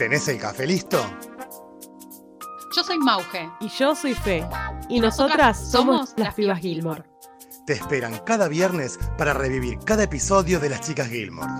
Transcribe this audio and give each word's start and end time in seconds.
¿Tenés 0.00 0.26
el 0.28 0.38
café 0.38 0.66
listo? 0.66 0.98
Yo 2.74 2.82
soy 2.82 2.96
Mauge. 2.96 3.50
Y 3.60 3.68
yo 3.68 3.94
soy 3.94 4.14
Fe. 4.14 4.42
Y, 4.88 4.98
nosotras, 4.98 5.70
somos, 5.70 6.14
las 6.16 6.32
pibas 6.32 6.58
Gilmore. 6.58 7.04
Te 7.66 7.74
esperan 7.74 8.18
cada 8.20 8.48
viernes 8.48 8.98
para 9.18 9.34
revivir 9.34 9.78
cada 9.84 10.04
episodio 10.04 10.58
de 10.58 10.70
Las 10.70 10.80
Chicas 10.80 11.08
Gilmore. 11.08 11.52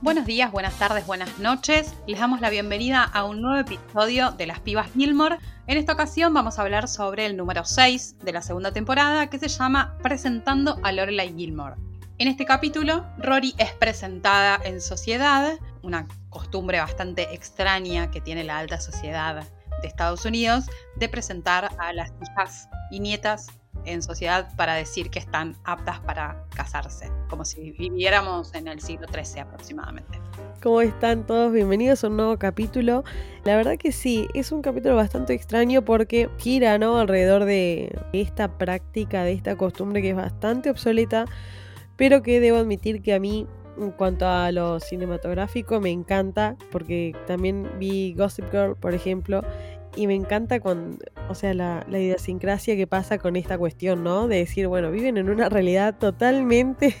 Buenos 0.00 0.24
días, 0.24 0.50
buenas 0.50 0.78
tardes, 0.78 1.06
buenas 1.06 1.38
noches. 1.38 1.92
Les 2.06 2.18
damos 2.18 2.40
la 2.40 2.48
bienvenida 2.48 3.02
a 3.02 3.24
un 3.24 3.42
nuevo 3.42 3.60
episodio 3.60 4.30
de 4.30 4.46
Las 4.46 4.60
Pibas 4.60 4.90
Gilmore. 4.94 5.36
En 5.66 5.76
esta 5.76 5.92
ocasión 5.92 6.32
vamos 6.32 6.58
a 6.58 6.62
hablar 6.62 6.88
sobre 6.88 7.26
el 7.26 7.36
número 7.36 7.66
6 7.66 8.20
de 8.20 8.32
la 8.32 8.40
segunda 8.40 8.72
temporada 8.72 9.28
que 9.28 9.38
se 9.38 9.48
llama 9.48 9.98
Presentando 10.02 10.78
a 10.82 10.92
Lorelai 10.92 11.34
Gilmore. 11.36 11.76
En 12.18 12.28
este 12.28 12.46
capítulo, 12.46 13.04
Rory 13.18 13.54
es 13.58 13.72
presentada 13.72 14.58
en 14.64 14.80
sociedad, 14.80 15.52
una 15.86 16.08
costumbre 16.30 16.80
bastante 16.80 17.32
extraña 17.32 18.10
que 18.10 18.20
tiene 18.20 18.42
la 18.42 18.58
alta 18.58 18.80
sociedad 18.80 19.46
de 19.80 19.88
Estados 19.88 20.24
Unidos, 20.24 20.66
de 20.96 21.08
presentar 21.08 21.70
a 21.78 21.92
las 21.92 22.12
hijas 22.22 22.68
y 22.90 22.98
nietas 22.98 23.46
en 23.84 24.02
sociedad 24.02 24.48
para 24.56 24.74
decir 24.74 25.10
que 25.10 25.20
están 25.20 25.56
aptas 25.64 26.00
para 26.00 26.44
casarse, 26.54 27.08
como 27.28 27.44
si 27.44 27.70
viviéramos 27.70 28.52
en 28.54 28.66
el 28.66 28.80
siglo 28.80 29.06
XIII 29.06 29.42
aproximadamente. 29.42 30.18
¿Cómo 30.60 30.80
están 30.80 31.24
todos? 31.24 31.52
Bienvenidos 31.52 32.02
a 32.02 32.08
un 32.08 32.16
nuevo 32.16 32.36
capítulo. 32.36 33.04
La 33.44 33.54
verdad 33.54 33.76
que 33.78 33.92
sí, 33.92 34.26
es 34.34 34.50
un 34.50 34.62
capítulo 34.62 34.96
bastante 34.96 35.34
extraño 35.34 35.84
porque 35.84 36.28
gira 36.38 36.78
¿no? 36.78 36.98
alrededor 36.98 37.44
de 37.44 37.96
esta 38.12 38.58
práctica, 38.58 39.22
de 39.22 39.34
esta 39.34 39.56
costumbre 39.56 40.02
que 40.02 40.10
es 40.10 40.16
bastante 40.16 40.68
obsoleta 40.68 41.26
pero 41.96 42.22
que 42.22 42.40
debo 42.40 42.58
admitir 42.58 43.02
que 43.02 43.14
a 43.14 43.20
mí 43.20 43.46
en 43.78 43.90
cuanto 43.92 44.26
a 44.26 44.50
lo 44.52 44.80
cinematográfico 44.80 45.80
me 45.80 45.90
encanta 45.90 46.56
porque 46.70 47.14
también 47.26 47.68
vi 47.78 48.14
Gossip 48.14 48.50
Girl 48.50 48.76
por 48.76 48.94
ejemplo 48.94 49.42
y 49.96 50.06
me 50.06 50.14
encanta 50.14 50.60
con, 50.60 50.98
o 51.28 51.34
sea, 51.34 51.54
la, 51.54 51.84
la, 51.88 51.98
idiosincrasia 51.98 52.76
que 52.76 52.86
pasa 52.86 53.16
con 53.16 53.34
esta 53.34 53.56
cuestión, 53.56 54.04
¿no? 54.04 54.28
De 54.28 54.36
decir, 54.36 54.68
bueno, 54.68 54.90
viven 54.90 55.16
en 55.16 55.30
una 55.30 55.48
realidad 55.48 55.96
totalmente 55.98 56.94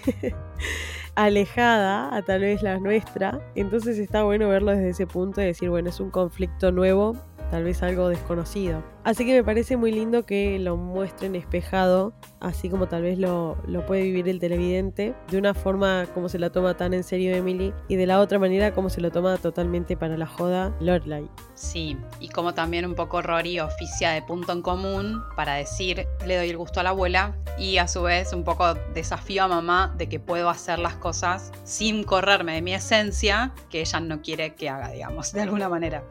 alejada 1.14 2.14
a 2.16 2.22
tal 2.22 2.40
vez 2.40 2.62
la 2.62 2.78
nuestra. 2.78 3.40
Entonces 3.54 3.98
está 3.98 4.22
bueno 4.22 4.48
verlo 4.48 4.70
desde 4.70 4.90
ese 4.90 5.06
punto 5.06 5.42
y 5.42 5.44
decir, 5.44 5.68
bueno, 5.68 5.90
es 5.90 6.00
un 6.00 6.10
conflicto 6.10 6.72
nuevo 6.72 7.16
tal 7.50 7.64
vez 7.64 7.82
algo 7.82 8.08
desconocido. 8.08 8.82
Así 9.04 9.24
que 9.24 9.34
me 9.34 9.44
parece 9.44 9.76
muy 9.76 9.92
lindo 9.92 10.26
que 10.26 10.58
lo 10.58 10.76
muestren 10.76 11.36
espejado, 11.36 12.12
así 12.40 12.68
como 12.68 12.88
tal 12.88 13.02
vez 13.02 13.18
lo, 13.18 13.56
lo, 13.68 13.86
puede 13.86 14.02
vivir 14.02 14.28
el 14.28 14.40
televidente, 14.40 15.14
de 15.30 15.38
una 15.38 15.54
forma 15.54 16.06
como 16.12 16.28
se 16.28 16.40
la 16.40 16.50
toma 16.50 16.76
tan 16.76 16.92
en 16.92 17.04
serio 17.04 17.34
Emily 17.34 17.72
y 17.88 17.96
de 17.96 18.06
la 18.06 18.18
otra 18.18 18.40
manera 18.40 18.72
como 18.72 18.90
se 18.90 19.00
lo 19.00 19.12
toma 19.12 19.36
totalmente 19.36 19.96
para 19.96 20.16
la 20.16 20.26
joda 20.26 20.74
Lorelai. 20.80 21.30
Sí, 21.54 21.96
y 22.18 22.28
como 22.28 22.52
también 22.54 22.84
un 22.84 22.94
poco 22.94 23.22
Rory 23.22 23.60
oficia 23.60 24.10
de 24.10 24.22
punto 24.22 24.52
en 24.52 24.62
común 24.62 25.22
para 25.36 25.54
decir 25.54 26.06
le 26.26 26.36
doy 26.36 26.50
el 26.50 26.56
gusto 26.56 26.80
a 26.80 26.82
la 26.82 26.90
abuela 26.90 27.36
y 27.58 27.78
a 27.78 27.86
su 27.86 28.02
vez 28.02 28.32
un 28.32 28.44
poco 28.44 28.74
desafío 28.92 29.44
a 29.44 29.48
mamá 29.48 29.94
de 29.96 30.08
que 30.08 30.18
puedo 30.18 30.50
hacer 30.50 30.78
las 30.78 30.96
cosas 30.96 31.52
sin 31.64 32.02
correrme 32.02 32.54
de 32.54 32.62
mi 32.62 32.74
esencia 32.74 33.54
que 33.70 33.80
ella 33.80 34.00
no 34.00 34.20
quiere 34.20 34.54
que 34.54 34.68
haga, 34.68 34.90
digamos, 34.90 35.32
de 35.32 35.42
alguna 35.42 35.68
manera 35.68 36.02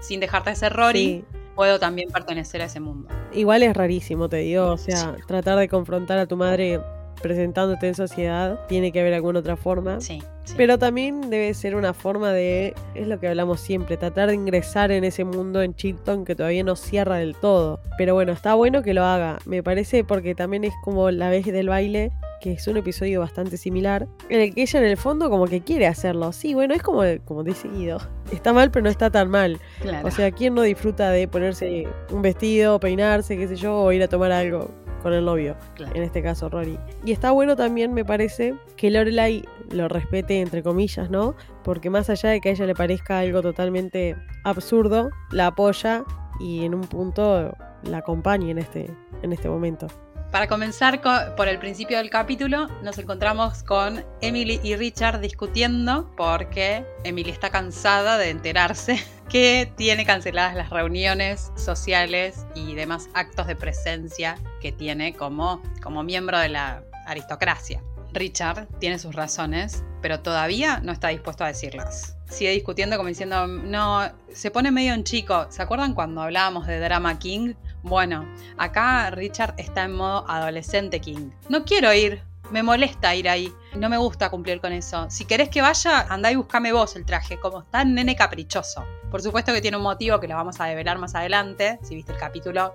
sin 0.00 0.20
dejarte 0.20 0.50
de 0.50 0.56
ser 0.56 0.72
Rory, 0.72 1.24
puedo 1.54 1.78
también 1.78 2.10
pertenecer 2.10 2.62
a 2.62 2.66
ese 2.66 2.80
mundo. 2.80 3.08
Igual 3.32 3.62
es 3.62 3.76
rarísimo, 3.76 4.28
te 4.28 4.38
digo, 4.38 4.72
o 4.72 4.78
sea, 4.78 5.16
tratar 5.26 5.58
de 5.58 5.68
confrontar 5.68 6.18
a 6.18 6.26
tu 6.26 6.36
madre 6.36 6.80
presentándote 7.20 7.88
en 7.88 7.94
sociedad, 7.94 8.60
tiene 8.68 8.92
que 8.92 9.00
haber 9.00 9.14
alguna 9.14 9.40
otra 9.40 9.56
forma. 9.56 10.00
Sí, 10.00 10.22
Pero 10.56 10.78
también 10.78 11.30
debe 11.30 11.52
ser 11.54 11.74
una 11.76 11.94
forma 11.94 12.32
de, 12.32 12.74
es 12.94 13.06
lo 13.06 13.20
que 13.20 13.28
hablamos 13.28 13.60
siempre, 13.60 13.96
tratar 13.96 14.28
de 14.28 14.34
ingresar 14.34 14.90
en 14.90 15.04
ese 15.04 15.24
mundo 15.24 15.62
en 15.62 15.74
Chilton 15.74 16.24
que 16.24 16.34
todavía 16.34 16.64
no 16.64 16.76
cierra 16.76 17.16
del 17.16 17.34
todo. 17.34 17.80
Pero 17.96 18.14
bueno, 18.14 18.32
está 18.32 18.54
bueno 18.54 18.82
que 18.82 18.94
lo 18.94 19.04
haga, 19.04 19.38
me 19.44 19.62
parece 19.62 20.04
porque 20.04 20.34
también 20.34 20.64
es 20.64 20.74
como 20.82 21.10
la 21.10 21.30
vez 21.30 21.46
del 21.46 21.68
baile 21.68 22.12
que 22.40 22.52
es 22.52 22.68
un 22.68 22.76
episodio 22.76 23.20
bastante 23.20 23.56
similar, 23.56 24.06
en 24.28 24.40
el 24.40 24.54
que 24.54 24.62
ella 24.62 24.78
en 24.80 24.86
el 24.86 24.96
fondo 24.96 25.28
como 25.30 25.46
que 25.46 25.60
quiere 25.60 25.86
hacerlo. 25.86 26.32
Sí, 26.32 26.54
bueno, 26.54 26.74
es 26.74 26.82
como, 26.82 27.02
como 27.24 27.42
de 27.42 27.54
seguido. 27.54 27.98
Está 28.32 28.52
mal, 28.52 28.70
pero 28.70 28.84
no 28.84 28.90
está 28.90 29.10
tan 29.10 29.28
mal. 29.28 29.58
O 30.04 30.10
sea, 30.10 30.30
¿quién 30.30 30.54
no 30.54 30.62
disfruta 30.62 31.10
de 31.10 31.26
ponerse 31.26 31.88
un 32.10 32.22
vestido, 32.22 32.78
peinarse, 32.78 33.36
qué 33.36 33.48
sé 33.48 33.56
yo, 33.56 33.76
o 33.76 33.92
ir 33.92 34.02
a 34.02 34.08
tomar 34.08 34.32
algo 34.32 34.70
con 34.98 35.12
el 35.12 35.24
novio? 35.24 35.56
En 35.94 36.02
este 36.02 36.22
caso, 36.22 36.48
Rory. 36.48 36.78
Y 37.04 37.12
está 37.12 37.30
bueno 37.30 37.56
también, 37.56 37.94
me 37.94 38.04
parece, 38.04 38.54
que 38.76 38.90
Lorelai 38.90 39.44
lo 39.70 39.88
respete, 39.88 40.40
entre 40.40 40.62
comillas, 40.62 41.10
¿no? 41.10 41.34
Porque 41.64 41.90
más 41.90 42.10
allá 42.10 42.30
de 42.30 42.40
que 42.40 42.50
a 42.50 42.52
ella 42.52 42.66
le 42.66 42.74
parezca 42.74 43.18
algo 43.18 43.42
totalmente 43.42 44.16
absurdo, 44.44 45.10
la 45.30 45.48
apoya 45.48 46.04
y 46.40 46.64
en 46.64 46.74
un 46.74 46.82
punto 46.82 47.56
la 47.82 47.98
acompaña 47.98 48.50
en 48.50 48.58
este, 48.58 48.90
en 49.22 49.32
este 49.32 49.48
momento. 49.48 49.88
Para 50.30 50.46
comenzar 50.46 51.00
por 51.36 51.48
el 51.48 51.58
principio 51.58 51.96
del 51.96 52.10
capítulo, 52.10 52.68
nos 52.82 52.98
encontramos 52.98 53.62
con 53.62 54.04
Emily 54.20 54.60
y 54.62 54.76
Richard 54.76 55.20
discutiendo 55.20 56.10
porque 56.18 56.84
Emily 57.04 57.30
está 57.30 57.48
cansada 57.48 58.18
de 58.18 58.28
enterarse 58.28 59.02
que 59.28 59.70
tiene 59.76 60.06
canceladas 60.06 60.54
las 60.54 60.70
reuniones 60.70 61.52
sociales 61.56 62.46
y 62.54 62.74
demás 62.74 63.08
actos 63.14 63.46
de 63.46 63.56
presencia 63.56 64.38
que 64.60 64.72
tiene 64.72 65.14
como, 65.14 65.62
como 65.82 66.02
miembro 66.02 66.38
de 66.38 66.48
la 66.48 66.82
aristocracia. 67.06 67.82
Richard 68.12 68.66
tiene 68.78 68.98
sus 68.98 69.14
razones, 69.14 69.84
pero 70.00 70.20
todavía 70.20 70.80
no 70.82 70.92
está 70.92 71.08
dispuesto 71.08 71.44
a 71.44 71.48
decirlas. 71.48 72.16
Sigue 72.26 72.50
discutiendo 72.52 72.96
como 72.96 73.08
diciendo, 73.08 73.46
no, 73.46 74.10
se 74.32 74.50
pone 74.50 74.70
medio 74.70 74.94
en 74.94 75.04
chico. 75.04 75.46
¿Se 75.50 75.62
acuerdan 75.62 75.94
cuando 75.94 76.22
hablábamos 76.22 76.66
de 76.66 76.78
Drama 76.78 77.18
King? 77.18 77.54
Bueno, 77.82 78.26
acá 78.56 79.10
Richard 79.10 79.54
está 79.56 79.84
en 79.84 79.92
modo 79.92 80.28
adolescente 80.28 81.00
King. 81.00 81.30
No 81.48 81.64
quiero 81.64 81.92
ir, 81.94 82.22
me 82.50 82.62
molesta 82.62 83.14
ir 83.14 83.28
ahí. 83.28 83.52
No 83.76 83.88
me 83.88 83.96
gusta 83.98 84.30
cumplir 84.30 84.60
con 84.60 84.72
eso. 84.72 85.06
Si 85.10 85.24
querés 85.24 85.48
que 85.48 85.60
vaya, 85.60 86.06
andá 86.08 86.32
y 86.32 86.36
buscame 86.36 86.72
vos 86.72 86.96
el 86.96 87.04
traje, 87.04 87.38
como 87.38 87.60
está 87.60 87.84
nene 87.84 88.16
caprichoso. 88.16 88.84
Por 89.10 89.22
supuesto 89.22 89.52
que 89.52 89.60
tiene 89.60 89.76
un 89.76 89.82
motivo 89.82 90.20
que 90.20 90.28
lo 90.28 90.34
vamos 90.34 90.60
a 90.60 90.66
develar 90.66 90.98
más 90.98 91.14
adelante. 91.14 91.78
Si 91.82 91.94
viste 91.94 92.12
el 92.12 92.18
capítulo. 92.18 92.74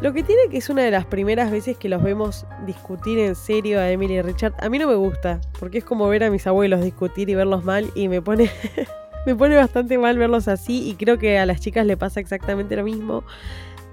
Lo 0.00 0.12
que 0.12 0.22
tiene 0.22 0.42
que 0.48 0.58
es 0.58 0.68
una 0.68 0.82
de 0.82 0.92
las 0.92 1.06
primeras 1.06 1.50
veces 1.50 1.76
que 1.76 1.88
los 1.88 2.02
vemos 2.02 2.46
discutir 2.66 3.18
en 3.18 3.34
serio 3.34 3.80
a 3.80 3.90
Emily 3.90 4.14
y 4.14 4.22
Richard. 4.22 4.54
A 4.60 4.68
mí 4.68 4.78
no 4.78 4.86
me 4.86 4.94
gusta, 4.94 5.40
porque 5.58 5.78
es 5.78 5.84
como 5.84 6.06
ver 6.08 6.22
a 6.22 6.30
mis 6.30 6.46
abuelos 6.46 6.82
discutir 6.82 7.28
y 7.28 7.34
verlos 7.34 7.64
mal 7.64 7.90
y 7.96 8.08
me 8.08 8.22
pone 8.22 8.48
me 9.26 9.34
pone 9.34 9.56
bastante 9.56 9.98
mal 9.98 10.16
verlos 10.16 10.46
así 10.46 10.88
y 10.88 10.94
creo 10.94 11.18
que 11.18 11.38
a 11.38 11.46
las 11.46 11.60
chicas 11.60 11.84
le 11.84 11.96
pasa 11.96 12.20
exactamente 12.20 12.76
lo 12.76 12.84
mismo. 12.84 13.24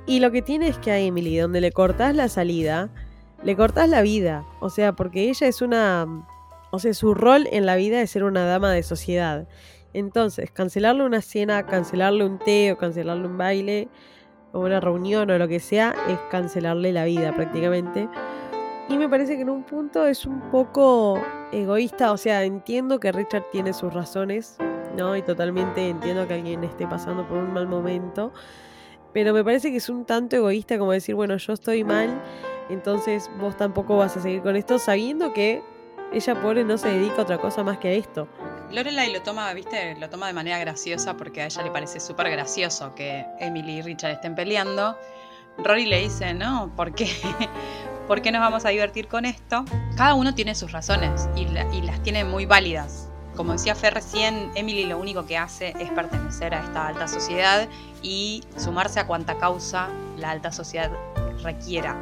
Y 0.05 0.19
lo 0.19 0.31
que 0.31 0.43
tiene 0.43 0.67
es 0.67 0.77
que 0.77 0.91
a 0.91 0.99
Emily, 0.99 1.37
donde 1.37 1.61
le 1.61 1.71
cortás 1.71 2.15
la 2.15 2.29
salida, 2.29 2.89
le 3.43 3.55
cortás 3.55 3.89
la 3.89 4.01
vida. 4.01 4.45
O 4.59 4.69
sea, 4.69 4.93
porque 4.93 5.29
ella 5.29 5.47
es 5.47 5.61
una. 5.61 6.07
O 6.71 6.79
sea, 6.79 6.93
su 6.93 7.13
rol 7.13 7.47
en 7.51 7.65
la 7.65 7.75
vida 7.75 8.01
es 8.01 8.11
ser 8.11 8.23
una 8.23 8.45
dama 8.45 8.71
de 8.71 8.83
sociedad. 8.83 9.47
Entonces, 9.93 10.51
cancelarle 10.51 11.03
una 11.03 11.21
cena, 11.21 11.65
cancelarle 11.65 12.25
un 12.25 12.37
té 12.37 12.73
o 12.73 12.77
cancelarle 12.77 13.27
un 13.27 13.37
baile 13.37 13.87
o 14.51 14.59
una 14.59 14.81
reunión 14.81 15.29
o 15.29 15.37
lo 15.37 15.47
que 15.47 15.59
sea, 15.59 15.95
es 16.09 16.19
cancelarle 16.29 16.91
la 16.91 17.05
vida 17.05 17.33
prácticamente. 17.33 18.09
Y 18.89 18.97
me 18.97 19.09
parece 19.09 19.35
que 19.35 19.41
en 19.41 19.49
un 19.49 19.63
punto 19.63 20.05
es 20.05 20.25
un 20.25 20.41
poco 20.51 21.19
egoísta. 21.51 22.11
O 22.11 22.17
sea, 22.17 22.43
entiendo 22.43 22.99
que 22.99 23.11
Richard 23.11 23.45
tiene 23.51 23.73
sus 23.73 23.93
razones, 23.93 24.57
¿no? 24.95 25.15
Y 25.15 25.21
totalmente 25.21 25.89
entiendo 25.89 26.27
que 26.27 26.35
alguien 26.35 26.63
esté 26.63 26.85
pasando 26.85 27.27
por 27.27 27.37
un 27.37 27.53
mal 27.53 27.67
momento. 27.67 28.31
Pero 29.11 29.33
me 29.33 29.43
parece 29.43 29.71
que 29.71 29.77
es 29.77 29.89
un 29.89 30.05
tanto 30.05 30.35
egoísta 30.35 30.77
como 30.77 30.91
decir, 30.91 31.15
bueno, 31.15 31.37
yo 31.37 31.53
estoy 31.53 31.85
mal, 31.85 32.21
entonces 32.69 33.29
vos 33.39 33.55
tampoco 33.57 33.97
vas 33.97 34.17
a 34.17 34.21
seguir 34.21 34.41
con 34.41 34.55
esto, 34.55 34.79
sabiendo 34.79 35.33
que 35.33 35.63
ella 36.11 36.41
pobre 36.41 36.63
no 36.63 36.77
se 36.77 36.89
dedica 36.89 37.17
a 37.17 37.21
otra 37.21 37.37
cosa 37.37 37.63
más 37.63 37.77
que 37.77 37.89
a 37.89 37.91
esto. 37.91 38.27
Lorelai 38.71 39.11
lo 39.11 39.21
toma, 39.21 39.53
viste, 39.53 39.95
lo 39.99 40.09
toma 40.09 40.27
de 40.27 40.33
manera 40.33 40.57
graciosa 40.59 41.15
porque 41.17 41.41
a 41.41 41.45
ella 41.45 41.63
le 41.63 41.71
parece 41.71 41.99
súper 41.99 42.29
gracioso 42.29 42.95
que 42.95 43.25
Emily 43.39 43.79
y 43.79 43.81
Richard 43.81 44.11
estén 44.11 44.35
peleando. 44.35 44.97
Rory 45.57 45.85
le 45.85 46.01
dice, 46.01 46.33
no, 46.33 46.71
¿por 46.75 46.93
qué? 46.93 47.09
¿Por 48.07 48.21
qué 48.21 48.31
nos 48.31 48.41
vamos 48.41 48.65
a 48.65 48.69
divertir 48.69 49.07
con 49.07 49.25
esto? 49.25 49.65
Cada 49.95 50.13
uno 50.13 50.35
tiene 50.35 50.53
sus 50.53 50.71
razones 50.71 51.27
y, 51.35 51.47
y 51.75 51.81
las 51.81 52.03
tiene 52.03 52.23
muy 52.23 52.45
válidas. 52.45 53.09
Como 53.35 53.51
decía 53.51 53.75
Fer 53.75 53.93
recién, 53.93 54.51
Emily 54.55 54.85
lo 54.85 54.97
único 54.97 55.25
que 55.25 55.37
hace 55.37 55.73
es 55.79 55.89
pertenecer 55.91 56.53
a 56.53 56.63
esta 56.63 56.87
alta 56.87 57.07
sociedad 57.07 57.67
y 58.01 58.43
sumarse 58.57 58.99
a 58.99 59.07
cuanta 59.07 59.37
causa 59.37 59.89
la 60.17 60.31
alta 60.31 60.51
sociedad 60.51 60.91
requiera. 61.43 61.97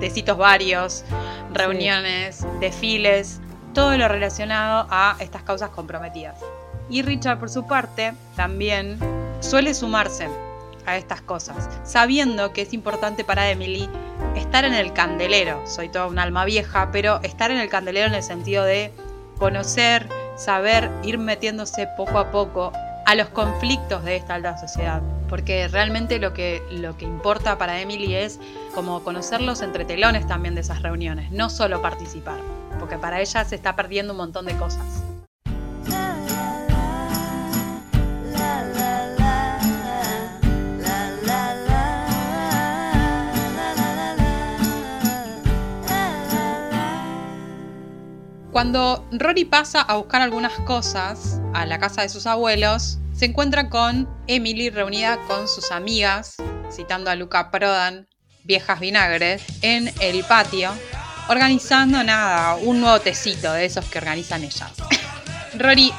Tecitos 0.00 0.36
varios, 0.36 1.04
reuniones, 1.52 2.46
desfiles, 2.60 3.40
todo 3.74 3.96
lo 3.96 4.08
relacionado 4.08 4.86
a 4.90 5.16
estas 5.20 5.42
causas 5.42 5.70
comprometidas. 5.70 6.38
Y 6.88 7.02
Richard, 7.02 7.38
por 7.38 7.50
su 7.50 7.66
parte, 7.66 8.14
también 8.36 8.98
suele 9.40 9.74
sumarse 9.74 10.28
a 10.86 10.96
estas 10.96 11.20
cosas, 11.20 11.68
sabiendo 11.84 12.52
que 12.52 12.62
es 12.62 12.72
importante 12.72 13.24
para 13.24 13.50
Emily 13.50 13.88
estar 14.36 14.64
en 14.64 14.74
el 14.74 14.92
candelero. 14.92 15.66
Soy 15.66 15.88
toda 15.88 16.06
un 16.06 16.18
alma 16.18 16.44
vieja, 16.44 16.90
pero 16.92 17.20
estar 17.22 17.50
en 17.50 17.58
el 17.58 17.68
candelero 17.68 18.06
en 18.06 18.14
el 18.14 18.22
sentido 18.22 18.64
de 18.64 18.92
conocer 19.38 20.08
saber 20.36 20.90
ir 21.02 21.18
metiéndose 21.18 21.88
poco 21.96 22.18
a 22.18 22.30
poco 22.30 22.72
a 23.06 23.14
los 23.14 23.28
conflictos 23.28 24.02
de 24.02 24.16
esta 24.16 24.34
alta 24.34 24.58
sociedad, 24.58 25.00
porque 25.28 25.68
realmente 25.68 26.18
lo 26.18 26.34
que, 26.34 26.60
lo 26.72 26.96
que 26.96 27.04
importa 27.04 27.56
para 27.56 27.80
Emily 27.80 28.16
es 28.16 28.40
como 28.74 29.04
conocer 29.04 29.40
los 29.40 29.62
entretelones 29.62 30.26
también 30.26 30.56
de 30.56 30.62
esas 30.62 30.82
reuniones, 30.82 31.30
no 31.30 31.48
solo 31.48 31.80
participar, 31.80 32.40
porque 32.80 32.98
para 32.98 33.20
ella 33.20 33.44
se 33.44 33.54
está 33.54 33.76
perdiendo 33.76 34.12
un 34.12 34.18
montón 34.18 34.46
de 34.46 34.56
cosas. 34.56 35.04
Cuando 48.56 49.06
Rory 49.12 49.44
pasa 49.44 49.82
a 49.82 49.96
buscar 49.96 50.22
algunas 50.22 50.54
cosas 50.60 51.42
a 51.52 51.66
la 51.66 51.78
casa 51.78 52.00
de 52.00 52.08
sus 52.08 52.26
abuelos, 52.26 52.98
se 53.12 53.26
encuentra 53.26 53.68
con 53.68 54.08
Emily 54.28 54.70
reunida 54.70 55.18
con 55.28 55.46
sus 55.46 55.70
amigas, 55.70 56.36
citando 56.72 57.10
a 57.10 57.16
Luca 57.16 57.50
Prodan, 57.50 58.08
viejas 58.44 58.80
vinagres, 58.80 59.42
en 59.60 59.92
el 60.00 60.24
patio, 60.24 60.70
organizando 61.28 62.02
nada, 62.02 62.54
un 62.54 62.80
nuevo 62.80 62.98
tecito 62.98 63.52
de 63.52 63.66
esos 63.66 63.84
que 63.84 63.98
organizan 63.98 64.42
ellas. 64.42 64.72
Rory 65.58 65.92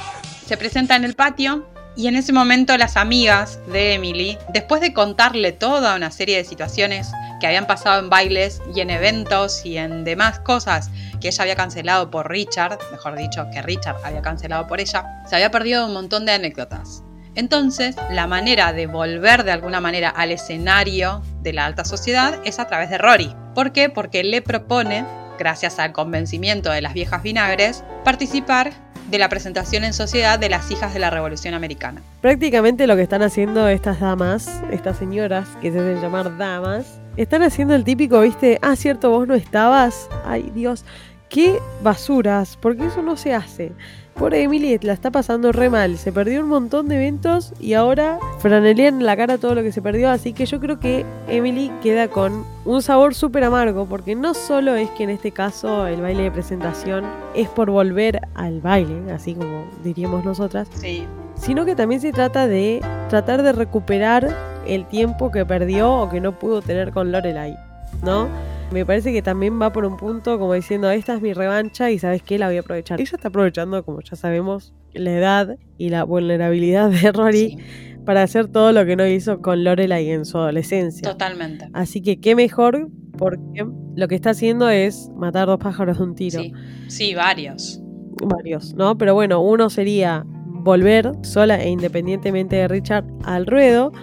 se 0.48 0.58
presenta 0.58 0.96
en 0.96 1.04
el 1.04 1.14
patio 1.14 1.70
y 1.98 2.08
en 2.08 2.16
ese 2.16 2.32
momento 2.32 2.78
las 2.78 2.96
amigas 2.96 3.60
de 3.68 3.96
Emily, 3.96 4.38
después 4.54 4.82
de 4.82 4.94
contarle 4.94 5.52
toda 5.52 5.96
una 5.96 6.12
serie 6.12 6.38
de 6.38 6.46
situaciones 6.46 7.10
que 7.40 7.48
habían 7.48 7.66
pasado 7.66 8.00
en 8.00 8.10
bailes 8.10 8.62
y 8.74 8.82
en 8.82 8.92
eventos 8.92 9.66
y 9.66 9.78
en 9.78 10.04
demás 10.04 10.40
cosas 10.40 10.92
que 11.20 11.30
ella 11.30 11.42
había 11.42 11.56
cancelado 11.56 12.12
por 12.12 12.30
Richard, 12.30 12.78
mejor 12.92 13.18
dicho, 13.18 13.48
que 13.52 13.64
Richard 13.64 13.98
había 14.04 14.22
cancelado 14.22 14.68
por 14.68 14.80
ella, 14.80 15.24
se 15.28 15.36
había 15.36 15.50
perdido 15.50 15.88
un 15.88 15.94
montón 15.94 16.26
de 16.26 16.34
anécdotas. 16.34 17.04
Entonces, 17.34 17.96
la 18.12 18.28
manera 18.28 18.74
de 18.74 18.86
volver 18.86 19.44
de 19.44 19.52
alguna 19.52 19.82
manera 19.82 20.10
al 20.10 20.32
escenario 20.32 21.24
de 21.42 21.54
la 21.54 21.66
alta 21.66 21.84
sociedad 21.84 22.40
es 22.46 22.60
a 22.60 22.68
través 22.68 22.92
de 22.92 23.00
Rory. 23.00 23.36
¿Por 23.56 23.72
qué? 23.72 23.90
Porque 23.90 24.24
le 24.24 24.44
propone, 24.44 25.04
gracias 25.40 25.80
al 25.80 25.94
convencimiento 25.94 26.72
de 26.72 26.82
las 26.82 26.94
viejas 26.94 27.24
vinagres, 27.24 27.84
participar 28.04 28.87
de 29.08 29.18
la 29.18 29.30
presentación 29.30 29.84
en 29.84 29.94
sociedad 29.94 30.40
de 30.40 30.50
las 30.50 30.70
hijas 30.72 30.94
de 30.94 31.00
la 31.00 31.10
Revolución 31.10 31.54
Americana. 31.54 32.02
Prácticamente 32.22 32.88
lo 32.88 32.96
que 32.96 33.02
están 33.02 33.22
haciendo 33.22 33.68
estas 33.68 34.00
damas, 34.00 34.62
estas 34.72 34.98
señoras 34.98 35.48
que 35.62 35.72
se 35.72 35.80
hacen 35.80 36.02
llamar 36.02 36.38
damas, 36.38 37.00
están 37.16 37.42
haciendo 37.42 37.74
el 37.74 37.84
típico, 37.84 38.22
viste, 38.22 38.60
ah, 38.62 38.76
cierto, 38.76 39.10
vos 39.10 39.28
no 39.28 39.34
estabas. 39.34 40.10
Ay, 40.26 40.52
Dios, 40.54 40.86
qué 41.30 41.60
basuras, 41.82 42.58
porque 42.62 42.86
eso 42.86 43.02
no 43.02 43.18
se 43.18 43.34
hace. 43.34 43.72
Por 44.18 44.34
Emily 44.34 44.80
la 44.82 44.94
está 44.94 45.12
pasando 45.12 45.52
re 45.52 45.70
mal, 45.70 46.00
se 46.00 46.12
perdió 46.12 46.42
un 46.42 46.50
montón 46.50 46.88
de 46.88 46.96
eventos 46.96 47.54
y 47.60 47.74
ahora 47.76 48.18
franelea 48.40 48.88
en 48.88 49.06
la 49.06 49.16
cara 49.16 49.38
todo 49.38 49.54
lo 49.54 49.62
que 49.62 49.72
se 49.72 49.80
perdió, 49.80 50.10
así 50.10 50.34
que 50.34 50.48
yo 50.48 50.60
creo 50.60 50.80
que 50.80 51.06
Emily 51.28 51.72
queda 51.84 52.08
con 52.08 52.44
un 52.66 52.82
sabor 52.82 53.14
súper 53.14 53.44
amargo, 53.44 53.86
porque 53.86 54.16
no 54.16 54.34
solo 54.34 54.74
es 54.74 54.90
que 54.92 55.04
en 55.04 55.12
este 55.12 55.32
caso 55.32 55.86
el 55.86 56.02
baile 56.02 56.24
de 56.24 56.32
presentación 56.32 57.06
es 57.36 57.48
por 57.48 57.70
volver 57.70 58.22
al 58.34 58.60
baile, 58.60 59.12
así 59.14 59.36
como 59.36 59.66
diríamos 59.84 60.26
nosotras, 60.26 60.68
Sí, 60.74 61.06
sino 61.36 61.64
que 61.66 61.76
también 61.76 62.02
se 62.02 62.12
trata 62.12 62.48
de 62.48 62.82
tratar 63.10 63.44
de 63.44 63.52
recuperar 63.52 64.36
el 64.66 64.88
tiempo 64.88 65.32
que 65.32 65.46
perdió 65.46 65.94
o 65.94 66.10
que 66.10 66.22
no 66.22 66.40
pudo 66.40 66.64
tener 66.64 66.92
con 66.92 67.12
Lorelai, 67.12 67.56
¿no? 68.04 68.28
Me 68.72 68.86
parece 68.86 69.14
que 69.14 69.22
también 69.22 69.62
va 69.62 69.72
por 69.72 69.86
un 69.86 69.96
punto 69.96 70.38
como 70.38 70.54
diciendo, 70.54 70.90
esta 70.90 71.16
es 71.16 71.22
mi 71.22 71.34
revancha 71.34 71.90
y 71.90 72.00
sabes 72.00 72.22
qué, 72.22 72.38
la 72.38 72.48
voy 72.48 72.58
a 72.58 72.60
aprovechar. 72.60 73.00
Ella 73.00 73.12
está 73.14 73.30
aprovechando, 73.30 73.84
como 73.86 74.02
ya 74.02 74.18
sabemos, 74.18 74.74
la 74.94 75.12
edad 75.12 75.58
y 75.78 75.90
la 75.90 76.04
vulnerabilidad 76.04 76.90
de 76.90 77.12
Rory 77.14 77.52
sí, 77.52 77.58
para 78.06 78.24
hacer 78.24 78.48
todo 78.48 78.74
lo 78.74 78.86
que 78.86 78.98
no 78.98 79.08
hizo 79.08 79.42
con 79.42 79.64
Lorelai 79.64 80.10
en 80.10 80.26
su 80.26 80.38
adolescencia. 80.38 81.10
totalmente. 81.10 81.70
Así 81.74 82.02
que 82.02 82.20
qué 82.20 82.36
mejor 82.36 82.90
porque 83.18 83.66
lo 83.96 84.08
que 84.08 84.16
está 84.16 84.32
haciendo 84.32 84.70
es 84.70 85.10
matar 85.16 85.48
dos 85.48 85.60
pájaros 85.60 85.98
de 85.98 86.04
un 86.04 86.16
tiro. 86.16 86.42
Sí, 86.42 86.54
sí, 86.88 87.16
varios. 87.16 87.82
varios, 88.22 88.74
¿no? 88.74 88.98
Pero 88.98 89.14
bueno, 89.14 89.42
uno 89.42 89.70
sería 89.70 90.26
volver 90.28 91.14
sola 91.22 91.64
e 91.64 91.70
independientemente 91.70 92.58
de 92.58 92.68
Richard 92.68 93.06
al 93.24 93.46
ruedo. 93.46 93.94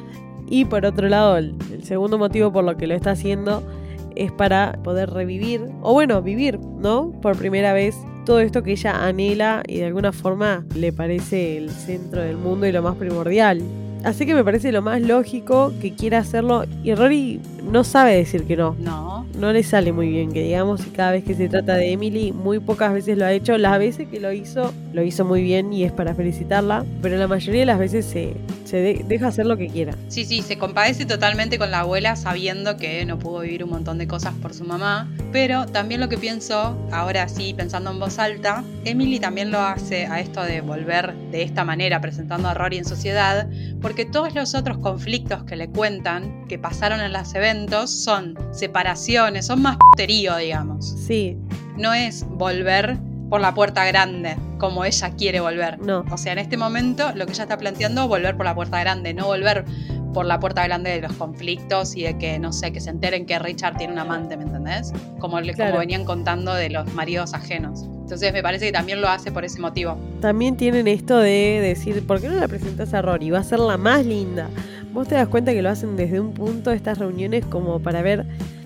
Y 0.48 0.64
por 0.64 0.86
otro 0.86 1.08
lado, 1.08 1.36
el, 1.36 1.54
el 1.70 1.84
segundo 1.84 2.18
motivo 2.18 2.50
por 2.52 2.64
lo 2.64 2.76
que 2.76 2.86
lo 2.86 2.94
está 2.94 3.12
haciendo 3.12 3.62
es 4.16 4.32
para 4.32 4.78
poder 4.82 5.10
revivir, 5.10 5.62
o 5.82 5.92
bueno, 5.92 6.22
vivir, 6.22 6.58
¿no? 6.58 7.12
Por 7.22 7.36
primera 7.36 7.72
vez 7.72 7.96
todo 8.24 8.40
esto 8.40 8.62
que 8.62 8.72
ella 8.72 9.06
anhela 9.06 9.62
y 9.66 9.78
de 9.78 9.86
alguna 9.86 10.12
forma 10.12 10.64
le 10.74 10.92
parece 10.92 11.58
el 11.58 11.70
centro 11.70 12.22
del 12.22 12.36
mundo 12.36 12.66
y 12.66 12.72
lo 12.72 12.82
más 12.82 12.96
primordial. 12.96 13.62
Así 14.04 14.26
que 14.26 14.34
me 14.34 14.44
parece 14.44 14.70
lo 14.70 14.82
más 14.82 15.00
lógico 15.00 15.72
que 15.80 15.94
quiera 15.94 16.18
hacerlo. 16.18 16.64
Y 16.82 16.94
Rory 16.94 17.40
no 17.70 17.84
sabe 17.84 18.14
decir 18.14 18.44
que 18.44 18.54
no. 18.54 18.76
No, 18.78 19.26
No 19.38 19.50
le 19.50 19.62
sale 19.62 19.92
muy 19.92 20.10
bien, 20.10 20.30
que 20.30 20.42
digamos, 20.42 20.86
y 20.86 20.90
cada 20.90 21.12
vez 21.12 21.24
que 21.24 21.34
se 21.34 21.48
trata 21.48 21.74
de 21.74 21.92
Emily, 21.92 22.30
muy 22.32 22.58
pocas 22.60 22.92
veces 22.92 23.16
lo 23.16 23.24
ha 23.24 23.32
hecho. 23.32 23.56
Las 23.56 23.78
veces 23.78 24.06
que 24.08 24.20
lo 24.20 24.30
hizo, 24.30 24.74
lo 24.92 25.02
hizo 25.02 25.24
muy 25.24 25.42
bien 25.42 25.72
y 25.72 25.84
es 25.84 25.92
para 25.92 26.14
felicitarla. 26.14 26.84
Pero 27.00 27.16
la 27.16 27.28
mayoría 27.28 27.60
de 27.60 27.66
las 27.66 27.78
veces 27.78 28.04
se, 28.04 28.34
se 28.74 28.80
de- 28.80 29.04
deja 29.06 29.28
hacer 29.28 29.46
lo 29.46 29.56
que 29.56 29.68
quiera. 29.68 29.94
Sí, 30.08 30.24
sí, 30.24 30.42
se 30.42 30.58
compadece 30.58 31.06
totalmente 31.06 31.58
con 31.58 31.70
la 31.70 31.80
abuela 31.80 32.16
sabiendo 32.16 32.76
que 32.76 33.04
no 33.06 33.20
pudo 33.20 33.38
vivir 33.42 33.62
un 33.62 33.70
montón 33.70 33.98
de 33.98 34.08
cosas 34.08 34.34
por 34.42 34.52
su 34.52 34.64
mamá. 34.64 35.08
Pero 35.30 35.66
también 35.66 36.00
lo 36.00 36.08
que 36.08 36.18
pienso, 36.18 36.76
ahora 36.90 37.28
sí, 37.28 37.54
pensando 37.54 37.92
en 37.92 38.00
voz 38.00 38.18
alta, 38.18 38.64
Emily 38.84 39.20
también 39.20 39.52
lo 39.52 39.60
hace 39.60 40.06
a 40.06 40.18
esto 40.18 40.42
de 40.42 40.60
volver 40.60 41.14
de 41.30 41.42
esta 41.42 41.64
manera, 41.64 42.00
presentando 42.00 42.48
a 42.48 42.54
Rory 42.54 42.78
en 42.78 42.84
sociedad, 42.84 43.48
porque 43.80 44.04
todos 44.06 44.34
los 44.34 44.56
otros 44.56 44.78
conflictos 44.78 45.44
que 45.44 45.54
le 45.54 45.68
cuentan, 45.68 46.44
que 46.48 46.58
pasaron 46.58 47.00
en 47.00 47.12
los 47.12 47.32
eventos, 47.36 47.90
son 47.92 48.36
separaciones, 48.50 49.46
son 49.46 49.62
más 49.62 49.76
puterío, 49.76 50.36
digamos. 50.36 50.96
Sí, 51.06 51.36
No 51.76 51.94
es 51.94 52.24
volver 52.28 52.98
por 53.28 53.40
la 53.40 53.54
puerta 53.54 53.84
grande, 53.86 54.36
como 54.58 54.84
ella 54.84 55.10
quiere 55.16 55.40
volver. 55.40 55.78
no. 55.80 56.04
O 56.10 56.16
sea, 56.18 56.32
en 56.32 56.38
este 56.38 56.56
momento 56.56 57.10
lo 57.14 57.26
que 57.26 57.32
ella 57.32 57.44
está 57.44 57.56
planteando 57.58 58.02
es 58.02 58.08
volver 58.08 58.36
por 58.36 58.46
la 58.46 58.54
puerta 58.54 58.78
grande, 58.80 59.14
no 59.14 59.26
volver 59.26 59.64
por 60.12 60.26
la 60.26 60.38
puerta 60.38 60.62
grande 60.64 60.90
de 60.90 61.00
los 61.00 61.12
conflictos 61.14 61.96
y 61.96 62.02
de 62.04 62.16
que, 62.18 62.38
no 62.38 62.52
sé, 62.52 62.72
que 62.72 62.80
se 62.80 62.90
enteren 62.90 63.26
que 63.26 63.36
Richard 63.40 63.76
tiene 63.76 63.92
un 63.92 63.98
amante, 63.98 64.36
¿me 64.36 64.44
entendés? 64.44 64.92
Como, 65.18 65.40
le- 65.40 65.52
como 65.54 65.64
Claro. 65.66 65.78
venían 65.80 66.04
contando 66.04 66.54
de 66.54 66.70
los 66.70 66.92
maridos 66.94 67.34
ajenos. 67.34 67.82
Entonces 67.82 68.32
me 68.32 68.40
parece 68.42 68.66
que 68.66 68.72
también 68.72 69.00
lo 69.00 69.08
hace 69.08 69.32
por 69.32 69.44
ese 69.44 69.58
motivo. 69.60 69.98
También 70.20 70.56
tienen 70.56 70.86
esto 70.86 71.18
de 71.18 71.58
decir, 71.60 72.06
¿por 72.06 72.20
qué 72.20 72.28
no 72.28 72.36
la 72.36 72.46
presentas 72.46 72.94
a 72.94 73.02
Rory? 73.02 73.30
Va 73.30 73.40
a 73.40 73.44
ser 73.44 73.58
la 73.58 73.76
más 73.76 74.06
linda. 74.06 74.48
Vos 74.92 75.08
te 75.08 75.16
das 75.16 75.26
cuenta 75.26 75.52
que 75.52 75.62
lo 75.62 75.70
hacen 75.70 75.96
desde 75.96 76.20
un 76.20 76.32
punto 76.32 76.70
estas 76.70 76.98
reuniones 76.98 77.44
como 77.46 77.80
para 77.80 78.00
ver 78.02 78.24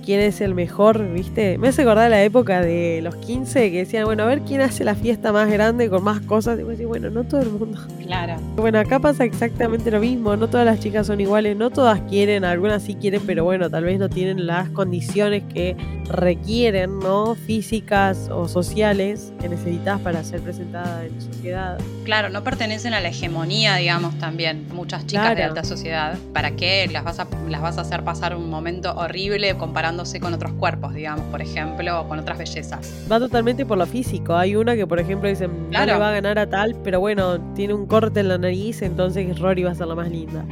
quién 0.08 0.20
es 0.20 0.40
el 0.40 0.54
mejor, 0.54 1.06
¿viste? 1.12 1.58
Me 1.58 1.68
hace 1.68 1.82
acordar 1.82 2.10
la 2.10 2.24
época 2.24 2.62
de 2.62 3.00
los 3.02 3.14
15 3.16 3.70
que 3.70 3.76
decían, 3.80 4.06
bueno, 4.06 4.22
a 4.22 4.26
ver 4.26 4.40
quién 4.40 4.62
hace 4.62 4.82
la 4.82 4.94
fiesta 4.94 5.32
más 5.32 5.50
grande 5.50 5.90
con 5.90 6.02
más 6.02 6.22
cosas. 6.22 6.58
Y 6.58 6.62
vos 6.62 6.70
decís, 6.72 6.86
bueno, 6.86 7.10
no 7.10 7.24
todo 7.24 7.42
el 7.42 7.50
mundo. 7.50 7.78
Claro. 8.00 8.40
Bueno, 8.56 8.78
acá 8.78 9.00
pasa 9.00 9.24
exactamente 9.24 9.90
lo 9.90 10.00
mismo. 10.00 10.34
No 10.34 10.48
todas 10.48 10.64
las 10.64 10.80
chicas 10.80 11.08
son 11.08 11.20
iguales, 11.20 11.58
no 11.58 11.68
todas 11.68 12.00
quieren, 12.08 12.46
algunas 12.46 12.84
sí 12.84 12.94
quieren, 12.94 13.20
pero 13.26 13.44
bueno, 13.44 13.68
tal 13.68 13.84
vez 13.84 13.98
no 13.98 14.08
tienen 14.08 14.46
las 14.46 14.70
condiciones 14.70 15.42
que 15.52 15.76
requieren, 16.08 17.00
¿no? 17.00 17.34
Físicas 17.34 18.30
o 18.30 18.48
sociales 18.48 19.34
que 19.38 19.50
necesitas 19.50 20.00
para 20.00 20.24
ser 20.24 20.40
presentada 20.40 21.04
en 21.04 21.20
sociedad. 21.20 21.78
Claro, 22.04 22.30
no 22.30 22.42
pertenecen 22.42 22.94
a 22.94 23.00
la 23.00 23.08
hegemonía, 23.08 23.76
digamos, 23.76 24.18
también. 24.18 24.66
Muchas 24.72 25.06
chicas 25.06 25.36
de 25.36 25.42
alta 25.42 25.64
sociedad. 25.64 26.16
¿Para 26.32 26.52
qué 26.52 26.88
las 26.90 27.04
vas, 27.04 27.20
a, 27.20 27.28
las 27.46 27.60
vas 27.60 27.76
a 27.76 27.82
hacer 27.82 28.04
pasar 28.04 28.34
un 28.34 28.48
momento 28.48 28.94
horrible 28.94 29.54
comparándose 29.98 30.20
con 30.20 30.34
otros 30.34 30.52
cuerpos, 30.52 30.94
digamos, 30.94 31.24
por 31.26 31.42
ejemplo, 31.42 32.00
o 32.00 32.08
con 32.08 32.18
otras 32.18 32.38
bellezas? 32.38 32.92
Va 33.10 33.18
totalmente 33.18 33.66
por 33.66 33.78
lo 33.78 33.86
físico. 33.86 34.36
Hay 34.36 34.54
una 34.54 34.76
que, 34.76 34.86
por 34.86 35.00
ejemplo, 35.00 35.28
dicen, 35.28 35.50
no 35.64 35.70
Claro. 35.70 35.94
le 35.94 35.98
va 35.98 36.08
a 36.10 36.12
ganar 36.12 36.38
a 36.38 36.48
tal, 36.48 36.76
pero 36.84 37.00
bueno, 37.00 37.40
tiene 37.54 37.74
un 37.74 37.86
corte 37.86 38.20
en 38.20 38.28
la 38.28 38.38
nariz, 38.38 38.82
entonces 38.82 39.38
Rory 39.38 39.64
va 39.64 39.72
a 39.72 39.74
ser 39.74 39.88
la 39.88 39.94
más 39.94 40.10
linda. 40.10 40.44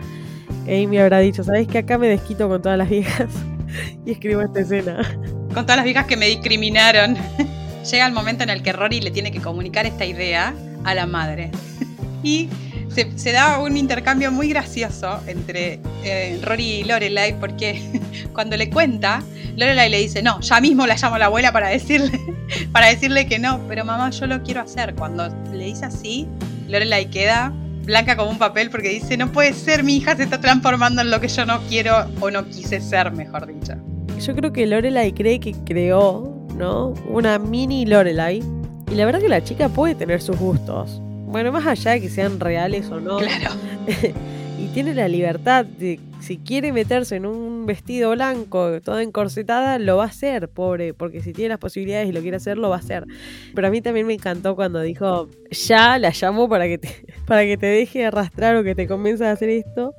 Amy 0.64 0.98
habrá 0.98 1.20
dicho, 1.20 1.44
¿sabes 1.44 1.68
que 1.68 1.78
acá 1.78 1.96
me 1.96 2.08
desquito 2.08 2.48
con 2.48 2.60
todas 2.60 2.76
las 2.78 2.88
viejas? 2.88 3.30
y 4.06 4.12
escribo 4.12 4.40
esta 4.42 4.60
escena. 4.60 5.02
Con 5.54 5.64
todas 5.64 5.76
las 5.76 5.84
viejas 5.84 6.06
que 6.06 6.16
me 6.16 6.26
discriminaron. 6.26 7.16
Llega 7.90 8.06
el 8.06 8.12
momento 8.12 8.42
en 8.42 8.50
el 8.50 8.62
que 8.62 8.72
Rory 8.72 9.00
le 9.00 9.12
tiene 9.12 9.30
que 9.30 9.40
comunicar 9.40 9.86
esta 9.86 10.04
idea 10.04 10.52
a 10.82 10.94
la 10.94 11.06
madre. 11.06 11.52
y 12.24 12.48
se, 13.16 13.32
da 13.32 13.58
un 13.58 13.76
intercambio 13.76 14.32
muy 14.32 14.48
gracioso 14.48 15.20
entre 15.26 15.80
eh, 16.02 16.38
Rory 16.42 16.64
y 16.64 16.84
Lorelai 16.84 17.38
porque 17.38 17.82
cuando 18.32 18.56
le 18.56 18.70
cuenta, 18.70 19.22
Lorelai 19.56 19.90
le 19.90 19.98
dice, 19.98 20.22
no, 20.22 20.40
ya 20.40 20.60
mismo 20.60 20.86
la 20.86 20.96
llamo 20.96 21.16
a 21.16 21.18
la 21.18 21.26
abuela 21.26 21.52
para 21.52 21.68
decirle, 21.68 22.18
para 22.72 22.86
decirle 22.86 23.26
que 23.26 23.38
no, 23.38 23.60
pero 23.68 23.84
mamá, 23.84 24.10
yo 24.10 24.26
lo 24.26 24.42
quiero 24.42 24.62
hacer. 24.62 24.94
Cuando 24.94 25.28
le 25.52 25.64
dice 25.64 25.84
así, 25.84 26.26
Lorelai 26.68 27.10
queda 27.10 27.52
blanca 27.84 28.16
como 28.16 28.30
un 28.30 28.38
papel 28.38 28.70
porque 28.70 28.88
dice, 28.88 29.16
no 29.16 29.30
puede 29.30 29.52
ser, 29.52 29.84
mi 29.84 29.96
hija 29.96 30.16
se 30.16 30.24
está 30.24 30.40
transformando 30.40 31.02
en 31.02 31.10
lo 31.10 31.20
que 31.20 31.28
yo 31.28 31.44
no 31.44 31.60
quiero 31.68 32.06
o 32.20 32.30
no 32.30 32.48
quise 32.48 32.80
ser, 32.80 33.12
mejor 33.12 33.46
dicho. 33.46 33.74
Yo 34.18 34.34
creo 34.34 34.52
que 34.52 34.66
Lorelai 34.66 35.12
cree 35.12 35.38
que 35.38 35.52
creó, 35.52 36.34
¿no? 36.56 36.94
Una 37.08 37.38
mini 37.38 37.84
Lorelai. 37.84 38.42
Y 38.90 38.94
la 38.94 39.04
verdad 39.04 39.20
que 39.20 39.28
la 39.28 39.44
chica 39.44 39.68
puede 39.68 39.94
tener 39.94 40.22
sus 40.22 40.38
gustos. 40.38 41.02
Bueno, 41.26 41.52
más 41.52 41.66
allá 41.66 41.92
de 41.92 42.00
que 42.00 42.08
sean 42.08 42.40
reales 42.40 42.90
o 42.90 43.00
no, 43.00 43.18
Claro. 43.18 43.50
y 44.58 44.66
tiene 44.68 44.94
la 44.94 45.08
libertad 45.08 45.64
de, 45.64 46.00
si 46.20 46.38
quiere 46.38 46.72
meterse 46.72 47.16
en 47.16 47.26
un 47.26 47.66
vestido 47.66 48.10
blanco, 48.12 48.80
toda 48.80 49.02
encorsetada, 49.02 49.78
lo 49.78 49.98
va 49.98 50.04
a 50.04 50.06
hacer, 50.06 50.48
pobre, 50.48 50.94
porque 50.94 51.20
si 51.20 51.32
tiene 51.32 51.50
las 51.50 51.58
posibilidades 51.58 52.08
y 52.08 52.12
lo 52.12 52.20
quiere 52.20 52.38
hacer, 52.38 52.56
lo 52.58 52.70
va 52.70 52.76
a 52.76 52.78
hacer. 52.78 53.04
Pero 53.54 53.68
a 53.68 53.70
mí 53.70 53.80
también 53.80 54.06
me 54.06 54.14
encantó 54.14 54.56
cuando 54.56 54.80
dijo, 54.80 55.28
ya 55.50 55.98
la 55.98 56.10
llamo 56.10 56.48
para 56.48 56.66
que 56.66 56.78
te, 56.78 56.88
para 57.26 57.42
que 57.42 57.56
te 57.56 57.66
deje 57.66 58.06
arrastrar 58.06 58.56
o 58.56 58.64
que 58.64 58.74
te 58.74 58.86
convenza 58.86 59.24
de 59.24 59.30
hacer 59.30 59.48
esto. 59.50 59.94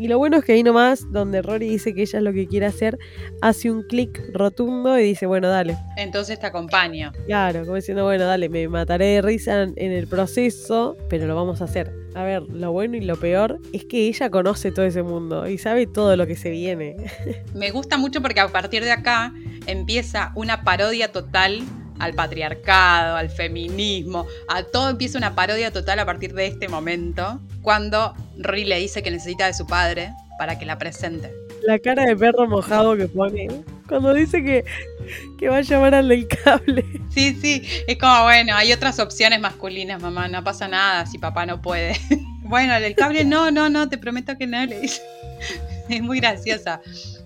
Y 0.00 0.08
lo 0.08 0.16
bueno 0.16 0.38
es 0.38 0.44
que 0.44 0.52
ahí 0.52 0.62
nomás, 0.62 1.04
donde 1.12 1.42
Rory 1.42 1.68
dice 1.68 1.92
que 1.92 2.02
ella 2.02 2.20
es 2.20 2.24
lo 2.24 2.32
que 2.32 2.46
quiere 2.46 2.64
hacer, 2.64 2.98
hace 3.42 3.70
un 3.70 3.82
clic 3.82 4.18
rotundo 4.32 4.98
y 4.98 5.02
dice, 5.02 5.26
bueno, 5.26 5.48
dale. 5.48 5.76
Entonces 5.98 6.40
te 6.40 6.46
acompaño. 6.46 7.12
Claro, 7.26 7.64
como 7.64 7.74
diciendo, 7.74 8.04
bueno, 8.04 8.24
dale, 8.24 8.48
me 8.48 8.66
mataré 8.66 9.06
de 9.06 9.22
risa 9.22 9.62
en 9.62 9.74
en 9.76 9.92
el 9.92 10.06
proceso, 10.06 10.96
pero 11.08 11.26
lo 11.26 11.34
vamos 11.34 11.60
a 11.60 11.64
hacer. 11.64 11.92
A 12.14 12.24
ver, 12.24 12.42
lo 12.42 12.72
bueno 12.72 12.96
y 12.96 13.00
lo 13.00 13.16
peor 13.16 13.60
es 13.72 13.84
que 13.84 14.08
ella 14.08 14.30
conoce 14.30 14.72
todo 14.72 14.84
ese 14.84 15.02
mundo 15.02 15.48
y 15.48 15.58
sabe 15.58 15.86
todo 15.86 16.16
lo 16.16 16.26
que 16.26 16.36
se 16.36 16.50
viene. 16.50 16.96
Me 17.54 17.70
gusta 17.70 17.98
mucho 17.98 18.22
porque 18.22 18.40
a 18.40 18.48
partir 18.48 18.82
de 18.82 18.92
acá 18.92 19.32
empieza 19.66 20.32
una 20.34 20.64
parodia 20.64 21.12
total 21.12 21.62
al 22.00 22.14
patriarcado, 22.14 23.16
al 23.16 23.30
feminismo, 23.30 24.26
a 24.48 24.62
todo 24.64 24.88
empieza 24.90 25.18
una 25.18 25.34
parodia 25.34 25.70
total 25.70 25.98
a 26.00 26.06
partir 26.06 26.34
de 26.34 26.46
este 26.46 26.68
momento, 26.68 27.40
cuando 27.62 28.14
Rory 28.38 28.64
le 28.64 28.78
dice 28.78 29.02
que 29.02 29.10
necesita 29.10 29.46
de 29.46 29.54
su 29.54 29.66
padre 29.66 30.12
para 30.38 30.58
que 30.58 30.66
la 30.66 30.78
presente. 30.78 31.32
La 31.62 31.78
cara 31.78 32.04
de 32.06 32.16
perro 32.16 32.48
mojado 32.48 32.96
que 32.96 33.06
pone 33.06 33.48
cuando 33.86 34.14
dice 34.14 34.42
que, 34.42 34.64
que 35.38 35.48
va 35.48 35.58
a 35.58 35.60
llamar 35.60 35.94
al 35.94 36.08
del 36.08 36.26
cable. 36.28 36.84
Sí, 37.10 37.36
sí, 37.40 37.62
es 37.86 37.98
como, 37.98 38.22
bueno, 38.22 38.54
hay 38.54 38.72
otras 38.72 38.98
opciones 39.00 39.40
masculinas, 39.40 40.00
mamá, 40.00 40.28
no 40.28 40.42
pasa 40.42 40.68
nada 40.68 41.04
si 41.06 41.18
papá 41.18 41.44
no 41.44 41.60
puede. 41.60 41.94
bueno, 42.42 42.74
el 42.74 42.82
del 42.82 42.94
cable, 42.94 43.24
no, 43.24 43.50
no, 43.50 43.68
no, 43.68 43.88
te 43.88 43.98
prometo 43.98 44.38
que 44.38 44.46
no, 44.46 44.64
le 44.64 44.80
dice. 44.80 45.02
Es 45.88 46.00
muy 46.02 46.20
graciosa. 46.20 46.80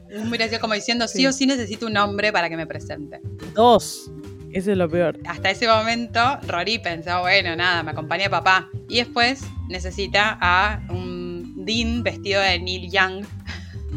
Es 0.08 0.24
muy 0.24 0.38
graciosa, 0.38 0.58
como 0.60 0.72
diciendo, 0.72 1.06
sí, 1.06 1.18
Sí. 1.18 1.26
o 1.26 1.32
sí 1.32 1.44
necesito 1.46 1.86
un 1.86 1.96
hombre 1.98 2.32
para 2.32 2.48
que 2.48 2.56
me 2.56 2.66
presente. 2.66 3.20
Dos. 3.52 4.10
Eso 4.54 4.70
es 4.70 4.78
lo 4.78 4.88
peor. 4.88 5.18
Hasta 5.26 5.50
ese 5.50 5.66
momento, 5.66 6.20
Rory 6.46 6.78
pensó, 6.78 7.22
bueno, 7.22 7.56
nada, 7.56 7.82
me 7.82 7.90
acompaña 7.90 8.30
papá. 8.30 8.68
Y 8.88 8.98
después 8.98 9.44
necesita 9.68 10.38
a 10.40 10.80
un 10.90 11.64
Dean 11.64 12.04
vestido 12.04 12.40
de 12.40 12.60
Neil 12.60 12.88
Young 12.88 13.24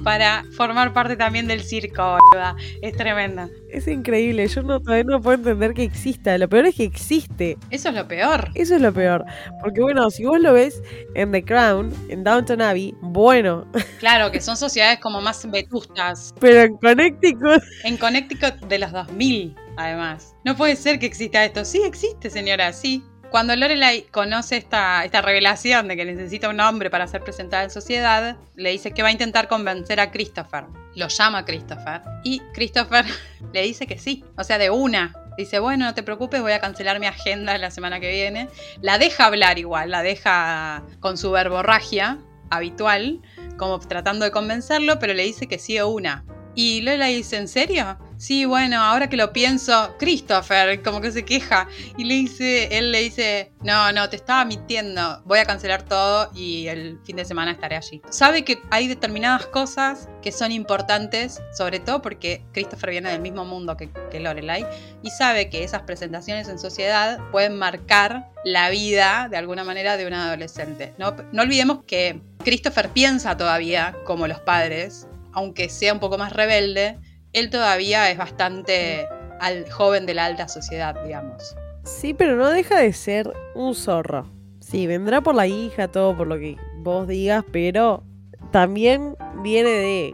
para 0.08 0.46
formar 0.54 0.94
parte 0.94 1.18
también 1.18 1.48
del 1.48 1.62
circo, 1.62 2.18
boluda. 2.32 2.56
Es 2.82 2.96
tremenda. 2.96 3.50
Es 3.70 3.90
increíble. 3.90 4.48
Yo 4.48 4.64
no, 4.64 4.80
todavía 4.80 5.04
no 5.04 5.22
puedo 5.22 5.36
entender 5.36 5.74
que 5.74 5.84
exista. 5.84 6.38
Lo 6.38 6.48
peor 6.48 6.68
es 6.68 6.76
que 6.76 6.86
existe. 6.86 7.58
Eso 7.72 7.90
es 7.90 7.96
lo 7.96 8.08
peor. 8.08 8.50
Eso 8.56 8.76
es 8.76 8.82
lo 8.82 8.94
peor. 8.94 9.26
Porque 9.62 9.82
bueno, 9.82 10.10
si 10.10 10.24
vos 10.24 10.40
lo 10.40 10.54
ves 10.54 10.82
en 11.14 11.34
The 11.34 11.44
Crown, 11.44 11.94
en 12.08 12.24
Downton 12.24 12.62
Abbey, 12.62 12.96
bueno. 13.02 13.70
Claro, 14.00 14.32
que 14.32 14.40
son 14.40 14.56
sociedades 14.56 15.00
como 15.00 15.20
más 15.20 15.46
vetustas. 15.52 16.34
Pero 16.40 16.62
en 16.62 16.78
Connecticut 16.78 17.62
En 17.84 17.98
Connecticut 17.98 18.66
de 18.70 18.80
los 18.80 18.94
2000, 18.94 19.56
además. 19.76 20.38
No 20.46 20.56
puede 20.56 20.78
ser 20.78 21.00
que 21.00 21.06
exista 21.06 21.44
esto. 21.44 21.66
Sí 21.66 21.82
existe, 21.84 22.30
señora, 22.30 22.72
sí. 22.72 23.04
Cuando 23.30 23.56
Lorelai 23.56 24.04
conoce 24.04 24.58
esta, 24.58 25.04
esta 25.04 25.22
revelación 25.22 25.88
de 25.88 25.98
que 25.98 26.06
necesita 26.06 26.50
un 26.50 26.60
hombre 26.62 26.90
para 26.90 27.08
ser 27.08 27.24
presentada 27.24 27.64
en 27.64 27.70
sociedad, 27.70 28.38
le 28.56 28.72
dice 28.72 28.92
que 28.92 29.02
va 29.02 29.10
a 29.10 29.12
intentar 29.12 29.48
convencer 29.50 30.00
a 30.00 30.12
Christopher. 30.12 30.66
Lo 30.96 31.10
llama 31.10 31.44
Christopher. 31.44 32.02
Y 32.24 32.40
Christopher 32.54 33.06
le 33.54 33.62
dice 33.64 33.86
que 33.86 34.00
sí. 34.00 34.24
O 34.38 34.44
sea, 34.44 34.58
de 34.58 34.70
una. 34.70 35.14
Dice, 35.38 35.60
bueno, 35.60 35.86
no 35.86 35.94
te 35.94 36.04
preocupes, 36.04 36.42
voy 36.42 36.54
a 36.54 36.62
cancelar 36.62 37.00
mi 37.00 37.06
agenda 37.06 37.58
la 37.58 37.70
semana 37.70 38.00
que 38.00 38.10
viene. 38.10 38.48
La 38.82 38.98
deja 38.98 39.26
hablar 39.26 39.60
igual, 39.60 39.92
la 39.92 40.02
deja 40.02 40.84
con 41.00 41.18
su 41.18 41.30
verborragia 41.30 42.18
habitual, 42.50 43.22
como 43.58 43.78
tratando 43.80 44.26
de 44.26 44.32
convencerlo, 44.32 45.00
pero 45.00 45.14
le 45.14 45.24
dice 45.24 45.48
que 45.48 45.60
sí 45.60 45.76
de 45.76 45.84
una. 45.84 46.24
Y 46.56 46.82
Lola 46.82 47.06
dice, 47.06 47.38
¿en 47.38 47.48
serio? 47.48 48.00
Sí, 48.18 48.46
bueno, 48.46 48.82
ahora 48.82 49.10
que 49.10 49.16
lo 49.16 49.32
pienso, 49.32 49.96
Christopher, 50.00 50.82
como 50.82 51.02
que 51.02 51.12
se 51.12 51.24
queja. 51.24 51.68
Y 51.98 52.06
le 52.06 52.16
dice, 52.16 52.76
él 52.76 52.92
le 52.92 53.02
dice, 53.02 53.52
no, 53.62 53.92
no, 53.92 54.10
te 54.10 54.16
estaba 54.16 54.44
mintiendo, 54.44 55.22
voy 55.26 55.38
a 55.38 55.46
cancelar 55.46 55.84
todo 55.84 56.32
y 56.34 56.68
el 56.68 57.00
fin 57.04 57.16
de 57.16 57.26
semana 57.26 57.52
estaré 57.52 57.76
allí. 57.76 58.02
Sabe 58.10 58.44
que 58.44 58.60
hay 58.72 58.88
determinadas 58.88 59.46
cosas 59.46 60.10
que 60.24 60.32
son 60.32 60.52
importantes, 60.52 61.44
sobre 61.56 61.80
todo 61.80 62.02
porque 62.02 62.44
Christopher 62.54 62.90
viene 62.90 63.12
del 63.12 63.22
mismo 63.22 63.46
mundo 63.46 63.78
que, 63.78 64.20
Lorelai, 64.20 64.66
y 65.04 65.12
sabe 65.12 65.50
que 65.50 65.64
esas 65.64 65.84
presentaciones 65.84 66.50
en 66.50 66.58
sociedad 66.58 67.20
pueden 67.32 67.56
marcar 67.56 68.32
la 68.44 68.72
vida, 68.72 69.28
de 69.30 69.38
alguna 69.38 69.64
manera, 69.64 69.96
de 69.96 70.08
un 70.08 70.14
adolescente. 70.14 70.96
No, 70.98 71.16
no 71.32 71.44
olvidemos 71.44 71.84
que 71.86 72.20
Christopher 72.44 72.90
piensa 72.90 73.38
todavía 73.38 73.96
como 74.06 74.26
los 74.26 74.40
padres, 74.40 75.08
aunque 75.34 75.70
sea 75.70 75.94
un 75.94 76.00
poco 76.00 76.18
más 76.18 76.34
rebelde, 76.34 76.98
él 77.40 77.50
todavía 77.50 78.10
es 78.10 78.18
bastante 78.18 79.08
al 79.40 79.70
joven 79.70 80.06
de 80.06 80.14
la 80.14 80.26
alta 80.26 80.48
sociedad, 80.48 80.96
digamos. 81.04 81.56
Sí, 81.84 82.14
pero 82.14 82.36
no 82.36 82.50
deja 82.50 82.80
de 82.80 82.92
ser 82.94 83.32
un 83.56 83.76
zorro. 83.76 84.30
Sí, 84.60 84.88
vendrá 84.88 85.22
por 85.22 85.36
la 85.36 85.48
hija, 85.48 85.88
todo 85.88 86.18
por 86.18 86.28
lo 86.28 86.38
que 86.38 86.58
vos 86.80 87.08
digas, 87.08 87.46
pero 87.52 88.04
también 88.52 89.16
viene 89.42 89.70
de 89.70 90.12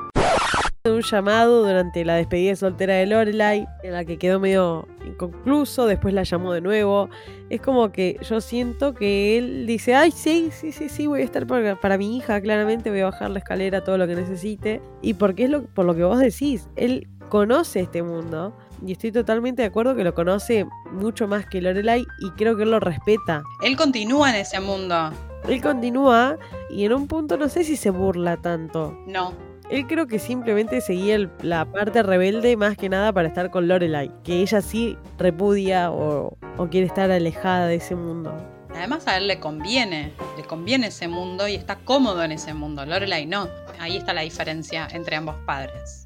un 0.86 1.01
llamado 1.01 1.65
durante 1.65 2.03
la 2.03 2.15
despedida 2.15 2.58
soltera 2.58 2.96
de 2.96 3.06
Lorelai, 3.06 3.65
en 3.84 3.94
la 3.94 4.03
que 4.03 4.18
quedó 4.18 4.42
medio 4.42 4.86
inconcluso, 5.06 5.86
después 5.86 6.13
la 6.13 6.24
llamó 6.24 6.51
de 6.51 6.60
nuevo. 6.60 7.10
Es 7.50 7.62
como 7.62 7.94
que 7.94 8.20
yo 8.22 8.42
siento 8.42 8.94
que 8.94 9.38
él 9.38 9.65
dice, 9.65 9.96
ay, 9.96 10.12
sí, 10.12 10.50
sí, 10.51 10.74
sí, 10.74 10.89
sí, 10.89 11.08
voy 11.08 11.22
a 11.22 11.24
estar 11.24 11.48
para, 11.48 11.80
para 11.80 11.98
mi 11.98 12.18
hija, 12.18 12.42
claramente 12.42 12.89
voy 12.89 13.00
a 13.00 13.06
bajar 13.06 13.32
la 13.32 13.39
escalera, 13.39 13.86
todo 13.86 13.98
lo 13.98 14.08
que 14.08 14.15
necesite. 14.15 14.82
Y 15.01 15.13
porque 15.13 15.46
es 15.46 15.51
lo, 15.51 15.63
por 15.63 15.86
lo 15.86 15.96
que 15.96 16.03
vos 16.03 16.20
decís, 16.20 16.68
él 16.75 17.08
conoce 17.30 17.82
este 17.82 18.03
mundo. 18.03 18.53
Y 18.86 18.92
estoy 18.94 19.12
totalmente 19.12 19.62
de 19.62 19.68
acuerdo 19.70 19.96
que 19.96 20.03
lo 20.03 20.13
conoce 20.13 20.65
mucho 20.92 21.27
más 21.27 21.46
que 21.46 21.62
Lorelai 21.62 22.06
y 22.20 22.32
creo 22.32 22.56
que 22.58 22.63
él 22.63 22.72
lo 22.72 22.80
respeta. 22.80 23.44
Él 23.63 23.77
continúa 23.77 24.30
en 24.32 24.36
ese 24.38 24.60
mundo. 24.60 25.12
Él 25.48 25.62
continúa 25.62 26.38
y 26.70 26.86
en 26.86 26.94
un 26.94 27.08
punto 27.08 27.38
no 27.38 27.50
sé 27.50 27.63
si 27.63 27.75
se 27.77 27.89
burla 27.89 28.38
tanto. 28.38 28.98
No, 29.08 29.34
Él 29.70 29.88
creo 29.88 30.08
que 30.08 30.20
simplemente 30.20 30.82
seguía 30.82 31.15
el- 31.15 31.32
la 31.42 31.63
parte 31.65 32.03
rebelde 32.03 32.58
más 32.58 32.75
que 32.77 32.89
nada 32.89 33.12
para 33.13 33.30
estar 33.30 33.50
con 33.50 33.68
Lorelai, 33.68 34.12
que 34.24 34.42
ella 34.42 34.62
sí 34.62 34.98
repudia 35.18 35.89
o, 35.92 36.38
o 36.58 36.68
quiere 36.68 36.86
estar 36.88 37.10
alejada 37.10 37.68
de 37.68 37.75
ese 37.75 37.96
mundo. 37.96 38.36
Además 38.75 39.08
a 39.08 39.18
él 39.18 39.27
le 39.27 39.39
conviene, 39.39 40.12
le 40.38 40.44
conviene 40.44 40.88
ese 40.88 41.08
mundo 41.08 41.48
y 41.48 41.56
está 41.56 41.77
cómodo 41.77 42.24
en 42.24 42.34
ese 42.34 42.53
mundo. 42.53 42.86
Lorelai 42.86 43.25
no. 43.25 43.48
Ahí 43.80 43.96
está 43.98 44.13
la 44.13 44.22
diferencia 44.22 44.88
entre 44.92 45.15
ambos 45.15 45.36
padres. 45.46 46.03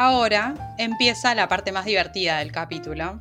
Ahora 0.00 0.54
empieza 0.78 1.34
la 1.34 1.48
parte 1.48 1.72
más 1.72 1.84
divertida 1.84 2.38
del 2.38 2.52
capítulo, 2.52 3.18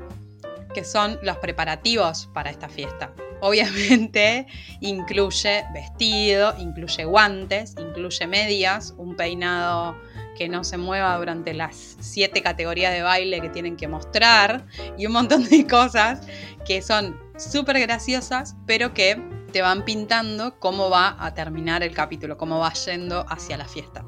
que 0.76 0.84
son 0.84 1.18
los 1.24 1.38
preparativos 1.38 2.30
para 2.36 2.52
esta 2.52 2.70
fiesta. 2.70 3.12
Obviamente 3.42 4.46
incluye 4.80 5.66
vestido, 5.74 6.54
incluye 6.60 7.04
guantes, 7.06 7.74
incluye 7.80 8.28
medias, 8.28 8.94
un 8.96 9.16
peinado 9.16 9.98
que 10.38 10.48
no 10.50 10.64
se 10.64 10.78
mueva 10.78 11.18
durante 11.18 11.56
las 11.56 11.98
siete 12.00 12.44
categorías 12.44 12.94
de 12.94 13.02
baile 13.02 13.42
que 13.42 13.50
tienen 13.50 13.76
que 13.76 13.88
mostrar 13.88 14.68
y 15.00 15.08
un 15.08 15.14
montón 15.14 15.46
de 15.46 15.66
cosas 15.66 16.28
que 16.64 16.84
son 16.84 17.20
súper 17.38 17.80
graciosas, 17.80 18.56
pero 18.68 18.94
que 18.94 19.20
te 19.52 19.64
van 19.64 19.84
pintando 19.84 20.60
cómo 20.60 20.92
va 20.92 21.18
a 21.20 21.34
terminar 21.34 21.82
el 21.82 21.96
capítulo, 21.96 22.38
cómo 22.38 22.60
va 22.60 22.72
yendo 22.74 23.26
hacia 23.30 23.58
la 23.58 23.66
fiesta. 23.66 24.06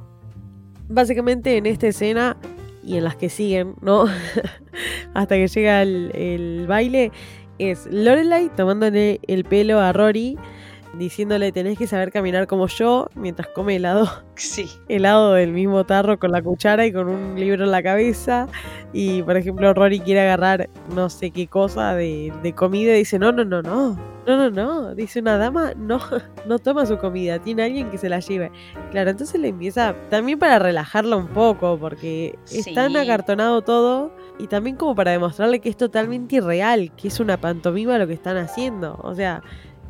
Básicamente 0.87 1.57
en 1.57 1.65
esta 1.65 1.87
escena 1.87 2.37
y 2.89 2.97
en 2.97 3.03
las 3.03 3.15
que 3.15 3.29
siguen, 3.29 3.75
¿no? 3.81 4.05
Hasta 5.13 5.35
que 5.35 5.47
llega 5.47 5.83
el, 5.83 6.65
baile, 6.67 7.11
es 7.59 7.87
Lorelai 7.91 8.49
tomándole 8.55 9.19
el 9.27 9.43
pelo 9.43 9.79
a 9.79 9.93
Rory, 9.93 10.39
diciéndole 10.93 11.51
tenés 11.51 11.77
que 11.77 11.87
saber 11.87 12.11
caminar 12.11 12.47
como 12.47 12.67
yo, 12.67 13.07
mientras 13.15 13.47
come 13.49 13.75
helado, 13.75 14.09
Sí, 14.35 14.69
helado 14.87 15.33
del 15.33 15.51
mismo 15.51 15.85
tarro 15.85 16.17
con 16.19 16.31
la 16.31 16.41
cuchara 16.41 16.85
y 16.85 16.91
con 16.93 17.07
un 17.09 17.39
libro 17.39 17.63
en 17.65 17.71
la 17.71 17.83
cabeza. 17.83 18.47
Y 18.93 19.21
por 19.23 19.37
ejemplo, 19.37 19.73
Rory 19.73 19.99
quiere 19.99 20.21
agarrar 20.21 20.69
no 20.95 21.09
sé 21.09 21.31
qué 21.31 21.47
cosa 21.47 21.93
de, 21.95 22.33
de 22.41 22.53
comida 22.53 22.93
y 22.95 22.99
dice, 22.99 23.19
no, 23.19 23.31
no, 23.31 23.45
no, 23.45 23.61
no. 23.61 23.97
No, 24.27 24.37
no, 24.37 24.49
no. 24.51 24.93
Dice 24.95 25.21
una 25.21 25.37
dama, 25.37 25.73
no, 25.75 25.99
no 26.47 26.59
toma 26.59 26.85
su 26.85 26.97
comida. 26.97 27.39
Tiene 27.39 27.63
alguien 27.63 27.89
que 27.89 27.97
se 27.97 28.09
la 28.09 28.19
lleve. 28.19 28.51
Claro, 28.91 29.09
entonces 29.09 29.39
le 29.41 29.47
empieza 29.47 29.95
también 30.09 30.37
para 30.37 30.59
relajarla 30.59 31.15
un 31.15 31.27
poco, 31.27 31.77
porque 31.79 32.37
es 32.51 32.65
Sí. 32.65 32.73
tan 32.75 32.95
acartonado 32.95 33.61
todo. 33.63 34.11
Y 34.37 34.47
también 34.47 34.75
como 34.75 34.93
para 34.95 35.11
demostrarle 35.11 35.59
que 35.59 35.69
es 35.69 35.77
totalmente 35.77 36.35
irreal, 36.37 36.91
que 36.95 37.07
es 37.09 37.19
una 37.19 37.37
pantomima 37.37 37.97
lo 37.97 38.07
que 38.07 38.13
están 38.13 38.37
haciendo. 38.37 38.99
O 39.03 39.15
sea, 39.15 39.41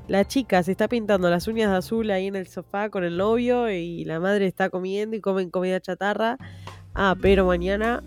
la 0.10 0.28
chica 0.28 0.63
se 0.63 0.72
está 0.72 0.88
pintando 0.88 1.30
las 1.30 1.48
uñas 1.48 1.70
de 1.70 1.78
azul 1.78 2.10
ahí 2.10 2.28
en 2.28 2.36
el 2.36 2.48
sofá 2.48 2.89
con 2.89 3.04
el 3.04 3.16
novio 3.16 3.70
y 3.70 4.04
la 4.06 4.20
madre 4.20 4.48
está 4.48 4.70
comiendo 4.70 5.16
y 5.16 5.22
comen 5.22 5.51
comida 5.51 5.80
chatarra. 5.80 6.38
Ah, 6.96 7.16
pero 7.22 7.46
mañana 7.46 8.04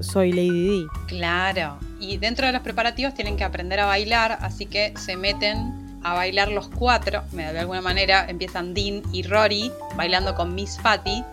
soy 0.00 0.30
Lady 0.30 0.82
D. 0.82 0.86
claro. 1.08 1.78
Y 1.98 2.18
dentro 2.18 2.46
de 2.46 2.52
los 2.52 2.60
preparativos 2.60 3.14
tienen 3.14 3.36
que 3.36 3.44
aprender 3.44 3.80
a 3.80 3.86
bailar, 3.86 4.38
así 4.42 4.66
que 4.66 4.92
se 4.96 5.16
meten 5.16 5.98
a 6.04 6.14
bailar 6.14 6.52
los 6.52 6.68
cuatro, 6.68 7.22
de 7.32 7.58
alguna 7.58 7.80
manera 7.80 8.26
empiezan 8.28 8.74
Dean 8.74 9.02
y 9.10 9.22
Rory 9.22 9.72
bailando 9.96 10.34
con 10.34 10.54
Miss 10.54 10.78
Fatty, 10.80 11.24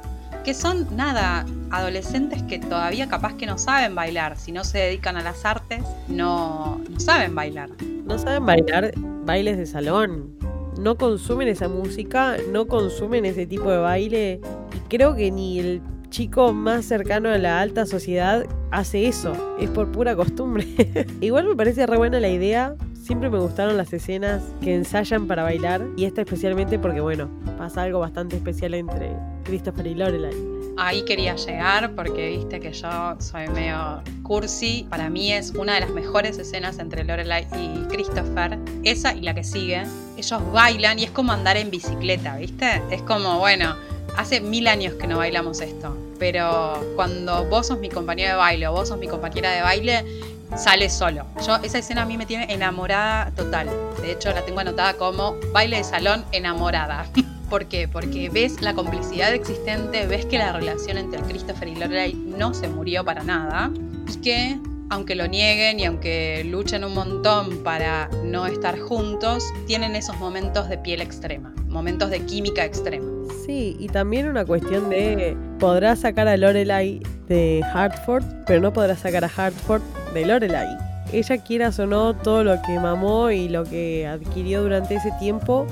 que 0.43 0.53
son 0.53 0.95
nada, 0.95 1.45
adolescentes 1.71 2.41
que 2.43 2.57
todavía 2.57 3.07
capaz 3.07 3.33
que 3.35 3.45
no 3.45 3.57
saben 3.57 3.93
bailar, 3.93 4.37
si 4.37 4.51
no 4.53 4.63
se 4.63 4.79
dedican 4.79 5.17
a 5.17 5.21
las 5.21 5.45
artes, 5.45 5.83
no, 6.07 6.81
no 6.89 6.99
saben 6.99 7.35
bailar. 7.35 7.69
No 8.05 8.17
saben 8.17 8.45
bailar 8.45 8.93
bailes 9.25 9.57
de 9.57 9.65
salón, 9.65 10.35
no 10.79 10.97
consumen 10.97 11.47
esa 11.47 11.67
música, 11.67 12.37
no 12.51 12.67
consumen 12.67 13.25
ese 13.25 13.45
tipo 13.45 13.71
de 13.71 13.77
baile. 13.77 14.41
Y 14.73 14.79
creo 14.89 15.15
que 15.15 15.31
ni 15.31 15.59
el 15.59 15.81
chico 16.09 16.53
más 16.53 16.85
cercano 16.85 17.29
a 17.29 17.37
la 17.37 17.59
alta 17.59 17.85
sociedad 17.85 18.45
hace 18.71 19.07
eso, 19.07 19.33
es 19.59 19.69
por 19.69 19.91
pura 19.91 20.15
costumbre. 20.15 20.65
Igual 21.21 21.47
me 21.47 21.55
parece 21.55 21.85
re 21.85 21.97
buena 21.97 22.19
la 22.19 22.29
idea, 22.29 22.75
siempre 22.93 23.29
me 23.29 23.39
gustaron 23.39 23.77
las 23.77 23.91
escenas 23.93 24.43
que 24.61 24.75
ensayan 24.75 25.27
para 25.27 25.43
bailar. 25.43 25.85
Y 25.97 26.05
esta 26.05 26.21
especialmente 26.21 26.79
porque 26.79 27.01
bueno, 27.01 27.29
pasa 27.57 27.83
algo 27.83 27.99
bastante 27.99 28.35
especial 28.35 28.73
entre 28.73 29.11
Christopher 29.43 29.87
y 29.87 29.95
Lorelai. 29.95 30.54
Ahí 30.77 31.03
quería 31.03 31.35
llegar 31.35 31.91
porque 31.95 32.37
viste 32.37 32.59
que 32.59 32.73
yo 32.73 33.15
soy 33.19 33.47
medio 33.47 34.01
cursi. 34.23 34.85
Para 34.89 35.09
mí 35.09 35.31
es 35.31 35.51
una 35.51 35.75
de 35.75 35.81
las 35.81 35.89
mejores 35.91 36.37
escenas 36.37 36.79
entre 36.79 37.03
Lorelai 37.05 37.47
y 37.57 37.87
Christopher. 37.87 38.57
Esa 38.83 39.13
y 39.13 39.21
la 39.21 39.33
que 39.33 39.43
sigue. 39.43 39.83
Ellos 40.17 40.51
bailan 40.51 40.99
y 40.99 41.05
es 41.05 41.11
como 41.11 41.31
andar 41.31 41.55
en 41.55 41.71
bicicleta, 41.71 42.35
¿viste? 42.35 42.81
Es 42.91 43.01
como, 43.03 43.39
bueno, 43.39 43.75
hace 44.17 44.41
mil 44.41 44.67
años 44.67 44.93
que 44.95 45.07
no 45.07 45.17
bailamos 45.17 45.61
esto, 45.61 45.95
pero 46.19 46.81
cuando 46.95 47.45
vos 47.45 47.67
sos 47.67 47.79
mi 47.79 47.89
compañero 47.89 48.31
de 48.31 48.37
baile 48.37 48.67
o 48.67 48.73
vos 48.73 48.89
sos 48.89 48.97
mi 48.97 49.07
compañera 49.07 49.51
de 49.51 49.61
baile, 49.61 50.05
sale 50.57 50.89
solo. 50.89 51.25
Yo, 51.45 51.55
esa 51.57 51.77
escena 51.77 52.03
a 52.03 52.05
mí 52.05 52.17
me 52.17 52.25
tiene 52.25 52.53
enamorada 52.53 53.31
total. 53.31 53.69
De 54.01 54.11
hecho, 54.11 54.31
la 54.31 54.43
tengo 54.43 54.59
anotada 54.59 54.95
como 54.95 55.35
baile 55.53 55.77
de 55.77 55.83
salón 55.83 56.25
enamorada. 56.31 57.05
¿Por 57.49 57.65
qué? 57.65 57.87
Porque 57.87 58.29
ves 58.29 58.61
la 58.61 58.73
complicidad 58.73 59.33
existente, 59.33 60.07
ves 60.07 60.25
que 60.25 60.37
la 60.37 60.51
relación 60.51 60.97
entre 60.97 61.21
Christopher 61.21 61.67
y 61.67 61.75
Lorelai 61.75 62.13
no 62.13 62.53
se 62.53 62.67
murió 62.67 63.05
para 63.05 63.23
nada 63.23 63.71
y 64.11 64.15
que 64.17 64.59
aunque 64.89 65.15
lo 65.15 65.27
nieguen 65.27 65.79
y 65.79 65.85
aunque 65.85 66.43
luchen 66.43 66.83
un 66.83 66.93
montón 66.93 67.63
para 67.63 68.09
no 68.23 68.45
estar 68.45 68.79
juntos, 68.79 69.43
tienen 69.65 69.95
esos 69.95 70.17
momentos 70.19 70.69
de 70.69 70.77
piel 70.77 71.01
extrema, 71.01 71.53
momentos 71.67 72.09
de 72.09 72.21
química 72.21 72.63
extrema. 72.65 73.11
Sí, 73.45 73.75
y 73.79 73.87
también 73.87 74.27
una 74.27 74.45
cuestión 74.45 74.89
de 74.89 75.35
podrá 75.59 75.95
sacar 75.95 76.27
a 76.27 76.37
Lorelai 76.37 77.01
de 77.27 77.63
Hartford, 77.73 78.23
pero 78.45 78.61
no 78.61 78.73
podrá 78.73 78.95
sacar 78.95 79.23
a 79.23 79.31
Hartford 79.35 79.81
de 80.13 80.25
Lorelai. 80.25 80.77
Ella 81.11 81.37
quieras 81.37 81.79
o 81.79 81.85
no, 81.85 82.15
todo 82.15 82.43
lo 82.43 82.61
que 82.63 82.79
mamó 82.79 83.31
y 83.31 83.49
lo 83.49 83.63
que 83.63 84.07
adquirió 84.07 84.63
durante 84.63 84.95
ese 84.95 85.11
tiempo, 85.19 85.65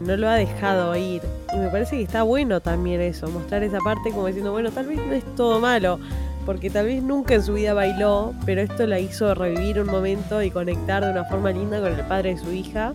no 0.00 0.16
lo 0.16 0.28
ha 0.28 0.34
dejado 0.34 0.94
ir. 0.96 1.22
Y 1.54 1.58
me 1.58 1.68
parece 1.68 1.96
que 1.96 2.02
está 2.02 2.22
bueno 2.22 2.60
también 2.60 3.00
eso, 3.00 3.28
mostrar 3.28 3.62
esa 3.62 3.78
parte 3.78 4.10
como 4.10 4.26
diciendo, 4.26 4.52
bueno, 4.52 4.70
tal 4.70 4.86
vez 4.86 4.98
no 4.98 5.12
es 5.12 5.24
todo 5.36 5.60
malo 5.60 5.98
porque 6.44 6.70
tal 6.70 6.86
vez 6.86 7.02
nunca 7.02 7.34
en 7.34 7.42
su 7.42 7.54
vida 7.54 7.74
bailó, 7.74 8.34
pero 8.44 8.60
esto 8.60 8.86
la 8.86 8.98
hizo 8.98 9.34
revivir 9.34 9.80
un 9.80 9.90
momento 9.90 10.42
y 10.42 10.50
conectar 10.50 11.04
de 11.04 11.10
una 11.10 11.24
forma 11.24 11.50
linda 11.50 11.80
con 11.80 11.92
el 11.92 12.00
padre 12.06 12.34
de 12.34 12.40
su 12.40 12.52
hija, 12.52 12.92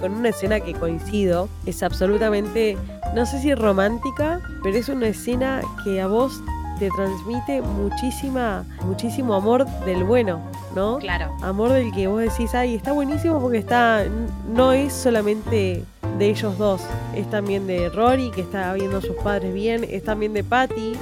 con 0.00 0.12
una 0.12 0.30
escena 0.30 0.60
que 0.60 0.74
coincido, 0.74 1.48
es 1.66 1.82
absolutamente, 1.82 2.76
no 3.14 3.26
sé 3.26 3.40
si 3.40 3.54
romántica, 3.54 4.40
pero 4.62 4.76
es 4.76 4.88
una 4.88 5.08
escena 5.08 5.60
que 5.84 6.00
a 6.00 6.06
vos 6.06 6.40
te 6.78 6.90
transmite 6.90 7.60
muchísima, 7.62 8.64
muchísimo 8.84 9.34
amor 9.34 9.66
del 9.84 10.04
bueno, 10.04 10.40
¿no? 10.76 10.98
Claro. 10.98 11.34
Amor 11.42 11.72
del 11.72 11.92
que 11.92 12.06
vos 12.06 12.20
decís, 12.20 12.54
ay, 12.54 12.76
está 12.76 12.92
buenísimo 12.92 13.40
porque 13.40 13.58
está, 13.58 14.04
no 14.48 14.72
es 14.72 14.92
solamente 14.92 15.84
de 16.18 16.30
ellos 16.30 16.58
dos, 16.58 16.82
es 17.14 17.28
también 17.30 17.66
de 17.66 17.88
Rory, 17.88 18.30
que 18.30 18.40
está 18.40 18.72
viendo 18.74 18.98
a 18.98 19.00
sus 19.00 19.16
padres 19.16 19.54
bien, 19.54 19.86
es 19.88 20.02
también 20.02 20.32
de 20.32 20.42
Patty, 20.42 20.94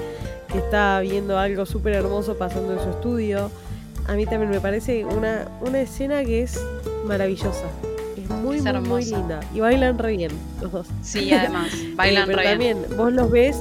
que 0.52 0.58
está 0.58 1.00
viendo 1.00 1.38
algo 1.38 1.64
súper 1.66 1.94
hermoso 1.94 2.36
pasando 2.36 2.74
en 2.74 2.80
su 2.80 2.90
estudio. 2.90 3.50
A 4.06 4.14
mí 4.14 4.26
también 4.26 4.50
me 4.50 4.60
parece 4.60 5.04
una, 5.04 5.48
una 5.60 5.80
escena 5.80 6.24
que 6.24 6.42
es 6.42 6.60
maravillosa. 7.06 7.64
Es 8.16 8.28
muy, 8.28 8.60
muy, 8.60 8.80
muy, 8.80 9.04
linda. 9.04 9.40
Y 9.54 9.60
bailan 9.60 9.98
re 9.98 10.16
bien 10.16 10.32
los 10.60 10.70
dos. 10.70 10.86
Sí, 11.02 11.32
además, 11.32 11.70
bailan 11.96 12.24
eh, 12.24 12.32
pero 12.34 12.48
también 12.48 12.78
vos 12.96 13.12
los 13.12 13.30
ves 13.30 13.56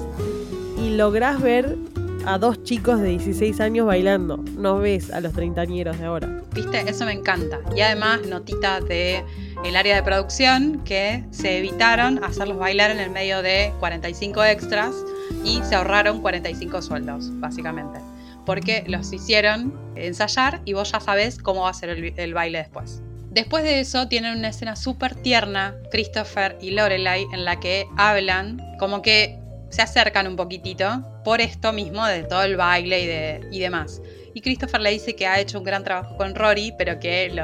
y 0.77 0.91
lográs 0.91 1.41
ver 1.41 1.77
a 2.25 2.37
dos 2.37 2.63
chicos 2.63 2.99
de 2.99 3.09
16 3.09 3.59
años 3.59 3.85
bailando. 3.85 4.37
No 4.57 4.79
ves 4.79 5.11
a 5.11 5.21
los 5.21 5.33
treintañeros 5.33 5.99
de 5.99 6.05
ahora. 6.05 6.41
Viste, 6.53 6.81
eso 6.89 7.05
me 7.05 7.13
encanta. 7.13 7.59
Y 7.75 7.81
además, 7.81 8.21
notita 8.27 8.81
de 8.81 9.23
el 9.63 9.75
área 9.75 9.95
de 9.95 10.03
producción 10.03 10.81
que 10.83 11.23
se 11.31 11.59
evitaron 11.59 12.23
hacerlos 12.23 12.57
bailar 12.57 12.91
en 12.91 12.99
el 12.99 13.09
medio 13.09 13.41
de 13.41 13.73
45 13.79 14.43
extras 14.43 14.95
y 15.43 15.61
se 15.63 15.75
ahorraron 15.75 16.21
45 16.21 16.81
sueldos, 16.81 17.29
básicamente. 17.39 17.99
Porque 18.45 18.83
los 18.87 19.11
hicieron 19.13 19.73
ensayar 19.95 20.61
y 20.65 20.73
vos 20.73 20.91
ya 20.91 20.99
sabés 20.99 21.37
cómo 21.37 21.61
va 21.61 21.69
a 21.69 21.73
ser 21.73 21.89
el, 21.89 22.33
baile 22.33 22.59
después. 22.59 23.01
Después 23.31 23.63
de 23.63 23.79
eso 23.79 24.07
tienen 24.07 24.37
una 24.37 24.49
escena 24.49 24.75
súper 24.75 25.15
tierna, 25.15 25.75
Christopher 25.91 26.57
y 26.61 26.71
Lorelai, 26.71 27.25
en 27.33 27.43
la 27.43 27.59
que 27.59 27.87
hablan, 27.97 28.61
como 28.79 29.01
que 29.01 29.39
se 29.69 29.81
acercan 29.81 30.27
un 30.27 30.35
poquitito 30.35 31.03
por 31.25 31.41
esto 31.41 31.73
mismo 31.73 32.05
de 32.05 32.23
todo 32.23 32.43
el 32.43 32.55
baile 32.55 33.01
y, 33.01 33.07
de, 33.07 33.47
y 33.51 33.59
demás. 33.59 34.01
Y 34.33 34.41
Christopher 34.41 34.79
le 34.79 34.91
dice 34.91 35.15
que 35.15 35.27
ha 35.27 35.39
hecho 35.39 35.57
un 35.57 35.63
gran 35.65 35.83
trabajo 35.83 36.15
con 36.15 36.35
Rory, 36.35 36.73
pero 36.77 36.99
que 36.99 37.29
lo, 37.29 37.43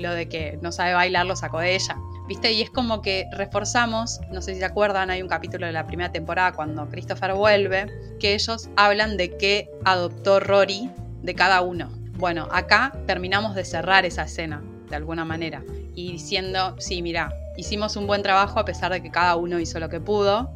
lo 0.00 0.14
de 0.14 0.28
que 0.28 0.58
no 0.60 0.70
sabe 0.70 0.92
bailar 0.92 1.24
lo 1.26 1.34
sacó 1.34 1.58
de 1.60 1.74
ella. 1.74 1.96
¿Viste? 2.28 2.52
Y 2.52 2.62
es 2.62 2.70
como 2.70 3.02
que 3.02 3.26
reforzamos, 3.32 4.20
no 4.32 4.42
sé 4.42 4.54
si 4.54 4.58
se 4.58 4.64
acuerdan, 4.64 5.10
hay 5.10 5.22
un 5.22 5.28
capítulo 5.28 5.66
de 5.66 5.72
la 5.72 5.86
primera 5.86 6.10
temporada 6.10 6.52
cuando 6.52 6.88
Christopher 6.88 7.34
vuelve, 7.34 7.86
que 8.18 8.34
ellos 8.34 8.68
hablan 8.76 9.16
de 9.16 9.36
qué 9.36 9.70
adoptó 9.84 10.40
Rory 10.40 10.90
de 11.22 11.34
cada 11.36 11.60
uno. 11.60 11.88
Bueno, 12.18 12.48
acá 12.50 12.92
terminamos 13.06 13.54
de 13.54 13.64
cerrar 13.64 14.04
esa 14.04 14.24
escena, 14.24 14.62
de 14.90 14.96
alguna 14.96 15.24
manera, 15.24 15.62
y 15.94 16.10
diciendo, 16.10 16.74
sí, 16.80 17.00
mira, 17.00 17.32
hicimos 17.56 17.94
un 17.96 18.08
buen 18.08 18.22
trabajo 18.22 18.58
a 18.58 18.64
pesar 18.64 18.92
de 18.92 19.00
que 19.00 19.12
cada 19.12 19.36
uno 19.36 19.60
hizo 19.60 19.78
lo 19.78 19.88
que 19.88 20.00
pudo. 20.00 20.52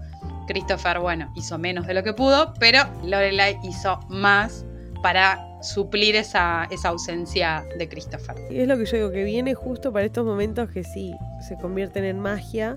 Christopher, 0.51 0.99
bueno, 0.99 1.31
hizo 1.37 1.59
menos 1.59 1.87
de 1.87 1.95
lo 1.95 2.03
que 2.03 2.13
pudo, 2.13 2.53
pero 2.59 2.81
Lorelai 3.05 3.57
hizo 3.63 4.01
más 4.09 4.67
para 5.01 5.39
suplir 5.63 6.17
esa, 6.17 6.67
esa 6.73 6.89
ausencia 6.89 7.65
de 7.79 7.89
Christopher. 7.89 8.35
Y 8.51 8.59
es 8.59 8.67
lo 8.67 8.77
que 8.77 8.85
yo 8.85 8.97
digo, 8.97 9.11
que 9.13 9.23
viene 9.23 9.55
justo 9.55 9.93
para 9.93 10.07
estos 10.07 10.25
momentos 10.25 10.69
que 10.71 10.83
sí, 10.83 11.15
se 11.47 11.57
convierten 11.57 12.05
en 12.05 12.19
magia. 12.19 12.75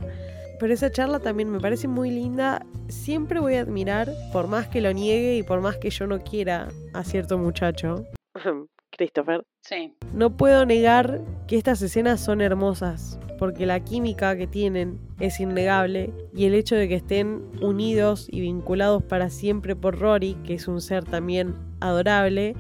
Pero 0.59 0.71
esa 0.71 0.91
charla 0.91 1.19
también 1.19 1.49
me 1.49 1.59
parece 1.59 1.88
muy 1.88 2.12
linda. 2.12 2.63
Siempre 2.89 3.39
voy 3.39 3.55
a 3.55 3.62
admirar, 3.62 4.13
por 4.31 4.47
más 4.47 4.67
que 4.67 4.79
lo 4.79 4.93
niegue 4.93 5.36
y 5.36 5.41
por 5.41 5.62
más 5.62 5.77
que 5.77 5.89
yo 5.89 6.05
no 6.05 6.19
quiera 6.19 6.67
a 6.93 7.03
cierto 7.03 7.39
muchacho, 7.39 8.05
Christopher. 8.97 9.43
Sí. 9.62 9.93
No 10.13 10.36
puedo 10.38 10.65
negar 10.65 11.21
que 11.47 11.58
estas 11.58 11.82
escenas 11.82 12.19
son 12.19 12.41
hermosas, 12.41 13.19
porque 13.39 13.65
la 13.65 13.79
química 13.79 14.36
que 14.38 14.47
tienen 14.47 14.99
es 15.19 15.39
innegable 15.39 16.13
y 16.34 16.45
el 16.45 16.53
hecho 16.53 16.75
de 16.75 16.88
que 16.88 16.95
estén 16.95 17.43
unidos 17.62 18.27
y 18.32 18.41
vinculados 18.41 19.03
para 19.03 19.29
siempre 19.29 19.75
por 19.75 19.99
Rory, 19.99 20.36
que 20.45 20.53
es 20.56 20.67
un 20.67 20.82
ser 20.82 21.03
también 21.03 21.56
adorable, 21.79 22.56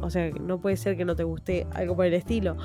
o 0.00 0.10
sea, 0.10 0.30
no 0.30 0.60
puede 0.60 0.76
ser 0.76 0.96
que 0.96 1.04
no 1.04 1.16
te 1.16 1.24
guste 1.24 1.66
algo 1.74 1.96
por 1.96 2.06
el 2.06 2.14
estilo. 2.14 2.56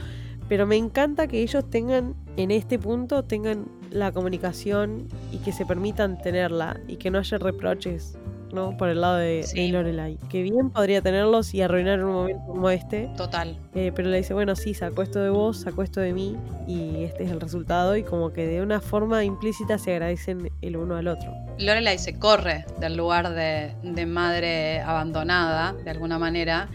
Pero 0.49 0.65
me 0.65 0.77
encanta 0.77 1.27
que 1.27 1.41
ellos 1.41 1.69
tengan, 1.69 2.15
en 2.37 2.51
este 2.51 2.79
punto, 2.79 3.23
tengan 3.23 3.65
la 3.91 4.11
comunicación 4.11 5.07
y 5.31 5.39
que 5.39 5.51
se 5.51 5.65
permitan 5.65 6.17
tenerla 6.21 6.79
y 6.87 6.95
que 6.97 7.11
no 7.11 7.19
haya 7.19 7.37
reproches 7.37 8.17
¿no? 8.51 8.77
Por 8.77 8.89
el 8.89 9.01
lado 9.01 9.17
de, 9.17 9.45
Lorelai. 9.71 10.17
Que 10.29 10.41
bien 10.41 10.69
podría 10.69 11.01
tenerlos 11.01 11.53
y 11.53 11.61
arruinar 11.61 12.03
un 12.03 12.13
momento 12.13 12.43
como 12.47 12.69
este. 12.69 13.09
Total. 13.17 13.57
Eh, 13.75 13.91
pero 13.95 14.09
le 14.09 14.17
dice, 14.17 14.33
bueno, 14.33 14.55
sí, 14.55 14.73
sacó 14.73 15.01
esto 15.01 15.19
de 15.19 15.29
vos, 15.29 15.61
sacó 15.61 15.83
esto 15.83 15.99
de 15.99 16.13
mí 16.13 16.35
y 16.67 17.03
este 17.03 17.23
es 17.23 17.31
el 17.31 17.41
resultado. 17.41 17.95
Y 17.95 18.03
como 18.03 18.33
que 18.33 18.47
de 18.47 18.61
una 18.61 18.81
forma 18.81 19.23
implícita 19.23 19.77
se 19.77 19.91
agradecen 19.91 20.51
el 20.61 20.77
uno 20.77 20.95
al 20.95 21.07
otro. 21.07 21.31
Lorelai 21.59 21.97
se 21.97 22.17
corre 22.17 22.65
del 22.79 22.95
lugar 22.95 23.33
de, 23.33 23.73
de 23.83 24.05
madre 24.05 24.81
abandonada, 24.81 25.73
de 25.73 25.89
alguna 25.89 26.19
manera 26.19 26.69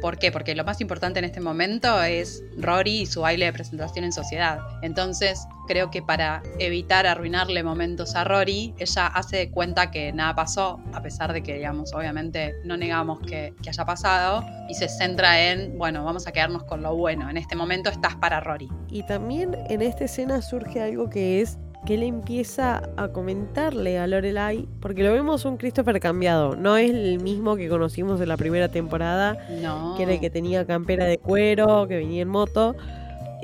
¿Por 0.00 0.18
qué? 0.18 0.30
Porque 0.30 0.54
lo 0.54 0.64
más 0.64 0.80
importante 0.80 1.18
en 1.18 1.24
este 1.24 1.40
momento 1.40 2.02
es 2.02 2.42
Rory 2.58 3.02
y 3.02 3.06
su 3.06 3.22
baile 3.22 3.46
de 3.46 3.52
presentación 3.52 4.04
en 4.04 4.12
sociedad. 4.12 4.60
Entonces, 4.82 5.46
creo 5.66 5.90
que 5.90 6.02
para 6.02 6.42
evitar 6.58 7.06
arruinarle 7.06 7.62
momentos 7.62 8.14
a 8.14 8.24
Rory, 8.24 8.74
ella 8.78 9.06
hace 9.06 9.36
de 9.36 9.50
cuenta 9.50 9.90
que 9.90 10.12
nada 10.12 10.34
pasó, 10.34 10.80
a 10.92 11.02
pesar 11.02 11.32
de 11.32 11.42
que, 11.42 11.54
digamos, 11.54 11.92
obviamente 11.94 12.54
no 12.64 12.76
negamos 12.76 13.20
que, 13.20 13.54
que 13.62 13.70
haya 13.70 13.84
pasado, 13.84 14.44
y 14.68 14.74
se 14.74 14.88
centra 14.88 15.50
en, 15.50 15.78
bueno, 15.78 16.04
vamos 16.04 16.26
a 16.26 16.32
quedarnos 16.32 16.64
con 16.64 16.82
lo 16.82 16.94
bueno. 16.96 17.28
En 17.30 17.36
este 17.36 17.56
momento 17.56 17.90
estás 17.90 18.16
para 18.16 18.40
Rory. 18.40 18.68
Y 18.88 19.02
también 19.04 19.56
en 19.68 19.82
esta 19.82 20.04
escena 20.04 20.42
surge 20.42 20.80
algo 20.80 21.10
que 21.10 21.40
es 21.40 21.58
que 21.86 21.94
él 21.94 22.02
empieza 22.02 22.82
a 22.96 23.08
comentarle 23.08 23.98
a 23.98 24.06
Lorelai, 24.06 24.68
porque 24.80 25.02
lo 25.02 25.12
vemos 25.12 25.44
un 25.44 25.56
Christopher 25.56 26.00
cambiado, 26.00 26.56
no 26.56 26.76
es 26.76 26.90
el 26.90 27.20
mismo 27.20 27.56
que 27.56 27.68
conocimos 27.68 28.20
en 28.20 28.28
la 28.28 28.36
primera 28.36 28.68
temporada, 28.68 29.38
no. 29.62 29.94
que 29.96 30.02
era 30.02 30.14
el 30.14 30.20
que 30.20 30.28
tenía 30.28 30.66
campera 30.66 31.06
de 31.06 31.18
cuero, 31.18 31.86
que 31.86 31.96
venía 31.96 32.22
en 32.22 32.28
moto. 32.28 32.74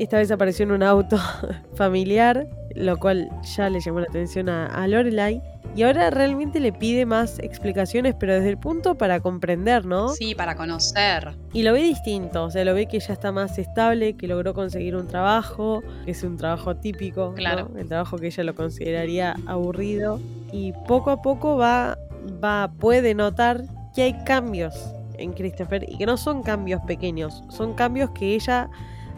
Esta 0.03 0.19
vez 0.19 0.31
apareció 0.31 0.65
en 0.65 0.73
un 0.73 0.83
auto 0.83 1.17
familiar, 1.75 2.49
lo 2.75 2.99
cual 2.99 3.31
ya 3.57 3.69
le 3.71 3.81
llamó 3.81 4.01
la 4.01 4.07
atención 4.07 4.49
a, 4.49 4.67
a 4.67 4.87
Lorelai. 4.88 5.43
Y 5.75 5.85
ahora 5.85 6.11
realmente 6.11 6.61
le 6.61 6.71
pide 6.71 7.07
más 7.07 7.38
explicaciones, 7.38 8.15
pero 8.19 8.35
desde 8.35 8.51
el 8.51 8.59
punto 8.59 8.97
para 8.97 9.21
comprender, 9.21 9.87
¿no? 9.87 10.11
Sí, 10.11 10.35
para 10.35 10.55
conocer. 10.55 11.35
Y 11.55 11.62
lo 11.62 11.73
ve 11.73 11.83
distinto, 11.83 12.45
o 12.45 12.51
sea, 12.51 12.62
lo 12.65 12.75
ve 12.75 12.87
que 12.87 13.01
ya 13.01 13.15
está 13.15 13.33
más 13.33 13.59
estable, 13.59 14.15
que 14.15 14.27
logró 14.29 14.53
conseguir 14.53 14.97
un 14.97 15.09
trabajo, 15.09 15.83
que 16.05 16.11
es 16.11 16.23
un 16.25 16.37
trabajo 16.37 16.77
típico, 16.77 17.29
¿no? 17.29 17.35
Claro. 17.35 17.71
el 17.79 17.88
trabajo 17.88 18.19
que 18.19 18.27
ella 18.27 18.45
lo 18.45 18.55
consideraría 18.55 19.35
aburrido. 19.47 20.21
Y 20.53 20.73
poco 20.87 21.11
a 21.11 21.23
poco 21.23 21.57
va, 21.57 21.97
va, 22.45 22.71
puede 22.79 23.15
notar 23.15 23.62
que 23.95 24.03
hay 24.03 24.25
cambios 24.25 24.75
en 25.17 25.33
Christopher 25.33 25.87
y 25.88 25.97
que 25.97 26.05
no 26.05 26.19
son 26.19 26.43
cambios 26.43 26.83
pequeños, 26.83 27.45
son 27.49 27.75
cambios 27.75 28.11
que 28.11 28.35
ella 28.35 28.69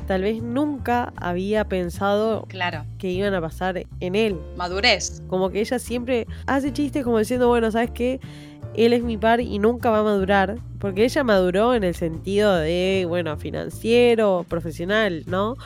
tal 0.07 0.23
vez 0.23 0.43
nunca 0.43 1.12
había 1.17 1.69
pensado 1.69 2.45
Claro. 2.49 2.85
que 2.99 3.11
iban 3.11 3.35
a 3.35 3.40
pasar 3.40 3.85
en 4.01 4.14
él. 4.14 4.38
Madurez. 4.57 5.23
Como 5.29 5.51
que 5.51 5.61
ella 5.61 5.79
siempre 5.79 6.27
hace 6.47 6.73
chistes 6.73 7.05
como 7.05 7.19
diciendo, 7.19 7.49
bueno, 7.49 7.71
¿sabes 7.71 7.90
qué? 7.90 8.21
Él 8.75 8.93
es 8.93 9.03
mi 9.03 9.17
par 9.17 9.40
y 9.40 9.59
nunca 9.59 9.90
va 9.90 10.01
a 10.01 10.03
madurar. 10.03 10.57
Porque 10.79 11.05
ella 11.05 11.25
maduró 11.25 11.75
en 11.75 11.85
el 11.85 11.95
sentido 11.95 12.55
de, 12.57 13.07
bueno, 13.09 13.37
financiero, 13.37 14.45
profesional, 14.49 15.23
¿no? 15.27 15.57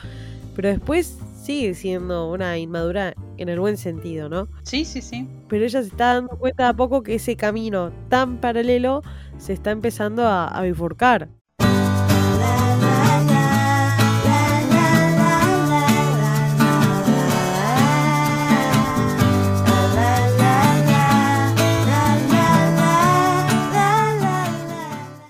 Pero 0.55 0.69
después 0.69 1.17
sigue 1.41 1.73
siendo 1.73 2.29
una 2.31 2.57
inmadura 2.57 3.13
en 3.37 3.49
el 3.49 3.59
buen 3.59 3.77
sentido, 3.77 4.29
¿no? 4.29 4.47
Sí, 4.63 4.85
sí, 4.85 5.01
sí. 5.01 5.27
Pero 5.47 5.65
ella 5.65 5.81
se 5.81 5.87
está 5.87 6.13
dando 6.13 6.37
cuenta 6.37 6.63
de 6.63 6.69
a 6.69 6.73
poco 6.73 7.01
que 7.01 7.15
ese 7.15 7.35
camino 7.35 7.91
tan 8.09 8.37
paralelo 8.37 9.01
se 9.37 9.53
está 9.53 9.71
empezando 9.71 10.25
a, 10.25 10.47
a 10.47 10.61
bifurcar. 10.61 11.29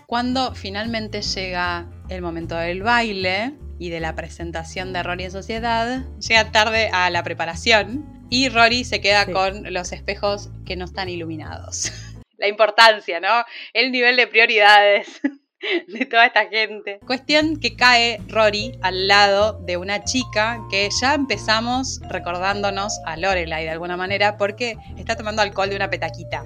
Cuando 0.09 0.55
finalmente 0.55 1.21
llega 1.21 1.85
el 2.09 2.23
momento 2.23 2.55
del 2.55 2.81
baile 2.81 3.53
y 3.77 3.91
de 3.91 3.99
la 3.99 4.15
presentación 4.15 4.91
de 4.91 5.03
Rory 5.03 5.25
en 5.25 5.31
sociedad, 5.31 6.03
llega 6.17 6.51
tarde 6.51 6.89
a 6.91 7.11
la 7.11 7.21
preparación 7.21 8.25
y 8.27 8.49
Rory 8.49 8.85
se 8.85 9.01
queda 9.01 9.25
Sí. 9.25 9.33
con 9.33 9.71
los 9.71 9.91
espejos 9.91 10.49
que 10.65 10.75
no 10.75 10.85
están 10.85 11.09
iluminados. 11.09 11.91
La 12.39 12.47
importancia, 12.47 13.19
¿no? 13.19 13.45
El 13.71 13.91
nivel 13.91 14.15
de 14.15 14.25
prioridades 14.25 15.21
de 15.87 16.05
toda 16.07 16.25
esta 16.25 16.47
gente. 16.47 16.99
Cuestión 17.05 17.59
que 17.59 17.75
cae 17.75 18.19
Rory 18.29 18.79
al 18.81 19.07
lado 19.07 19.61
de 19.63 19.77
una 19.77 20.05
chica 20.05 20.59
que 20.71 20.89
ya 21.01 21.13
empezamos 21.13 21.99
recordándonos 22.09 22.99
a 23.05 23.15
Lorelai 23.15 23.65
de 23.65 23.69
alguna 23.69 23.95
manera 23.95 24.37
porque 24.37 24.75
está 24.97 25.15
tomando 25.15 25.43
alcohol 25.43 25.69
de 25.69 25.75
una 25.75 25.91
petaquita. 25.91 26.45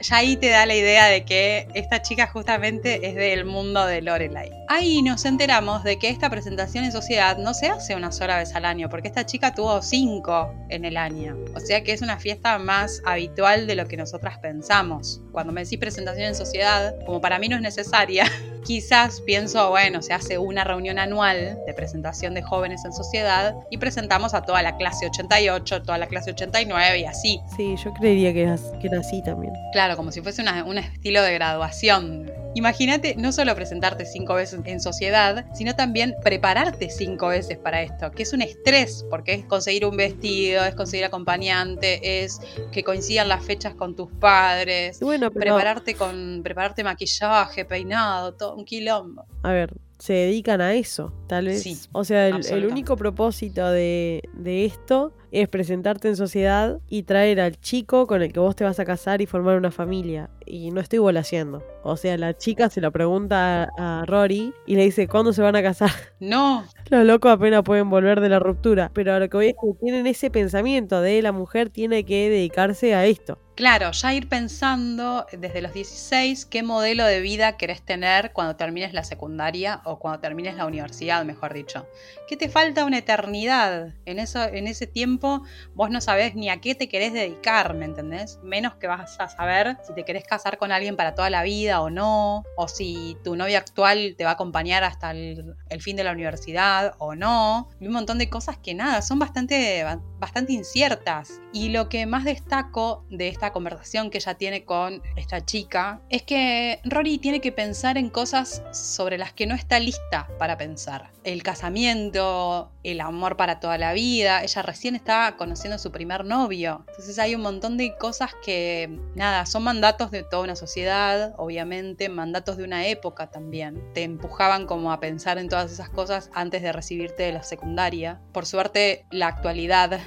Ya 0.00 0.16
ahí 0.16 0.36
te 0.36 0.48
da 0.48 0.66
la 0.66 0.74
idea 0.74 1.06
de 1.06 1.24
que 1.24 1.68
esta 1.74 2.00
chica 2.00 2.26
justamente 2.26 3.06
es 3.06 3.14
del 3.14 3.44
mundo 3.44 3.84
de 3.86 4.00
Lorelai. 4.00 4.59
Ahí 4.72 5.02
nos 5.02 5.24
enteramos 5.24 5.82
de 5.82 5.98
que 5.98 6.10
esta 6.10 6.30
presentación 6.30 6.84
en 6.84 6.92
sociedad 6.92 7.36
no 7.38 7.54
se 7.54 7.66
hace 7.66 7.96
una 7.96 8.12
sola 8.12 8.36
vez 8.38 8.54
al 8.54 8.64
año, 8.64 8.88
porque 8.88 9.08
esta 9.08 9.26
chica 9.26 9.52
tuvo 9.52 9.82
cinco 9.82 10.54
en 10.68 10.84
el 10.84 10.96
año. 10.96 11.36
O 11.56 11.58
sea 11.58 11.82
que 11.82 11.92
es 11.92 12.02
una 12.02 12.18
fiesta 12.20 12.56
más 12.60 13.02
habitual 13.04 13.66
de 13.66 13.74
lo 13.74 13.86
que 13.88 13.96
nosotras 13.96 14.38
pensamos. 14.38 15.20
Cuando 15.32 15.52
me 15.52 15.64
decís 15.64 15.76
presentación 15.80 16.26
en 16.28 16.34
sociedad, 16.36 16.94
como 17.04 17.20
para 17.20 17.40
mí 17.40 17.48
no 17.48 17.56
es 17.56 17.62
necesaria, 17.62 18.26
quizás 18.64 19.20
pienso, 19.22 19.70
bueno, 19.70 20.02
se 20.02 20.12
hace 20.12 20.38
una 20.38 20.62
reunión 20.62 21.00
anual 21.00 21.58
de 21.66 21.74
presentación 21.74 22.34
de 22.34 22.42
jóvenes 22.42 22.84
en 22.84 22.92
sociedad 22.92 23.56
y 23.70 23.78
presentamos 23.78 24.34
a 24.34 24.42
toda 24.42 24.62
la 24.62 24.76
clase 24.76 25.06
88, 25.06 25.82
toda 25.82 25.98
la 25.98 26.06
clase 26.06 26.30
89 26.30 27.00
y 27.00 27.04
así. 27.06 27.40
Sí, 27.56 27.74
yo 27.82 27.92
creería 27.94 28.32
que 28.32 28.42
era, 28.42 28.56
que 28.80 28.86
era 28.86 29.00
así 29.00 29.20
también. 29.24 29.52
Claro, 29.72 29.96
como 29.96 30.12
si 30.12 30.20
fuese 30.20 30.42
una- 30.42 30.62
un 30.64 30.78
estilo 30.78 31.22
de 31.22 31.34
graduación. 31.34 32.30
Imagínate 32.54 33.14
no 33.16 33.30
solo 33.30 33.54
presentarte 33.54 34.04
cinco 34.04 34.34
veces 34.34 34.59
en 34.66 34.80
sociedad, 34.80 35.46
sino 35.54 35.74
también 35.74 36.14
prepararte 36.22 36.90
cinco 36.90 37.28
veces 37.28 37.58
para 37.58 37.82
esto, 37.82 38.10
que 38.10 38.22
es 38.22 38.32
un 38.32 38.42
estrés, 38.42 39.04
porque 39.10 39.34
es 39.34 39.44
conseguir 39.44 39.86
un 39.86 39.96
vestido, 39.96 40.64
es 40.64 40.74
conseguir 40.74 41.04
acompañante, 41.04 42.24
es 42.24 42.40
que 42.72 42.82
coincidan 42.84 43.28
las 43.28 43.44
fechas 43.44 43.74
con 43.74 43.94
tus 43.96 44.10
padres, 44.12 45.00
Y 45.00 45.04
bueno, 45.04 45.30
pero 45.30 45.56
prepararte 45.56 45.94
con 45.94 46.40
prepararte 46.42 46.84
maquillaje, 46.84 47.64
peinado, 47.64 48.34
todo 48.34 48.56
un 48.56 48.64
quilombo. 48.64 49.24
a 49.42 49.52
ver, 49.52 49.74
se 49.98 50.14
dedican 50.14 50.60
a 50.62 50.74
eso, 50.74 51.12
tal 51.26 51.46
vez. 51.46 51.62
Sí, 51.62 51.78
o 51.92 52.04
sea, 52.04 52.28
el, 52.28 52.44
el 52.46 52.66
único 52.66 52.96
propósito 52.96 53.70
de, 53.70 54.22
de 54.32 54.64
esto 54.64 55.12
es 55.32 55.48
presentarte 55.48 56.08
en 56.08 56.16
sociedad 56.16 56.78
y 56.88 57.04
traer 57.04 57.40
al 57.40 57.60
chico 57.60 58.06
con 58.06 58.22
el 58.22 58.32
que 58.32 58.40
vos 58.40 58.56
te 58.56 58.64
vas 58.64 58.80
a 58.80 58.84
casar 58.84 59.20
y 59.22 59.26
formar 59.26 59.56
una 59.56 59.70
familia. 59.70 60.30
Y 60.46 60.70
no 60.70 60.80
estoy 60.80 60.98
volaseando. 60.98 61.64
O 61.82 61.96
sea, 61.96 62.16
la 62.18 62.36
chica 62.36 62.68
se 62.68 62.80
lo 62.80 62.90
pregunta 62.92 63.70
a, 63.76 64.00
a 64.00 64.06
Rory 64.06 64.52
y 64.66 64.76
le 64.76 64.84
dice, 64.84 65.08
¿cuándo 65.08 65.32
se 65.32 65.42
van 65.42 65.56
a 65.56 65.62
casar? 65.62 65.90
No, 66.20 66.66
Los 66.90 67.06
locos 67.06 67.32
apenas 67.32 67.62
pueden 67.62 67.88
volver 67.88 68.20
de 68.20 68.28
la 68.28 68.38
ruptura. 68.38 68.90
Pero 68.92 69.14
a 69.14 69.18
lo 69.18 69.30
que 69.30 69.36
voy 69.38 69.46
es 69.48 69.54
que 69.54 69.72
tienen 69.80 70.06
ese 70.06 70.30
pensamiento 70.30 71.00
de 71.00 71.22
la 71.22 71.32
mujer 71.32 71.70
tiene 71.70 72.04
que 72.04 72.28
dedicarse 72.28 72.94
a 72.94 73.06
esto. 73.06 73.38
Claro, 73.60 73.90
ya 73.92 74.14
ir 74.14 74.26
pensando 74.26 75.26
desde 75.32 75.60
los 75.60 75.74
16 75.74 76.46
qué 76.46 76.62
modelo 76.62 77.04
de 77.04 77.20
vida 77.20 77.58
querés 77.58 77.82
tener 77.82 78.32
cuando 78.32 78.56
termines 78.56 78.94
la 78.94 79.04
secundaria 79.04 79.82
o 79.84 79.98
cuando 79.98 80.18
termines 80.20 80.56
la 80.56 80.64
universidad, 80.64 81.26
mejor 81.26 81.52
dicho. 81.52 81.86
Que 82.26 82.38
te 82.38 82.48
falta 82.48 82.86
una 82.86 82.96
eternidad. 82.96 83.92
En, 84.06 84.18
eso, 84.18 84.42
en 84.44 84.66
ese 84.66 84.86
tiempo 84.86 85.19
vos 85.20 85.90
no 85.90 86.00
sabés 86.00 86.34
ni 86.34 86.48
a 86.48 86.60
qué 86.60 86.74
te 86.74 86.88
querés 86.88 87.12
dedicar, 87.12 87.74
¿me 87.74 87.84
entendés? 87.84 88.38
Menos 88.42 88.74
que 88.74 88.86
vas 88.86 89.18
a 89.20 89.28
saber 89.28 89.76
si 89.86 89.94
te 89.94 90.04
querés 90.04 90.24
casar 90.24 90.58
con 90.58 90.72
alguien 90.72 90.96
para 90.96 91.14
toda 91.14 91.30
la 91.30 91.42
vida 91.42 91.80
o 91.80 91.90
no, 91.90 92.44
o 92.56 92.68
si 92.68 93.16
tu 93.24 93.36
novia 93.36 93.58
actual 93.58 94.14
te 94.16 94.24
va 94.24 94.30
a 94.30 94.34
acompañar 94.34 94.84
hasta 94.84 95.10
el, 95.12 95.56
fin 95.80 95.96
de 95.96 96.04
la 96.04 96.12
universidad 96.12 96.94
o 96.98 97.14
no. 97.14 97.68
Un 97.80 97.92
montón 97.92 98.18
de 98.18 98.28
cosas 98.28 98.58
que 98.58 98.74
nada, 98.74 99.02
son 99.02 99.18
bastante, 99.18 99.84
bastante 100.18 100.52
inciertas. 100.52 101.40
Y 101.52 101.70
lo 101.70 101.88
que 101.88 102.06
más 102.06 102.24
destaco 102.24 103.04
de 103.10 103.28
esta 103.28 103.52
conversación 103.52 104.10
que 104.10 104.18
ella 104.18 104.34
tiene 104.34 104.64
con 104.64 105.02
esta 105.16 105.44
chica 105.44 106.00
es 106.10 106.22
que 106.22 106.80
Rory 106.84 107.18
tiene 107.18 107.40
que 107.40 107.52
pensar 107.52 107.98
en 107.98 108.10
cosas 108.10 108.62
sobre 108.72 109.18
las 109.18 109.32
que 109.32 109.46
no 109.46 109.54
está 109.54 109.78
lista 109.78 110.28
para 110.38 110.56
pensar. 110.56 111.10
El 111.22 111.42
casamiento, 111.42 112.72
el 112.82 113.00
amor 113.00 113.36
para 113.36 113.60
toda 113.60 113.76
la 113.76 113.92
vida. 113.92 114.42
Ella 114.42 114.62
recién 114.62 114.96
está 114.96 115.36
conociendo 115.36 115.76
a 115.76 115.78
su 115.78 115.92
primer 115.92 116.24
novio. 116.24 116.84
Entonces 116.88 117.18
hay 117.18 117.34
un 117.34 117.42
montón 117.42 117.76
de 117.76 117.94
cosas 117.96 118.30
que, 118.42 118.98
nada, 119.14 119.44
son 119.44 119.64
mandatos 119.64 120.10
de 120.10 120.22
toda 120.22 120.44
una 120.44 120.56
sociedad, 120.56 121.34
obviamente, 121.36 122.08
mandatos 122.08 122.56
de 122.56 122.64
una 122.64 122.86
época 122.86 123.30
también. 123.30 123.82
Te 123.92 124.02
empujaban 124.02 124.66
como 124.66 124.92
a 124.92 125.00
pensar 125.00 125.36
en 125.36 125.48
todas 125.48 125.70
esas 125.70 125.90
cosas 125.90 126.30
antes 126.32 126.62
de 126.62 126.72
recibirte 126.72 127.24
de 127.24 127.32
la 127.32 127.42
secundaria. 127.42 128.20
Por 128.32 128.46
suerte, 128.46 129.04
la 129.10 129.26
actualidad 129.26 130.00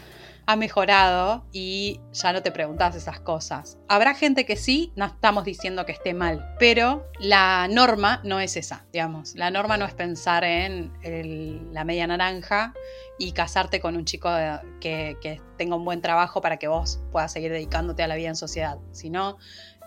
ha 0.46 0.56
mejorado 0.56 1.46
y 1.52 2.00
ya 2.12 2.34
no 2.34 2.42
te 2.42 2.52
preguntas 2.52 2.96
esas 2.96 3.20
cosas. 3.20 3.78
Habrá 3.88 4.14
gente 4.14 4.46
que 4.46 4.56
sí, 4.56 4.92
no 4.96 5.06
estamos 5.06 5.46
diciendo 5.46 5.86
que 5.86 5.94
esté 5.94 6.14
mal, 6.14 6.56
pero 6.60 7.08
la 7.20 7.68
norma 7.70 8.22
no 8.24 8.40
es 8.40 8.58
esa, 8.58 8.86
digamos. 8.92 9.36
La 9.36 9.52
norma 9.52 9.78
no 9.78 9.86
es 9.86 9.94
pensar 9.94 10.44
en 10.44 10.92
la 11.74 11.84
media 11.84 12.08
naranja 12.08 12.74
y 13.20 13.32
casarte 13.32 13.80
con 13.80 13.96
un 13.96 14.06
chico 14.06 14.30
que, 14.80 15.18
que 15.22 15.42
tenga 15.58 15.76
un 15.76 15.86
buen 15.86 16.02
trabajo 16.02 16.42
para 16.42 16.58
que 16.58 16.68
vos 16.68 17.00
puedas 17.12 17.32
seguir 17.32 17.52
dedicándote 17.52 18.04
a 18.04 18.08
la 18.08 18.16
vida 18.16 18.30
en 18.30 18.36
sociedad, 18.36 18.78
sino 18.92 19.38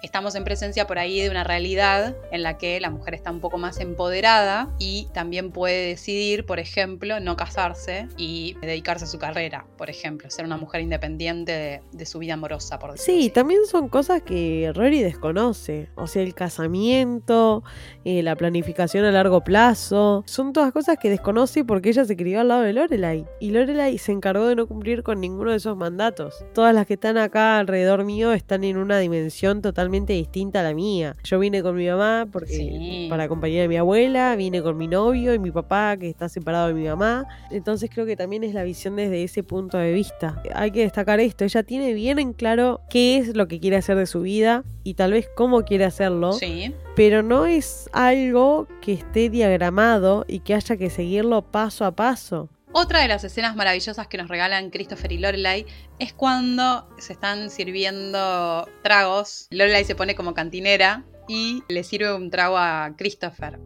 estamos 0.02 0.34
en 0.34 0.44
presencia 0.44 0.86
por 0.86 0.98
ahí 0.98 1.20
de 1.20 1.30
una 1.30 1.44
realidad 1.44 2.14
en 2.30 2.42
la 2.42 2.58
que 2.58 2.78
la 2.80 2.90
mujer 2.90 3.14
está 3.14 3.30
un 3.30 3.40
poco 3.40 3.58
más 3.58 3.80
empoderada 3.80 4.68
y 4.78 5.08
también 5.12 5.50
puede 5.50 5.88
decidir, 5.88 6.44
por 6.46 6.58
ejemplo, 6.58 7.18
no 7.20 7.36
casarse 7.36 8.08
y 8.16 8.54
dedicarse 8.60 9.04
a 9.04 9.08
su 9.08 9.18
carrera, 9.18 9.66
por 9.76 9.90
ejemplo, 9.90 10.30
ser 10.30 10.44
una 10.44 10.56
mujer 10.56 10.80
independiente 10.82 11.52
de, 11.52 11.80
de 11.92 12.06
su 12.06 12.18
vida 12.18 12.34
amorosa, 12.34 12.78
por 12.78 12.92
decirlo 12.92 13.14
Sí, 13.20 13.26
así. 13.26 13.30
también 13.30 13.60
son 13.70 13.88
cosas 13.88 14.22
que 14.22 14.70
Rory 14.74 15.02
desconoce. 15.02 15.88
O 15.96 16.06
sea, 16.06 16.22
el 16.22 16.34
casamiento, 16.34 17.62
eh, 18.04 18.22
la 18.22 18.36
planificación 18.36 19.04
a 19.04 19.10
largo 19.12 19.42
plazo. 19.42 20.22
Son 20.26 20.52
todas 20.52 20.72
cosas 20.72 20.98
que 20.98 21.10
desconoce 21.10 21.64
porque 21.64 21.88
ella 21.90 22.04
se 22.04 22.16
crió 22.16 22.40
al 22.40 22.48
lado 22.48 22.62
de 22.62 22.72
Lorelai. 22.72 23.26
Y 23.40 23.50
Lorelai 23.50 23.98
se 23.98 24.12
encargó 24.12 24.46
de 24.46 24.54
no 24.56 24.66
cumplir 24.66 25.02
con 25.02 25.20
ninguno 25.20 25.50
de 25.50 25.56
esos 25.56 25.76
mandatos. 25.76 26.44
Todas 26.54 26.74
las 26.74 26.86
que 26.86 26.94
están 26.94 27.18
acá 27.18 27.58
alrededor 27.58 28.04
mío 28.04 28.32
están 28.32 28.64
en 28.64 28.76
una 28.76 28.98
dimensión 28.98 29.62
totalmente 29.86 30.12
distinta 30.14 30.60
a 30.60 30.62
la 30.64 30.74
mía. 30.74 31.14
Yo 31.22 31.38
vine 31.38 31.62
con 31.62 31.76
mi 31.76 31.86
mamá 31.86 32.26
porque 32.32 32.46
Sí. 32.56 33.06
para 33.08 33.24
acompañar 33.24 33.66
a 33.66 33.68
mi 33.68 33.76
abuela, 33.76 34.34
vine 34.36 34.60
con 34.62 34.76
mi 34.76 34.88
novio 34.88 35.32
y 35.32 35.38
mi 35.38 35.52
papá 35.52 35.96
que 35.96 36.08
está 36.08 36.28
separado 36.28 36.68
de 36.68 36.74
mi 36.74 36.86
mamá. 36.88 37.24
Entonces 37.52 37.88
creo 37.92 38.04
que 38.04 38.16
también 38.16 38.42
es 38.42 38.52
la 38.52 38.64
visión 38.64 38.96
desde 38.96 39.22
ese 39.22 39.44
punto 39.44 39.78
de 39.78 39.92
vista. 39.92 40.42
Hay 40.54 40.72
que 40.72 40.80
destacar 40.80 41.20
esto, 41.20 41.44
ella 41.44 41.62
tiene 41.62 41.94
bien 41.94 42.18
en 42.18 42.32
claro 42.32 42.80
qué 42.90 43.18
es 43.18 43.36
lo 43.36 43.46
que 43.46 43.60
quiere 43.60 43.76
hacer 43.76 43.96
de 43.96 44.06
su 44.06 44.22
vida 44.22 44.64
y 44.82 44.94
tal 44.94 45.12
vez 45.12 45.28
cómo 45.36 45.62
quiere 45.64 45.84
hacerlo 45.84 46.32
Sí. 46.32 46.74
pero 46.96 47.22
no 47.22 47.46
es 47.46 47.88
algo 47.92 48.66
que 48.80 48.92
esté 48.94 49.30
diagramado 49.30 50.24
y 50.26 50.40
que 50.40 50.54
haya 50.54 50.76
que 50.76 50.90
seguirlo 50.90 51.42
paso 51.42 51.84
a 51.84 51.92
paso. 51.92 52.48
Otra 52.78 53.00
de 53.00 53.08
las 53.08 53.24
escenas 53.24 53.56
maravillosas 53.56 54.06
que 54.06 54.18
nos 54.18 54.28
regalan 54.28 54.68
Christopher 54.68 55.10
y 55.10 55.16
Lorelai 55.16 55.64
es 55.98 56.12
cuando 56.12 56.86
se 56.98 57.14
están 57.14 57.48
sirviendo 57.48 58.68
tragos. 58.82 59.46
Lorelai 59.50 59.86
se 59.86 59.94
pone 59.94 60.14
como 60.14 60.34
cantinera 60.34 61.02
y 61.26 61.62
le 61.70 61.84
sirve 61.84 62.14
un 62.14 62.28
trago 62.28 62.58
a 62.58 62.92
Christopher. 62.98 63.58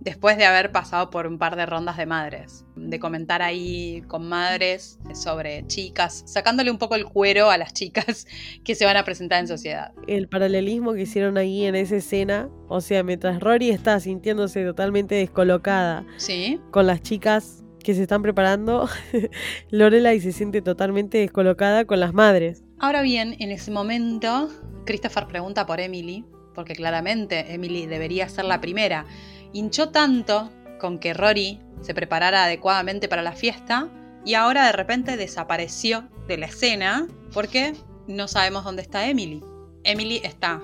Después 0.00 0.38
de 0.38 0.44
haber 0.44 0.72
pasado 0.72 1.08
por 1.10 1.28
un 1.28 1.38
par 1.38 1.54
de 1.54 1.66
rondas 1.66 1.96
de 1.96 2.06
madres, 2.06 2.64
de 2.74 2.98
comentar 2.98 3.42
ahí 3.42 4.02
con 4.08 4.28
madres 4.28 4.98
sobre 5.14 5.64
chicas, 5.68 6.24
sacándole 6.26 6.72
un 6.72 6.78
poco 6.78 6.96
el 6.96 7.04
cuero 7.04 7.48
a 7.48 7.58
las 7.58 7.72
chicas 7.72 8.26
que 8.64 8.74
se 8.74 8.84
van 8.84 8.96
a 8.96 9.04
presentar 9.04 9.38
en 9.38 9.46
sociedad. 9.46 9.92
El 10.08 10.26
paralelismo 10.26 10.94
que 10.94 11.02
hicieron 11.02 11.38
ahí 11.38 11.64
en 11.64 11.76
esa 11.76 11.94
escena, 11.94 12.48
o 12.66 12.80
sea, 12.80 13.04
mientras 13.04 13.38
Rory 13.38 13.70
está 13.70 14.00
sintiéndose 14.00 14.64
totalmente 14.64 15.14
descolocada 15.14 16.04
¿Sí? 16.16 16.60
con 16.72 16.88
las 16.88 17.02
chicas 17.02 17.61
que 17.82 17.94
se 17.94 18.02
están 18.02 18.22
preparando, 18.22 18.88
Lorelai 19.70 20.20
se 20.20 20.32
siente 20.32 20.62
totalmente 20.62 21.18
descolocada 21.18 21.84
con 21.84 22.00
las 22.00 22.14
madres. 22.14 22.64
Ahora 22.78 23.02
bien, 23.02 23.36
en 23.38 23.50
ese 23.50 23.70
momento, 23.70 24.48
Christopher 24.84 25.26
pregunta 25.26 25.66
por 25.66 25.80
Emily, 25.80 26.24
porque 26.54 26.74
claramente 26.74 27.54
Emily 27.54 27.86
debería 27.86 28.28
ser 28.28 28.44
la 28.44 28.60
primera. 28.60 29.06
Hinchó 29.52 29.90
tanto 29.90 30.50
con 30.78 30.98
que 30.98 31.14
Rory 31.14 31.60
se 31.80 31.94
preparara 31.94 32.44
adecuadamente 32.44 33.08
para 33.08 33.22
la 33.22 33.32
fiesta 33.32 33.88
y 34.24 34.34
ahora 34.34 34.66
de 34.66 34.72
repente 34.72 35.16
desapareció 35.16 36.08
de 36.28 36.38
la 36.38 36.46
escena 36.46 37.06
porque 37.32 37.74
no 38.06 38.28
sabemos 38.28 38.64
dónde 38.64 38.82
está 38.82 39.08
Emily. 39.08 39.42
Emily 39.84 40.20
está 40.24 40.60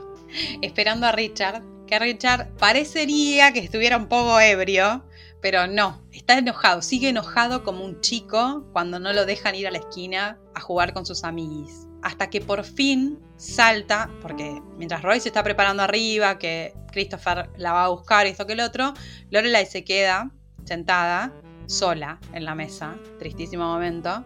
esperando 0.63 1.07
a 1.07 1.13
Richard, 1.13 1.63
que 1.87 1.99
Richard 1.99 2.49
parecería 2.59 3.53
que 3.53 3.61
estuviera 3.61 3.97
un 3.97 4.07
poco 4.07 4.39
ebrio, 4.41 5.05
pero 5.41 5.67
no, 5.67 6.03
está 6.13 6.39
enojado, 6.39 6.83
sigue 6.83 7.09
enojado 7.09 7.63
como 7.63 7.85
un 7.85 8.01
chico 8.01 8.67
cuando 8.73 8.99
no 8.99 9.13
lo 9.13 9.25
dejan 9.25 9.55
ir 9.55 9.67
a 9.67 9.71
la 9.71 9.79
esquina 9.79 10.39
a 10.55 10.61
jugar 10.61 10.93
con 10.93 11.07
sus 11.07 11.25
amiguis. 11.25 11.87
Hasta 12.03 12.31
que 12.31 12.41
por 12.41 12.65
fin 12.65 13.19
salta, 13.37 14.11
porque 14.21 14.61
mientras 14.77 15.03
Roy 15.03 15.21
se 15.21 15.29
está 15.29 15.43
preparando 15.43 15.83
arriba, 15.83 16.39
que 16.39 16.75
Christopher 16.93 17.51
la 17.57 17.73
va 17.73 17.85
a 17.85 17.89
buscar 17.89 18.27
y 18.27 18.31
esto 18.31 18.47
que 18.47 18.53
el 18.55 18.61
otro, 18.61 18.95
Lorelai 19.31 19.67
se 19.67 19.85
queda 19.85 20.31
sentada, 20.65 21.33
sola, 21.67 22.19
en 22.33 22.45
la 22.45 22.55
mesa, 22.55 22.97
tristísimo 23.19 23.65
momento, 23.65 24.25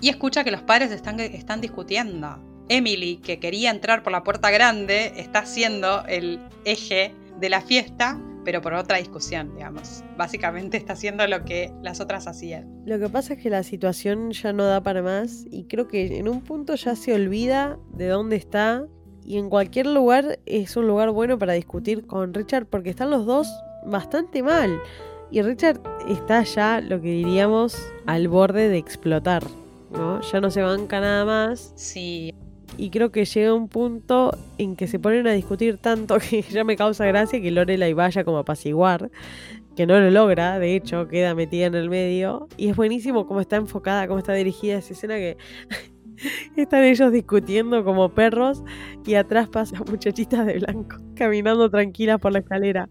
y 0.00 0.08
escucha 0.08 0.44
que 0.44 0.50
los 0.50 0.62
padres 0.62 0.90
están, 0.90 1.20
están 1.20 1.60
discutiendo. 1.60 2.38
Emily, 2.68 3.18
que 3.18 3.38
quería 3.38 3.70
entrar 3.70 4.02
por 4.02 4.12
la 4.12 4.24
puerta 4.24 4.50
grande, 4.50 5.12
está 5.16 5.44
siendo 5.44 6.04
el 6.06 6.40
eje 6.64 7.14
de 7.38 7.48
la 7.50 7.60
fiesta, 7.60 8.18
pero 8.44 8.60
por 8.60 8.74
otra 8.74 8.98
discusión, 8.98 9.54
digamos. 9.54 10.04
Básicamente 10.16 10.76
está 10.76 10.92
haciendo 10.92 11.26
lo 11.26 11.44
que 11.44 11.72
las 11.82 12.00
otras 12.00 12.26
hacían. 12.26 12.82
Lo 12.84 12.98
que 12.98 13.08
pasa 13.08 13.34
es 13.34 13.42
que 13.42 13.50
la 13.50 13.62
situación 13.62 14.30
ya 14.32 14.52
no 14.52 14.64
da 14.64 14.82
para 14.82 15.02
más 15.02 15.46
y 15.50 15.64
creo 15.64 15.88
que 15.88 16.18
en 16.18 16.28
un 16.28 16.42
punto 16.42 16.74
ya 16.74 16.96
se 16.96 17.14
olvida 17.14 17.78
de 17.92 18.08
dónde 18.08 18.36
está 18.36 18.86
y 19.24 19.38
en 19.38 19.48
cualquier 19.48 19.86
lugar 19.86 20.38
es 20.44 20.76
un 20.76 20.86
lugar 20.86 21.10
bueno 21.10 21.38
para 21.38 21.54
discutir 21.54 22.06
con 22.06 22.34
Richard 22.34 22.66
porque 22.66 22.90
están 22.90 23.10
los 23.10 23.24
dos 23.24 23.48
bastante 23.86 24.42
mal 24.42 24.78
y 25.30 25.42
Richard 25.42 25.80
está 26.08 26.42
ya 26.42 26.80
lo 26.80 27.00
que 27.00 27.08
diríamos 27.08 27.76
al 28.06 28.28
borde 28.28 28.68
de 28.68 28.78
explotar, 28.78 29.42
¿no? 29.90 30.20
Ya 30.20 30.40
no 30.40 30.50
se 30.50 30.62
banca 30.62 31.00
nada 31.00 31.24
más 31.24 31.72
Sí, 31.74 32.34
y 32.76 32.90
creo 32.90 33.10
que 33.10 33.24
llega 33.24 33.54
un 33.54 33.68
punto 33.68 34.36
en 34.58 34.76
que 34.76 34.86
se 34.86 34.98
ponen 34.98 35.26
a 35.26 35.32
discutir 35.32 35.78
tanto 35.78 36.18
que 36.30 36.42
ya 36.42 36.64
me 36.64 36.76
causa 36.76 37.06
gracia 37.06 37.40
que 37.40 37.50
Lorelai 37.50 37.92
vaya 37.92 38.24
como 38.24 38.38
a 38.38 38.40
apaciguar, 38.40 39.10
que 39.76 39.86
no 39.86 39.98
lo 39.98 40.10
logra, 40.10 40.58
de 40.58 40.76
hecho, 40.76 41.08
queda 41.08 41.34
metida 41.34 41.66
en 41.66 41.74
el 41.74 41.90
medio. 41.90 42.48
Y 42.56 42.68
es 42.68 42.76
buenísimo 42.76 43.26
cómo 43.26 43.40
está 43.40 43.56
enfocada, 43.56 44.06
cómo 44.06 44.18
está 44.18 44.32
dirigida 44.32 44.78
esa 44.78 44.92
escena 44.92 45.16
que 45.16 45.36
están 46.56 46.84
ellos 46.84 47.10
discutiendo 47.12 47.84
como 47.84 48.08
perros 48.10 48.62
y 49.04 49.14
atrás 49.14 49.48
pasa 49.48 49.82
muchachitas 49.88 50.46
de 50.46 50.58
blanco 50.58 50.96
caminando 51.16 51.70
tranquilas 51.70 52.20
por 52.20 52.32
la 52.32 52.40
escalera. 52.40 52.88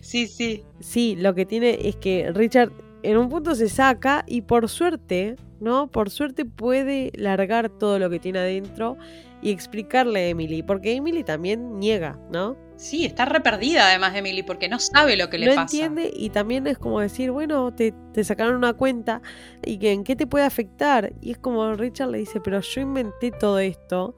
sí, 0.00 0.26
sí. 0.26 0.64
Sí, 0.80 1.16
lo 1.18 1.34
que 1.34 1.46
tiene 1.46 1.88
es 1.88 1.96
que 1.96 2.30
Richard 2.32 2.72
en 3.02 3.18
un 3.18 3.28
punto 3.28 3.54
se 3.54 3.68
saca 3.68 4.24
y 4.26 4.42
por 4.42 4.68
suerte, 4.68 5.36
¿no? 5.64 5.90
Por 5.90 6.10
suerte 6.10 6.44
puede 6.44 7.10
largar 7.16 7.70
todo 7.70 7.98
lo 7.98 8.08
que 8.10 8.20
tiene 8.20 8.38
adentro 8.38 8.96
y 9.42 9.50
explicarle 9.50 10.20
a 10.20 10.28
Emily, 10.28 10.62
porque 10.62 10.94
Emily 10.94 11.24
también 11.24 11.78
niega, 11.80 12.18
¿no? 12.30 12.56
Sí, 12.76 13.04
está 13.04 13.24
re 13.24 13.40
perdida 13.40 13.88
además 13.88 14.14
Emily 14.16 14.42
porque 14.42 14.68
no 14.68 14.80
sabe 14.80 15.16
lo 15.16 15.30
que 15.30 15.38
le 15.38 15.46
no 15.46 15.54
pasa. 15.54 15.62
entiende 15.62 16.10
y 16.14 16.30
también 16.30 16.66
es 16.66 16.76
como 16.78 17.00
decir, 17.00 17.30
bueno, 17.30 17.72
te, 17.72 17.94
te 18.12 18.24
sacaron 18.24 18.56
una 18.56 18.72
cuenta 18.72 19.22
y 19.64 19.78
que 19.78 19.92
en 19.92 20.02
qué 20.04 20.16
te 20.16 20.26
puede 20.26 20.44
afectar. 20.44 21.12
Y 21.20 21.30
es 21.32 21.38
como 21.38 21.72
Richard 21.74 22.10
le 22.10 22.18
dice, 22.18 22.40
pero 22.40 22.60
yo 22.60 22.80
inventé 22.80 23.30
todo 23.30 23.58
esto 23.60 24.16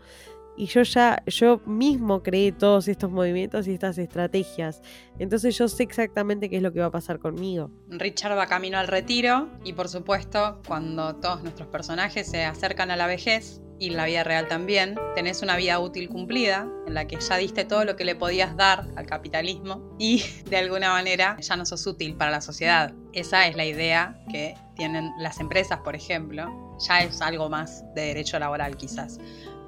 y 0.57 0.67
yo 0.67 0.83
ya, 0.83 1.23
yo 1.27 1.61
mismo 1.67 2.23
creé 2.23 2.53
todos 2.53 2.89
estos 2.89 3.11
movimientos 3.11 3.67
y 3.67 3.75
estas 3.75 3.99
estrategias. 3.99 4.83
Entonces 5.19 5.57
yo 5.57 5.69
sé 5.69 5.83
exactamente 5.83 6.49
qué 6.49 6.57
es 6.57 6.63
lo 6.63 6.73
que 6.73 6.81
va 6.81 6.87
a 6.87 6.91
pasar 6.91 7.19
conmigo. 7.19 7.71
Richard 7.89 8.37
va 8.37 8.47
camino 8.47 8.79
al 8.79 8.89
retiro 8.89 9.49
y 9.65 9.73
por 9.73 9.89
supuesto 9.89 10.61
cuando 10.67 11.17
todos 11.17 11.43
nuestros 11.43 11.69
personajes 11.69 12.29
se 12.29 12.45
acercan 12.45 12.91
a 12.91 12.97
la 12.97 13.07
vejez 13.07 13.61
y 13.79 13.91
la 13.91 14.07
vida 14.07 14.25
real 14.25 14.49
también, 14.49 14.97
tenés 15.15 15.43
una 15.43 15.57
vida 15.57 15.79
útil 15.79 16.09
cumplida 16.09 16.69
en 16.87 16.95
la 16.95 17.07
que 17.07 17.19
ya 17.21 17.37
diste 17.37 17.65
todo 17.65 17.85
lo 17.85 17.97
que 17.97 18.05
le 18.05 18.15
podías 18.15 18.57
dar 18.57 18.87
al 18.97 19.07
capitalismo 19.07 19.95
y 19.99 20.25
de 20.49 20.57
alguna 20.57 20.91
manera 20.91 21.37
ya 21.41 21.57
no 21.57 21.67
sos 21.67 21.87
útil 21.87 22.17
para 22.17 22.31
la 22.31 22.41
sociedad. 22.41 22.95
Esa 23.13 23.47
es 23.47 23.57
la 23.57 23.65
idea 23.65 24.19
que 24.31 24.55
tienen 24.77 25.11
las 25.19 25.41
empresas, 25.41 25.81
por 25.81 25.95
ejemplo. 25.95 26.77
Ya 26.87 27.01
es 27.01 27.21
algo 27.23 27.49
más 27.49 27.85
de 27.95 28.03
derecho 28.03 28.39
laboral 28.39 28.77
quizás. 28.77 29.19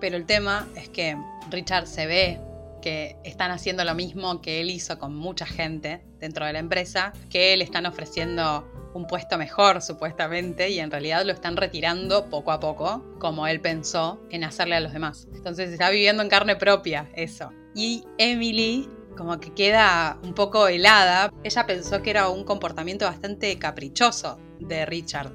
Pero 0.00 0.16
el 0.16 0.26
tema 0.26 0.68
es 0.76 0.88
que 0.88 1.16
Richard 1.50 1.86
se 1.86 2.06
ve 2.06 2.40
que 2.80 3.16
están 3.24 3.50
haciendo 3.50 3.84
lo 3.84 3.94
mismo 3.94 4.40
que 4.40 4.60
él 4.60 4.70
hizo 4.70 4.98
con 4.98 5.14
mucha 5.14 5.46
gente 5.46 6.02
dentro 6.20 6.46
de 6.46 6.52
la 6.52 6.58
empresa, 6.58 7.12
que 7.28 7.56
le 7.56 7.64
están 7.64 7.86
ofreciendo 7.86 8.70
un 8.94 9.06
puesto 9.06 9.36
mejor 9.38 9.82
supuestamente 9.82 10.70
y 10.70 10.78
en 10.80 10.90
realidad 10.90 11.24
lo 11.24 11.32
están 11.32 11.56
retirando 11.56 12.30
poco 12.30 12.52
a 12.52 12.60
poco, 12.60 13.04
como 13.18 13.46
él 13.46 13.60
pensó 13.60 14.20
en 14.30 14.44
hacerle 14.44 14.76
a 14.76 14.80
los 14.80 14.92
demás. 14.92 15.28
Entonces 15.34 15.70
está 15.70 15.90
viviendo 15.90 16.22
en 16.22 16.28
carne 16.28 16.56
propia 16.56 17.08
eso. 17.14 17.50
Y 17.74 18.04
Emily 18.16 18.88
como 19.16 19.40
que 19.40 19.52
queda 19.52 20.18
un 20.22 20.32
poco 20.32 20.68
helada. 20.68 21.32
Ella 21.42 21.66
pensó 21.66 22.00
que 22.02 22.10
era 22.10 22.28
un 22.28 22.44
comportamiento 22.44 23.04
bastante 23.04 23.58
caprichoso 23.58 24.38
de 24.60 24.86
Richard. 24.86 25.32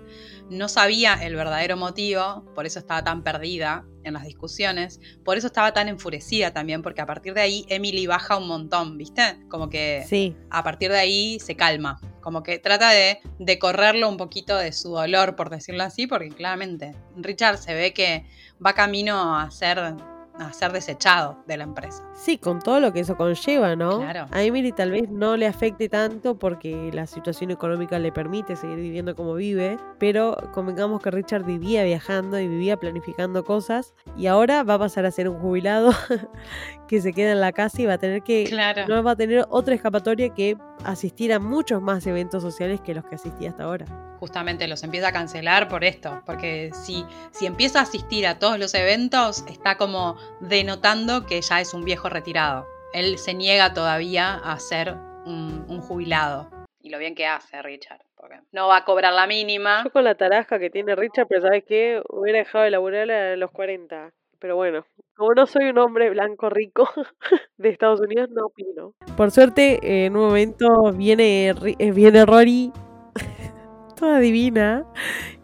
No 0.49 0.67
sabía 0.69 1.15
el 1.15 1.35
verdadero 1.35 1.77
motivo, 1.77 2.43
por 2.53 2.65
eso 2.65 2.79
estaba 2.79 3.03
tan 3.03 3.23
perdida 3.23 3.85
en 4.03 4.13
las 4.13 4.23
discusiones, 4.23 4.99
por 5.23 5.37
eso 5.37 5.47
estaba 5.47 5.73
tan 5.73 5.87
enfurecida 5.87 6.51
también, 6.51 6.81
porque 6.81 7.01
a 7.01 7.05
partir 7.05 7.33
de 7.33 7.41
ahí 7.41 7.65
Emily 7.69 8.05
baja 8.05 8.37
un 8.37 8.47
montón, 8.47 8.97
¿viste? 8.97 9.39
Como 9.49 9.69
que 9.69 10.03
Sí, 10.07 10.35
a 10.49 10.63
partir 10.63 10.91
de 10.91 10.99
ahí 10.99 11.39
se 11.39 11.55
calma, 11.55 11.99
como 12.21 12.43
que 12.43 12.59
trata 12.59 12.89
de, 12.91 13.19
de 13.39 13.59
correrlo 13.59 14.09
un 14.09 14.17
poquito 14.17 14.57
de 14.57 14.73
su 14.73 14.89
dolor, 14.89 15.35
por 15.35 15.49
decirlo 15.49 15.83
así, 15.83 16.07
porque 16.07 16.29
claramente 16.29 16.95
Richard 17.15 17.57
se 17.57 17.73
ve 17.73 17.93
que 17.93 18.25
va 18.63 18.73
camino 18.73 19.37
a 19.37 19.49
ser, 19.51 19.95
a 20.39 20.51
ser 20.53 20.71
desechado 20.71 21.43
de 21.47 21.57
la 21.57 21.63
empresa. 21.63 22.03
sí, 22.15 22.37
con 22.37 22.59
todo 22.59 22.79
lo 22.79 22.91
que 22.91 23.01
eso 23.01 23.15
conlleva, 23.15 23.75
¿no? 23.75 23.99
Claro. 23.99 24.25
A 24.31 24.41
Emily 24.43 24.71
tal 24.71 24.91
vez 24.91 25.09
no 25.09 25.37
le 25.37 25.45
afecte 25.47 25.89
tanto 25.89 26.37
porque 26.39 26.89
la 26.93 27.05
situación 27.07 27.51
económica 27.51 27.99
le 27.99 28.11
permite 28.11 28.55
seguir 28.55 28.77
viviendo 28.77 29.15
como 29.15 29.35
vive, 29.35 29.77
pero 29.99 30.35
convengamos 30.53 31.01
que 31.01 31.11
Richard 31.11 31.43
vivía 31.43 31.83
viajando 31.83 32.39
y 32.39 32.47
vivía 32.47 32.77
planificando 32.77 33.43
cosas 33.43 33.93
y 34.17 34.27
ahora 34.27 34.63
va 34.63 34.75
a 34.75 34.79
pasar 34.79 35.05
a 35.05 35.11
ser 35.11 35.29
un 35.29 35.39
jubilado 35.39 35.91
que 36.87 37.01
se 37.01 37.13
queda 37.13 37.31
en 37.31 37.41
la 37.41 37.51
casa 37.51 37.81
y 37.81 37.85
va 37.85 37.93
a 37.93 37.97
tener 37.97 38.21
que 38.23 38.45
Claro. 38.45 38.87
no 38.87 39.03
va 39.03 39.11
a 39.11 39.15
tener 39.15 39.45
otra 39.49 39.75
escapatoria 39.75 40.29
que 40.29 40.57
asistir 40.83 41.31
a 41.33 41.39
muchos 41.39 41.81
más 41.81 42.05
eventos 42.07 42.41
sociales 42.43 42.81
que 42.81 42.93
los 42.93 43.05
que 43.05 43.15
asistía 43.15 43.49
hasta 43.51 43.63
ahora. 43.63 43.85
justamente 44.19 44.67
los 44.69 44.83
empieza 44.83 45.09
a 45.09 45.11
cancelar 45.11 45.67
por 45.67 45.83
esto, 45.83 46.21
porque 46.25 46.71
si, 46.73 47.05
si 47.31 47.45
empieza 47.45 47.79
a 47.79 47.83
asistir 47.83 48.25
a 48.25 48.39
todos 48.39 48.57
los 48.57 48.73
eventos, 48.73 49.43
está 49.49 49.75
como 49.77 50.15
denotando 50.39 51.25
que 51.25 51.41
ya 51.41 51.61
es 51.61 51.73
un 51.73 51.83
viejo 51.83 52.09
retirado. 52.09 52.67
Él 52.93 53.17
se 53.17 53.33
niega 53.33 53.73
todavía 53.73 54.35
a 54.35 54.59
ser 54.59 54.95
un, 55.25 55.65
un 55.67 55.81
jubilado. 55.81 56.49
Y 56.81 56.89
lo 56.89 56.99
bien 56.99 57.15
que 57.15 57.25
hace 57.25 57.61
Richard, 57.61 58.01
porque 58.15 58.39
no 58.51 58.67
va 58.67 58.77
a 58.77 58.85
cobrar 58.85 59.13
la 59.13 59.25
mínima. 59.25 59.83
Yo 59.83 59.91
con 59.91 60.03
la 60.03 60.15
taraja 60.15 60.59
que 60.59 60.69
tiene 60.69 60.95
Richard, 60.95 61.27
pero 61.27 61.41
¿sabes 61.41 61.63
qué? 61.67 62.01
Hubiera 62.09 62.39
dejado 62.39 62.65
de 62.65 62.71
laburar 62.71 63.09
a 63.09 63.35
los 63.37 63.51
40. 63.51 64.11
Pero 64.43 64.57
bueno, 64.57 64.85
como 65.15 65.33
no 65.33 65.45
soy 65.45 65.69
un 65.69 65.77
hombre 65.77 66.09
blanco 66.09 66.49
rico 66.49 66.89
de 67.57 67.69
Estados 67.69 68.01
Unidos, 68.01 68.29
no 68.31 68.47
opino. 68.47 68.93
Por 69.15 69.31
suerte, 69.31 69.79
eh, 69.81 70.07
en 70.07 70.17
un 70.17 70.25
momento 70.25 70.91
viene, 70.91 71.47
eh, 71.49 71.91
viene 71.93 72.25
Rory, 72.25 72.73
toda 73.95 74.19
divina, 74.19 74.85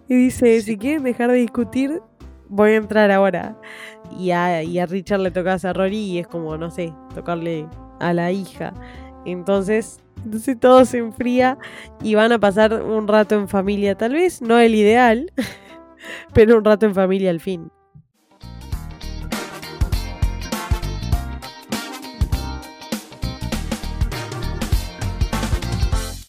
y 0.10 0.16
dice, 0.16 0.60
si 0.60 0.78
quieren 0.78 1.04
dejar 1.04 1.32
de 1.32 1.38
discutir, 1.38 2.02
voy 2.50 2.72
a 2.72 2.76
entrar 2.76 3.10
ahora. 3.12 3.56
Y 4.18 4.32
a, 4.32 4.86
Richard 4.86 5.20
le 5.20 5.32
tocas 5.32 5.66
a 5.66 5.74
Rory 5.74 5.98
y 5.98 6.20
es 6.20 6.28
como, 6.28 6.58
no 6.58 6.72
sé, 6.72 6.94
tocarle 7.14 7.68
a 8.00 8.14
la 8.14 8.32
hija. 8.32 8.74
Entonces, 9.26 10.00
entonces 10.24 10.60
todo 10.60 10.86
se 10.86 10.98
enfría 10.98 11.58
y 12.02 12.16
van 12.16 12.32
a 12.32 12.40
pasar 12.40 12.74
un 12.82 13.08
rato 13.08 13.36
en 13.36 13.48
familia. 13.48 13.96
Tal 13.96 14.14
vez 14.14 14.42
no 14.42 14.58
el 14.58 14.76
ideal, 14.76 15.32
pero 16.34 16.58
un 16.58 16.66
rato 16.66 16.86
en 16.86 16.96
familia 16.96 17.30
al 17.30 17.40
fin. 17.40 17.72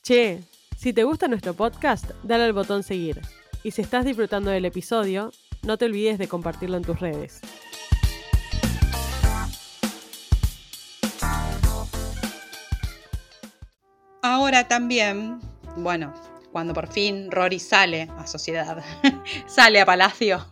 Che, 0.03 0.41
si 0.77 0.93
te 0.93 1.05
gusta 1.05 1.29
nuestro 1.29 1.55
podcast, 1.55 2.11
dale 2.25 2.45
al 2.45 2.53
botón 2.53 2.83
seguir. 2.83 3.21
Y 3.63 3.71
si 3.73 3.83
estás 3.83 4.05
disfrutando 4.05 4.51
del 4.51 4.65
episodio, 4.65 5.31
no 5.63 5.77
te 5.77 5.85
olvides 5.85 6.19
de 6.19 6.27
compartirlo 6.27 6.79
en 6.79 6.83
tus 6.83 6.99
redes. 6.99 7.41
Ahora 14.31 14.69
también, 14.69 15.41
bueno, 15.75 16.15
cuando 16.53 16.73
por 16.73 16.87
fin 16.87 17.33
Rory 17.33 17.59
sale 17.59 18.09
a 18.17 18.29
sociedad, 18.29 18.81
sale 19.49 19.81
a 19.81 19.85
palacio, 19.85 20.47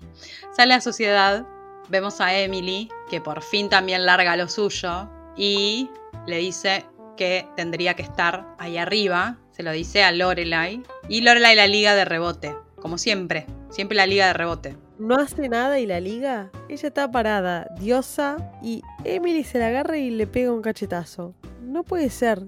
sale 0.52 0.74
a 0.74 0.80
sociedad, 0.80 1.46
vemos 1.88 2.20
a 2.20 2.36
Emily 2.36 2.88
que 3.08 3.20
por 3.20 3.40
fin 3.40 3.68
también 3.68 4.04
larga 4.04 4.34
lo 4.34 4.48
suyo 4.48 5.08
y 5.36 5.88
le 6.26 6.38
dice 6.38 6.86
que 7.16 7.46
tendría 7.54 7.94
que 7.94 8.02
estar 8.02 8.48
ahí 8.58 8.78
arriba, 8.78 9.38
se 9.52 9.62
lo 9.62 9.70
dice 9.70 10.02
a 10.02 10.10
Lorelai 10.10 10.82
y 11.08 11.20
Lorelai 11.20 11.54
la 11.54 11.68
liga 11.68 11.94
de 11.94 12.04
rebote, 12.04 12.56
como 12.82 12.98
siempre, 12.98 13.46
siempre 13.70 13.96
la 13.96 14.06
liga 14.06 14.26
de 14.26 14.32
rebote. 14.32 14.87
No 14.98 15.14
hace 15.14 15.48
nada 15.48 15.78
y 15.78 15.86
la 15.86 16.00
liga, 16.00 16.50
ella 16.68 16.88
está 16.88 17.08
parada, 17.10 17.68
diosa, 17.78 18.36
y 18.60 18.82
Emily 19.04 19.44
se 19.44 19.60
la 19.60 19.68
agarra 19.68 19.96
y 19.96 20.10
le 20.10 20.26
pega 20.26 20.52
un 20.52 20.60
cachetazo. 20.60 21.34
No 21.62 21.84
puede 21.84 22.10
ser. 22.10 22.42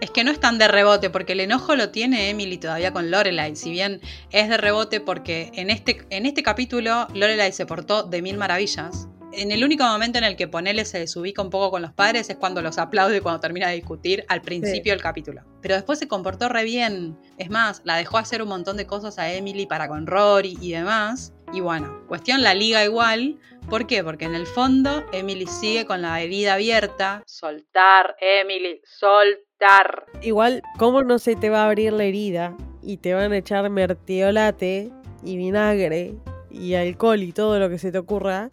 Es 0.00 0.10
que 0.10 0.22
no 0.22 0.30
es 0.30 0.38
tan 0.38 0.58
de 0.58 0.68
rebote, 0.68 1.10
porque 1.10 1.32
el 1.32 1.40
enojo 1.40 1.74
lo 1.74 1.90
tiene 1.90 2.30
Emily 2.30 2.58
todavía 2.58 2.92
con 2.92 3.10
Lorelai. 3.10 3.56
Si 3.56 3.70
bien 3.70 4.00
es 4.30 4.48
de 4.48 4.56
rebote 4.56 5.00
porque 5.00 5.50
en 5.54 5.68
este, 5.68 6.06
en 6.10 6.26
este 6.26 6.44
capítulo 6.44 7.08
Lorelai 7.12 7.52
se 7.52 7.66
portó 7.66 8.04
de 8.04 8.22
mil 8.22 8.36
maravillas. 8.36 9.08
En 9.32 9.50
el 9.50 9.64
único 9.64 9.84
momento 9.84 10.18
en 10.18 10.24
el 10.24 10.36
que 10.36 10.46
Ponele 10.46 10.84
se 10.84 11.00
desubica 11.00 11.42
un 11.42 11.50
poco 11.50 11.72
con 11.72 11.82
los 11.82 11.92
padres 11.92 12.30
es 12.30 12.36
cuando 12.36 12.62
los 12.62 12.78
aplaude 12.78 13.20
cuando 13.20 13.40
termina 13.40 13.68
de 13.68 13.74
discutir 13.74 14.24
al 14.28 14.42
principio 14.42 14.92
del 14.92 15.02
capítulo. 15.02 15.42
Pero 15.60 15.74
después 15.74 15.98
se 15.98 16.06
comportó 16.06 16.48
re 16.48 16.64
bien. 16.64 17.18
Es 17.36 17.50
más, 17.50 17.82
la 17.84 17.96
dejó 17.96 18.18
hacer 18.18 18.42
un 18.42 18.48
montón 18.48 18.76
de 18.76 18.86
cosas 18.86 19.18
a 19.18 19.32
Emily 19.32 19.66
para 19.66 19.88
con 19.88 20.06
Rory 20.06 20.56
y 20.60 20.72
demás. 20.72 21.32
Y 21.52 21.60
bueno, 21.60 22.02
cuestión 22.08 22.42
la 22.42 22.54
liga 22.54 22.84
igual. 22.84 23.38
¿Por 23.68 23.86
qué? 23.86 24.04
Porque 24.04 24.24
en 24.24 24.34
el 24.34 24.46
fondo 24.46 25.04
Emily 25.12 25.46
sigue 25.46 25.86
con 25.86 26.02
la 26.02 26.20
herida 26.20 26.54
abierta. 26.54 27.22
Soltar, 27.26 28.16
Emily, 28.20 28.80
soltar. 28.84 30.06
Igual, 30.22 30.62
¿cómo 30.78 31.02
no 31.02 31.18
se 31.18 31.36
te 31.36 31.50
va 31.50 31.62
a 31.62 31.66
abrir 31.66 31.92
la 31.92 32.04
herida 32.04 32.56
y 32.82 32.98
te 32.98 33.14
van 33.14 33.32
a 33.32 33.38
echar 33.38 33.68
mertiolate 33.70 34.90
y 35.24 35.36
vinagre 35.36 36.14
y 36.50 36.74
alcohol 36.74 37.22
y 37.22 37.32
todo 37.32 37.58
lo 37.58 37.68
que 37.68 37.78
se 37.78 37.90
te 37.90 37.98
ocurra? 37.98 38.50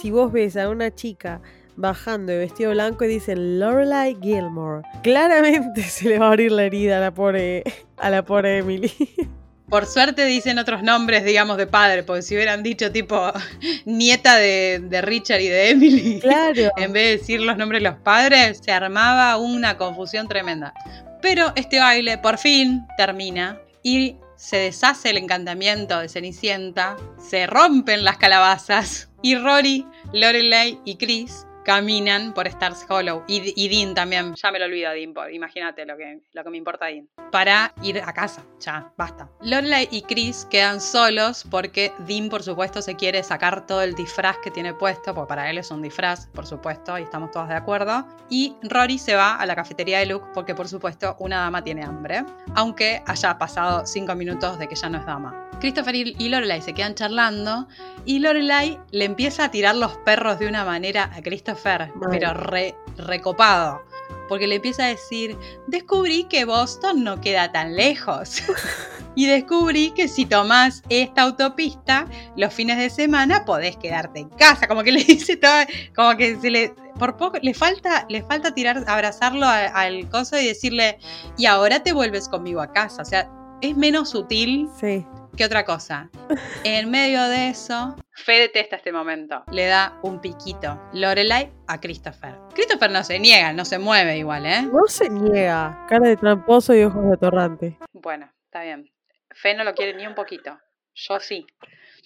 Si 0.00 0.10
vos 0.10 0.30
ves 0.32 0.56
a 0.56 0.68
una 0.68 0.94
chica 0.94 1.40
bajando 1.76 2.32
de 2.32 2.38
vestido 2.38 2.72
blanco 2.72 3.04
y 3.04 3.08
dicen 3.08 3.60
Lorelai 3.60 4.16
Gilmore, 4.20 4.82
claramente 5.02 5.82
se 5.84 6.08
le 6.08 6.18
va 6.18 6.26
a 6.26 6.28
abrir 6.30 6.52
la 6.52 6.64
herida 6.64 6.98
a 6.98 7.00
la 7.00 7.14
pobre, 7.14 7.64
a 7.96 8.10
la 8.10 8.24
pobre 8.24 8.58
Emily. 8.58 8.92
Por 9.68 9.86
suerte 9.86 10.24
dicen 10.24 10.58
otros 10.58 10.82
nombres, 10.82 11.24
digamos, 11.24 11.56
de 11.58 11.66
padre, 11.66 12.02
porque 12.02 12.22
si 12.22 12.34
hubieran 12.34 12.62
dicho 12.62 12.90
tipo 12.90 13.32
nieta 13.84 14.36
de, 14.36 14.80
de 14.82 15.00
Richard 15.02 15.40
y 15.40 15.48
de 15.48 15.70
Emily, 15.70 16.20
Claro. 16.20 16.70
en 16.76 16.92
vez 16.92 17.04
de 17.04 17.18
decir 17.18 17.40
los 17.40 17.56
nombres 17.56 17.82
de 17.82 17.90
los 17.90 17.98
padres, 17.98 18.60
se 18.64 18.72
armaba 18.72 19.36
una 19.36 19.76
confusión 19.76 20.28
tremenda. 20.28 20.72
Pero 21.20 21.52
este 21.56 21.80
baile 21.80 22.16
por 22.18 22.38
fin 22.38 22.86
termina 22.96 23.60
y 23.82 24.16
se 24.36 24.56
deshace 24.56 25.10
el 25.10 25.16
encantamiento 25.16 25.98
de 25.98 26.08
Cenicienta, 26.08 26.96
se 27.18 27.46
rompen 27.48 28.04
las 28.04 28.18
calabazas 28.18 29.08
y 29.20 29.34
Rory, 29.34 29.84
Lorelai 30.12 30.78
y 30.84 30.96
Chris 30.96 31.44
caminan 31.68 32.32
por 32.32 32.46
Stars 32.46 32.86
Hollow. 32.88 33.24
Y, 33.26 33.52
y 33.54 33.68
Dean 33.68 33.94
también, 33.94 34.34
ya 34.34 34.50
me 34.50 34.58
lo 34.58 34.64
olvido 34.64 34.90
Dean, 34.90 35.12
imagínate 35.30 35.84
lo 35.84 35.98
que, 35.98 36.20
lo 36.32 36.42
que 36.42 36.48
me 36.48 36.56
importa 36.56 36.86
Dean. 36.86 37.06
Para 37.30 37.74
ir 37.82 38.00
a 38.00 38.10
casa, 38.14 38.42
ya, 38.58 38.90
basta. 38.96 39.28
Lorelai 39.42 39.86
y 39.90 40.00
Chris 40.00 40.46
quedan 40.50 40.80
solos 40.80 41.46
porque 41.50 41.92
Dean, 42.06 42.30
por 42.30 42.42
supuesto, 42.42 42.80
se 42.80 42.96
quiere 42.96 43.22
sacar 43.22 43.66
todo 43.66 43.82
el 43.82 43.94
disfraz 43.94 44.38
que 44.38 44.50
tiene 44.50 44.72
puesto, 44.72 45.14
porque 45.14 45.28
para 45.28 45.50
él 45.50 45.58
es 45.58 45.70
un 45.70 45.82
disfraz, 45.82 46.28
por 46.28 46.46
supuesto, 46.46 46.98
y 46.98 47.02
estamos 47.02 47.32
todos 47.32 47.50
de 47.50 47.56
acuerdo. 47.56 48.06
Y 48.30 48.56
Rory 48.62 48.96
se 48.96 49.14
va 49.14 49.36
a 49.36 49.44
la 49.44 49.54
cafetería 49.54 49.98
de 49.98 50.06
Luke 50.06 50.24
porque, 50.32 50.54
por 50.54 50.68
supuesto, 50.68 51.16
una 51.18 51.40
dama 51.40 51.62
tiene 51.62 51.84
hambre, 51.84 52.24
aunque 52.54 53.02
haya 53.04 53.36
pasado 53.36 53.84
cinco 53.84 54.14
minutos 54.14 54.58
de 54.58 54.68
que 54.68 54.74
ya 54.74 54.88
no 54.88 54.96
es 54.96 55.04
dama. 55.04 55.44
Christopher 55.60 55.94
y 55.96 56.28
Lorelai 56.28 56.62
se 56.62 56.72
quedan 56.72 56.94
charlando 56.94 57.66
y 58.04 58.20
Lorelai 58.20 58.78
le 58.92 59.04
empieza 59.04 59.44
a 59.44 59.50
tirar 59.50 59.74
los 59.74 59.96
perros 59.98 60.38
de 60.38 60.46
una 60.46 60.64
manera 60.64 61.10
a 61.12 61.20
Christopher, 61.20 61.57
Mal. 61.64 61.92
pero 62.10 62.34
re, 62.34 62.74
recopado. 62.96 63.82
Porque 64.28 64.46
le 64.46 64.56
empieza 64.56 64.84
a 64.84 64.88
decir, 64.88 65.36
descubrí 65.66 66.24
que 66.24 66.44
Boston 66.44 67.02
no 67.02 67.20
queda 67.20 67.50
tan 67.50 67.76
lejos. 67.76 68.42
y 69.14 69.26
descubrí 69.26 69.90
que 69.90 70.06
si 70.06 70.26
tomás 70.26 70.82
esta 70.88 71.22
autopista 71.22 72.06
los 72.36 72.52
fines 72.52 72.78
de 72.78 72.90
semana 72.90 73.44
podés 73.44 73.76
quedarte 73.76 74.20
en 74.20 74.28
casa. 74.28 74.68
Como 74.68 74.82
que 74.82 74.92
le 74.92 75.04
dice 75.04 75.36
todo, 75.36 75.64
como 75.94 76.16
que 76.16 76.36
se 76.36 76.50
le... 76.50 76.74
Por 76.98 77.16
poco, 77.16 77.38
le 77.40 77.54
falta, 77.54 78.06
le 78.08 78.22
falta 78.22 78.52
tirar, 78.54 78.84
abrazarlo 78.88 79.46
al 79.46 80.08
coso 80.08 80.36
y 80.36 80.46
decirle, 80.46 80.98
y 81.36 81.46
ahora 81.46 81.82
te 81.84 81.92
vuelves 81.92 82.28
conmigo 82.28 82.60
a 82.60 82.72
casa. 82.72 83.02
O 83.02 83.04
sea, 83.04 83.30
es 83.60 83.76
menos 83.76 84.10
sutil 84.10 84.68
Sí. 84.78 85.06
¿Qué 85.36 85.44
otra 85.44 85.64
cosa? 85.64 86.10
En 86.64 86.90
medio 86.90 87.22
de 87.28 87.50
eso, 87.50 87.94
Fe 88.10 88.40
detesta 88.40 88.74
este 88.74 88.90
momento. 88.90 89.44
Le 89.52 89.66
da 89.66 89.96
un 90.02 90.20
piquito 90.20 90.80
Lorelai 90.92 91.52
a 91.68 91.78
Christopher. 91.78 92.34
Christopher 92.54 92.90
no 92.90 93.04
se 93.04 93.20
niega, 93.20 93.52
no 93.52 93.64
se 93.64 93.78
mueve 93.78 94.18
igual, 94.18 94.46
¿eh? 94.46 94.62
No 94.62 94.86
se 94.88 95.08
niega. 95.08 95.86
Cara 95.88 96.08
de 96.08 96.16
tramposo 96.16 96.74
y 96.74 96.82
ojos 96.82 97.08
de 97.08 97.16
torrante. 97.16 97.78
Bueno, 97.92 98.28
está 98.46 98.64
bien. 98.64 98.90
Fe 99.30 99.54
no 99.54 99.62
lo 99.62 99.74
quiere 99.74 99.94
ni 99.94 100.06
un 100.06 100.16
poquito. 100.16 100.58
Yo 100.94 101.20
sí. 101.20 101.46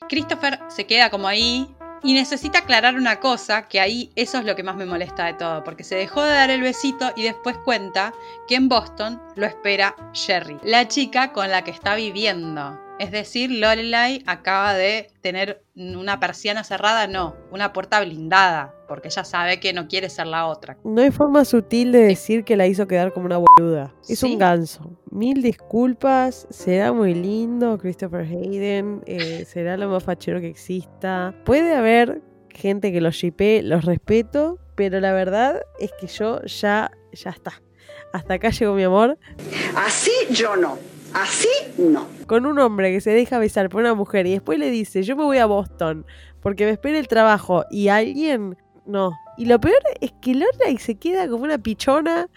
Christopher 0.09 0.59
se 0.69 0.87
queda 0.87 1.09
como 1.09 1.27
ahí 1.27 1.75
y 2.03 2.15
necesita 2.15 2.61
aclarar 2.61 2.97
una 2.97 3.21
cosa, 3.21 3.69
que 3.69 3.81
ahí 3.81 4.13
eso 4.17 4.39
es 4.39 4.45
lo 4.45 4.57
que 4.57 4.63
más 4.63 4.77
me 4.77 4.87
molesta 4.87 5.27
de 5.27 5.35
todo, 5.35 5.65
porque 5.65 5.85
se 5.85 5.95
dejó 5.95 6.23
de 6.23 6.33
dar 6.33 6.51
el 6.51 6.63
besito 6.63 7.13
y 7.17 7.23
después 7.23 7.57
cuenta 7.59 8.13
que 8.49 8.57
en 8.57 8.69
Boston 8.69 9.21
lo 9.37 9.47
espera 9.47 9.95
Sherry, 10.13 10.59
la 10.65 10.89
chica 10.89 11.33
con 11.33 11.51
la 11.51 11.63
que 11.63 11.71
está 11.71 11.95
viviendo. 11.95 12.79
Es 12.99 13.11
decir, 13.11 13.51
Lorelai 13.51 14.23
acaba 14.27 14.75
de 14.75 15.11
tener 15.23 15.65
una 15.75 16.21
persiana 16.21 16.63
cerrada, 16.63 17.07
no, 17.07 17.35
una 17.51 17.73
puerta 17.73 18.01
blindada, 18.01 18.75
porque 18.93 19.09
ella 19.09 19.25
sabe 19.25 19.59
que 19.59 19.73
no 19.73 19.89
quiere 19.89 20.11
ser 20.11 20.27
la 20.27 20.45
otra. 20.47 20.77
No 20.85 21.01
hay 21.01 21.11
forma 21.11 21.47
sutil 21.47 21.93
de 21.93 22.01
decir 22.03 22.45
que 22.45 22.57
la 22.57 22.67
hizo 22.67 22.87
quedar 22.87 23.15
como 23.15 23.25
una 23.25 23.39
boluda. 23.39 23.95
Es 24.07 24.19
Sí. 24.19 24.33
un 24.35 24.39
ganso. 24.39 24.99
Mil 25.11 25.41
disculpas. 25.43 26.47
Será 26.51 26.93
muy 26.93 27.15
lindo 27.15 27.79
Christopher 27.79 28.27
Hayden. 28.27 29.03
eh, 29.07 29.45
será 29.49 29.79
lo 29.79 29.89
más 29.89 30.05
fachero 30.05 30.41
que 30.43 30.49
exista. 30.49 31.35
Puede 31.47 31.75
haber 31.75 32.21
gente 32.51 32.93
que 32.93 33.01
lo 33.01 33.11
shipee, 33.11 33.63
los 33.63 33.87
respeto. 33.87 34.59
Pero 34.75 35.01
la 35.01 35.13
verdad 35.15 35.63
es 35.81 35.91
que 35.99 36.07
yo 36.07 36.43
ya, 36.43 36.91
ya 37.13 37.31
está. 37.31 37.63
Hasta 38.13 38.35
acá 38.35 38.51
llegó 38.51 38.75
mi 38.75 38.83
amor. 38.83 39.19
Así 39.75 40.11
yo 40.31 40.55
no. 40.57 40.77
Así 41.15 41.49
no. 41.79 42.07
Con 42.27 42.47
un 42.47 42.59
hombre 42.59 42.91
que 42.93 43.01
se 43.01 43.11
deja 43.11 43.39
besar 43.39 43.69
por 43.69 43.81
una 43.83 43.95
mujer 43.95 44.27
y 44.27 44.33
después 44.33 44.59
le 44.59 44.71
dice, 44.71 45.03
yo 45.03 45.15
me 45.17 45.25
voy 45.25 45.39
a 45.39 45.47
Boston 45.47 46.07
porque 46.41 46.65
me 46.65 46.71
espera 46.73 46.99
el 46.99 47.07
trabajo 47.07 47.65
y 47.71 47.89
alguien... 47.89 48.57
No. 48.87 49.13
Y 49.37 49.47
lo 49.47 49.61
peor 49.61 49.81
es 50.01 50.13
que 50.21 50.35
Lorelai 50.35 50.77
se 50.79 50.97
queda 50.97 51.29
como 51.29 51.45
una 51.45 51.59
pichona 51.59 52.29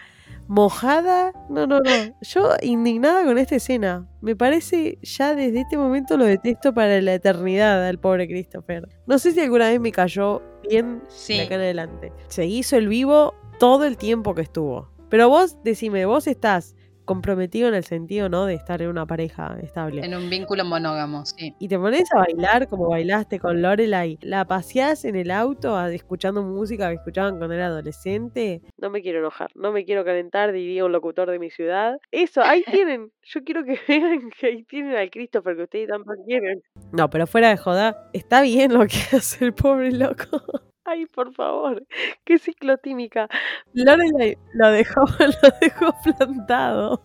mojada. 0.47 1.33
No, 1.49 1.65
no, 1.67 1.79
no. 1.79 1.91
Yo 2.21 2.49
indignada 2.61 3.23
con 3.25 3.37
esta 3.37 3.55
escena. 3.55 4.07
Me 4.21 4.35
parece 4.35 4.97
ya 5.01 5.35
desde 5.35 5.61
este 5.61 5.77
momento 5.77 6.17
lo 6.17 6.25
detesto 6.25 6.73
para 6.73 7.01
la 7.01 7.13
eternidad 7.15 7.87
al 7.87 7.99
pobre 7.99 8.27
Christopher. 8.27 8.87
No 9.07 9.17
sé 9.19 9.31
si 9.31 9.39
alguna 9.41 9.69
vez 9.69 9.79
me 9.79 9.91
cayó 9.91 10.41
bien 10.69 11.01
Sí. 11.07 11.37
de 11.37 11.43
acá 11.43 11.55
en 11.55 11.61
adelante. 11.61 12.13
Se 12.27 12.45
hizo 12.45 12.77
el 12.77 12.87
vivo 12.87 13.33
todo 13.59 13.85
el 13.85 13.97
tiempo 13.97 14.35
que 14.35 14.41
estuvo. 14.41 14.89
Pero 15.09 15.29
vos, 15.29 15.57
decime, 15.63 16.05
vos 16.05 16.27
estás 16.27 16.75
comprometido 17.05 17.67
en 17.69 17.75
el 17.75 17.83
sentido, 17.83 18.27
¿no? 18.29 18.45
De 18.45 18.55
estar 18.55 18.81
en 18.81 18.89
una 18.89 19.05
pareja 19.05 19.57
estable. 19.61 20.03
En 20.03 20.15
un 20.15 20.29
vínculo 20.29 20.65
monógamo, 20.65 21.25
sí. 21.25 21.53
Y 21.59 21.67
te 21.67 21.77
pones 21.79 22.03
a 22.13 22.19
bailar 22.19 22.67
como 22.67 22.89
bailaste 22.89 23.39
con 23.39 23.61
Lorelai. 23.61 24.17
La 24.21 24.45
paseás 24.45 25.05
en 25.05 25.15
el 25.15 25.31
auto 25.31 25.75
a- 25.77 25.91
escuchando 25.93 26.41
música 26.43 26.89
que 26.89 26.95
escuchaban 26.95 27.37
cuando 27.37 27.55
era 27.55 27.67
adolescente. 27.67 28.61
No 28.77 28.89
me 28.89 29.01
quiero 29.01 29.19
enojar, 29.19 29.49
no 29.55 29.71
me 29.71 29.85
quiero 29.85 30.03
calentar, 30.03 30.51
diría 30.51 30.83
un 30.85 30.91
locutor 30.91 31.29
de 31.29 31.39
mi 31.39 31.49
ciudad. 31.49 31.97
Eso, 32.11 32.41
ahí 32.41 32.63
tienen. 32.87 33.11
Yo 33.23 33.43
quiero 33.43 33.63
que 33.63 33.79
vean 33.87 34.29
que 34.39 34.47
ahí 34.47 34.63
tienen 34.63 34.95
al 34.95 35.09
Christopher 35.09 35.55
que 35.55 35.63
ustedes 35.63 35.87
tanto 35.89 36.11
quieren. 36.25 36.61
No, 36.91 37.09
pero 37.09 37.27
fuera 37.27 37.49
de 37.49 37.57
joda, 37.57 38.09
está 38.13 38.41
bien 38.41 38.73
lo 38.73 38.81
que 38.87 38.97
hace 39.15 39.45
el 39.45 39.53
pobre 39.53 39.91
loco. 39.91 40.25
Ay, 40.87 41.07
por 41.07 41.33
favor, 41.33 41.83
qué 42.25 42.37
ciclotímica. 42.37 43.27
Lorelai 43.73 44.37
lo 44.53 44.69
dejó, 44.69 45.01
lo 45.19 45.49
dejó 45.59 45.95
plantado. 46.03 47.01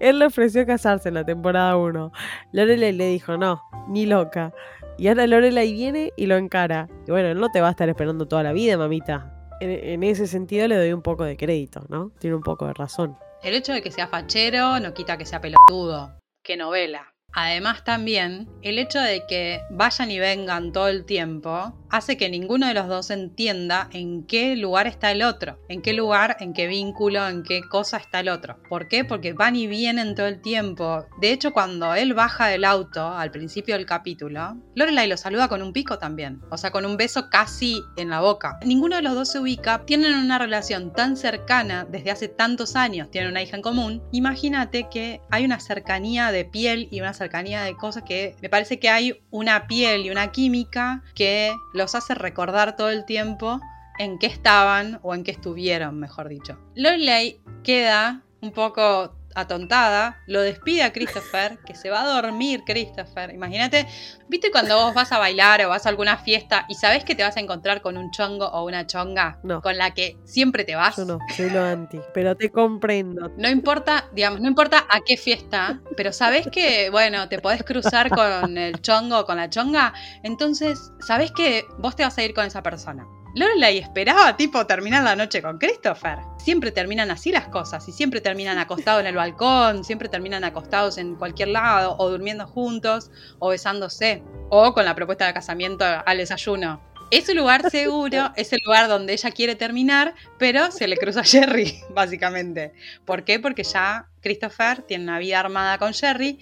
Él 0.00 0.18
le 0.18 0.26
ofreció 0.26 0.64
casarse 0.64 1.08
en 1.08 1.14
la 1.14 1.24
temporada 1.24 1.76
1. 1.76 2.10
Lorelai 2.52 2.92
le 2.92 3.08
dijo, 3.08 3.36
no, 3.36 3.62
ni 3.86 4.06
loca. 4.06 4.54
Y 4.96 5.08
ahora 5.08 5.26
Lorelai 5.26 5.72
viene 5.74 6.12
y 6.16 6.24
lo 6.24 6.36
encara. 6.36 6.88
Y 7.06 7.10
bueno, 7.10 7.28
él 7.28 7.38
no 7.38 7.50
te 7.50 7.60
va 7.60 7.68
a 7.68 7.72
estar 7.72 7.88
esperando 7.90 8.26
toda 8.26 8.42
la 8.42 8.52
vida, 8.52 8.78
mamita. 8.78 9.34
En, 9.60 9.70
en 9.70 10.02
ese 10.04 10.26
sentido 10.26 10.66
le 10.66 10.76
doy 10.76 10.94
un 10.94 11.02
poco 11.02 11.24
de 11.24 11.36
crédito, 11.36 11.84
¿no? 11.90 12.10
Tiene 12.18 12.34
un 12.34 12.42
poco 12.42 12.66
de 12.66 12.72
razón. 12.72 13.18
El 13.42 13.54
hecho 13.54 13.74
de 13.74 13.82
que 13.82 13.90
sea 13.90 14.08
fachero 14.08 14.80
no 14.80 14.94
quita 14.94 15.18
que 15.18 15.26
sea 15.26 15.42
pelotudo. 15.42 16.18
Qué 16.42 16.56
novela. 16.56 17.12
Además 17.40 17.84
también, 17.84 18.48
el 18.62 18.80
hecho 18.80 19.00
de 19.00 19.24
que 19.28 19.60
vayan 19.70 20.10
y 20.10 20.18
vengan 20.18 20.72
todo 20.72 20.88
el 20.88 21.04
tiempo 21.04 21.72
hace 21.88 22.16
que 22.16 22.28
ninguno 22.28 22.66
de 22.66 22.74
los 22.74 22.88
dos 22.88 23.10
entienda 23.10 23.88
en 23.92 24.26
qué 24.26 24.56
lugar 24.56 24.86
está 24.86 25.12
el 25.12 25.22
otro, 25.22 25.58
en 25.68 25.80
qué 25.80 25.92
lugar, 25.92 26.36
en 26.40 26.52
qué 26.52 26.66
vínculo, 26.66 27.26
en 27.28 27.42
qué 27.42 27.62
cosa 27.62 27.96
está 27.98 28.20
el 28.20 28.28
otro. 28.28 28.60
¿Por 28.68 28.88
qué? 28.88 29.04
Porque 29.04 29.34
van 29.34 29.56
y 29.56 29.68
vienen 29.68 30.14
todo 30.14 30.26
el 30.26 30.42
tiempo. 30.42 31.06
De 31.20 31.30
hecho, 31.30 31.52
cuando 31.52 31.94
él 31.94 32.12
baja 32.12 32.48
del 32.48 32.64
auto 32.64 33.06
al 33.06 33.30
principio 33.30 33.76
del 33.76 33.86
capítulo, 33.86 34.56
Lorelai 34.74 35.08
lo 35.08 35.16
saluda 35.16 35.48
con 35.48 35.62
un 35.62 35.72
pico 35.72 35.98
también, 35.98 36.40
o 36.50 36.58
sea, 36.58 36.72
con 36.72 36.84
un 36.84 36.96
beso 36.96 37.30
casi 37.30 37.82
en 37.96 38.10
la 38.10 38.20
boca. 38.20 38.58
Ninguno 38.64 38.96
de 38.96 39.02
los 39.02 39.14
dos 39.14 39.30
se 39.30 39.38
ubica, 39.38 39.84
tienen 39.86 40.14
una 40.14 40.38
relación 40.38 40.92
tan 40.92 41.16
cercana 41.16 41.86
desde 41.88 42.10
hace 42.10 42.28
tantos 42.28 42.74
años, 42.74 43.10
tienen 43.10 43.30
una 43.30 43.42
hija 43.42 43.56
en 43.56 43.62
común. 43.62 44.02
Imagínate 44.12 44.88
que 44.90 45.20
hay 45.30 45.44
una 45.44 45.60
cercanía 45.60 46.32
de 46.32 46.44
piel 46.44 46.88
y 46.90 47.00
una 47.00 47.14
cercanía 47.18 47.62
de 47.62 47.76
cosas 47.76 48.04
que 48.04 48.36
me 48.40 48.48
parece 48.48 48.78
que 48.78 48.88
hay 48.88 49.22
una 49.30 49.66
piel 49.66 50.06
y 50.06 50.10
una 50.10 50.32
química 50.32 51.02
que 51.14 51.54
los 51.74 51.94
hace 51.94 52.14
recordar 52.14 52.76
todo 52.76 52.90
el 52.90 53.04
tiempo 53.04 53.60
en 53.98 54.18
qué 54.18 54.26
estaban 54.26 55.00
o 55.02 55.14
en 55.14 55.24
qué 55.24 55.32
estuvieron, 55.32 55.98
mejor 55.98 56.28
dicho. 56.28 56.58
Lorelai 56.74 57.40
queda 57.62 58.22
un 58.40 58.52
poco 58.52 59.17
atontada, 59.40 60.20
lo 60.26 60.40
despide 60.42 60.82
a 60.82 60.92
Christopher, 60.92 61.58
que 61.66 61.74
se 61.74 61.90
va 61.90 62.02
a 62.02 62.06
dormir 62.06 62.62
Christopher. 62.66 63.30
Imagínate, 63.32 63.86
¿viste 64.28 64.50
cuando 64.50 64.76
vos 64.76 64.94
vas 64.94 65.12
a 65.12 65.18
bailar 65.18 65.64
o 65.64 65.68
vas 65.68 65.86
a 65.86 65.88
alguna 65.88 66.16
fiesta 66.18 66.64
y 66.68 66.74
sabés 66.74 67.04
que 67.04 67.14
te 67.14 67.22
vas 67.22 67.36
a 67.36 67.40
encontrar 67.40 67.80
con 67.80 67.96
un 67.96 68.10
chongo 68.10 68.46
o 68.46 68.64
una 68.64 68.86
chonga 68.86 69.38
No. 69.42 69.60
con 69.62 69.76
la 69.78 69.92
que 69.92 70.16
siempre 70.24 70.64
te 70.64 70.74
vas? 70.74 70.96
Yo 70.96 71.04
no, 71.04 71.18
soy 71.36 71.50
lo 71.50 71.62
anti. 71.64 72.00
Pero 72.14 72.36
te 72.36 72.50
comprendo. 72.50 73.30
No 73.36 73.48
importa, 73.48 74.06
digamos, 74.12 74.40
no 74.40 74.48
importa 74.48 74.86
a 74.88 75.00
qué 75.06 75.16
fiesta, 75.16 75.80
pero 75.96 76.12
sabes 76.12 76.48
que, 76.48 76.90
bueno, 76.90 77.28
te 77.28 77.38
podés 77.38 77.62
cruzar 77.62 78.10
con 78.10 78.58
el 78.58 78.80
chongo 78.82 79.20
o 79.20 79.24
con 79.24 79.36
la 79.36 79.48
chonga, 79.50 79.92
entonces 80.22 80.92
sabés 81.00 81.32
que 81.32 81.64
vos 81.78 81.96
te 81.96 82.02
vas 82.02 82.16
a 82.18 82.22
ir 82.22 82.34
con 82.34 82.44
esa 82.44 82.62
persona. 82.62 83.06
Lorelai 83.38 83.78
esperaba, 83.78 84.36
tipo, 84.36 84.66
terminar 84.66 85.04
la 85.04 85.14
noche 85.14 85.40
con 85.40 85.58
Christopher. 85.58 86.18
Siempre 86.38 86.72
terminan 86.72 87.12
así 87.12 87.30
las 87.30 87.46
cosas, 87.46 87.86
y 87.88 87.92
siempre 87.92 88.20
terminan 88.20 88.58
acostados 88.58 89.00
en 89.00 89.06
el 89.06 89.14
balcón, 89.14 89.84
siempre 89.84 90.08
terminan 90.08 90.42
acostados 90.42 90.98
en 90.98 91.14
cualquier 91.14 91.50
lado, 91.50 91.94
o 91.98 92.10
durmiendo 92.10 92.48
juntos, 92.48 93.12
o 93.38 93.50
besándose, 93.50 94.24
o 94.50 94.74
con 94.74 94.84
la 94.84 94.96
propuesta 94.96 95.28
de 95.28 95.34
casamiento 95.34 95.84
al 95.84 96.18
desayuno. 96.18 96.82
Es 97.12 97.28
un 97.28 97.36
lugar 97.36 97.70
seguro, 97.70 98.32
es 98.36 98.52
el 98.52 98.58
lugar 98.66 98.88
donde 98.88 99.12
ella 99.12 99.30
quiere 99.30 99.54
terminar, 99.54 100.16
pero 100.36 100.72
se 100.72 100.88
le 100.88 100.96
cruza 100.96 101.20
a 101.20 101.24
Jerry, 101.24 101.78
básicamente. 101.90 102.72
¿Por 103.04 103.22
qué? 103.22 103.38
Porque 103.38 103.62
ya 103.62 104.08
Christopher 104.20 104.82
tiene 104.82 105.04
una 105.04 105.20
vida 105.20 105.38
armada 105.38 105.78
con 105.78 105.94
Jerry, 105.94 106.40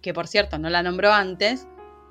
que 0.00 0.14
por 0.14 0.26
cierto 0.26 0.58
no 0.58 0.70
la 0.70 0.82
nombró 0.82 1.12
antes, 1.12 1.66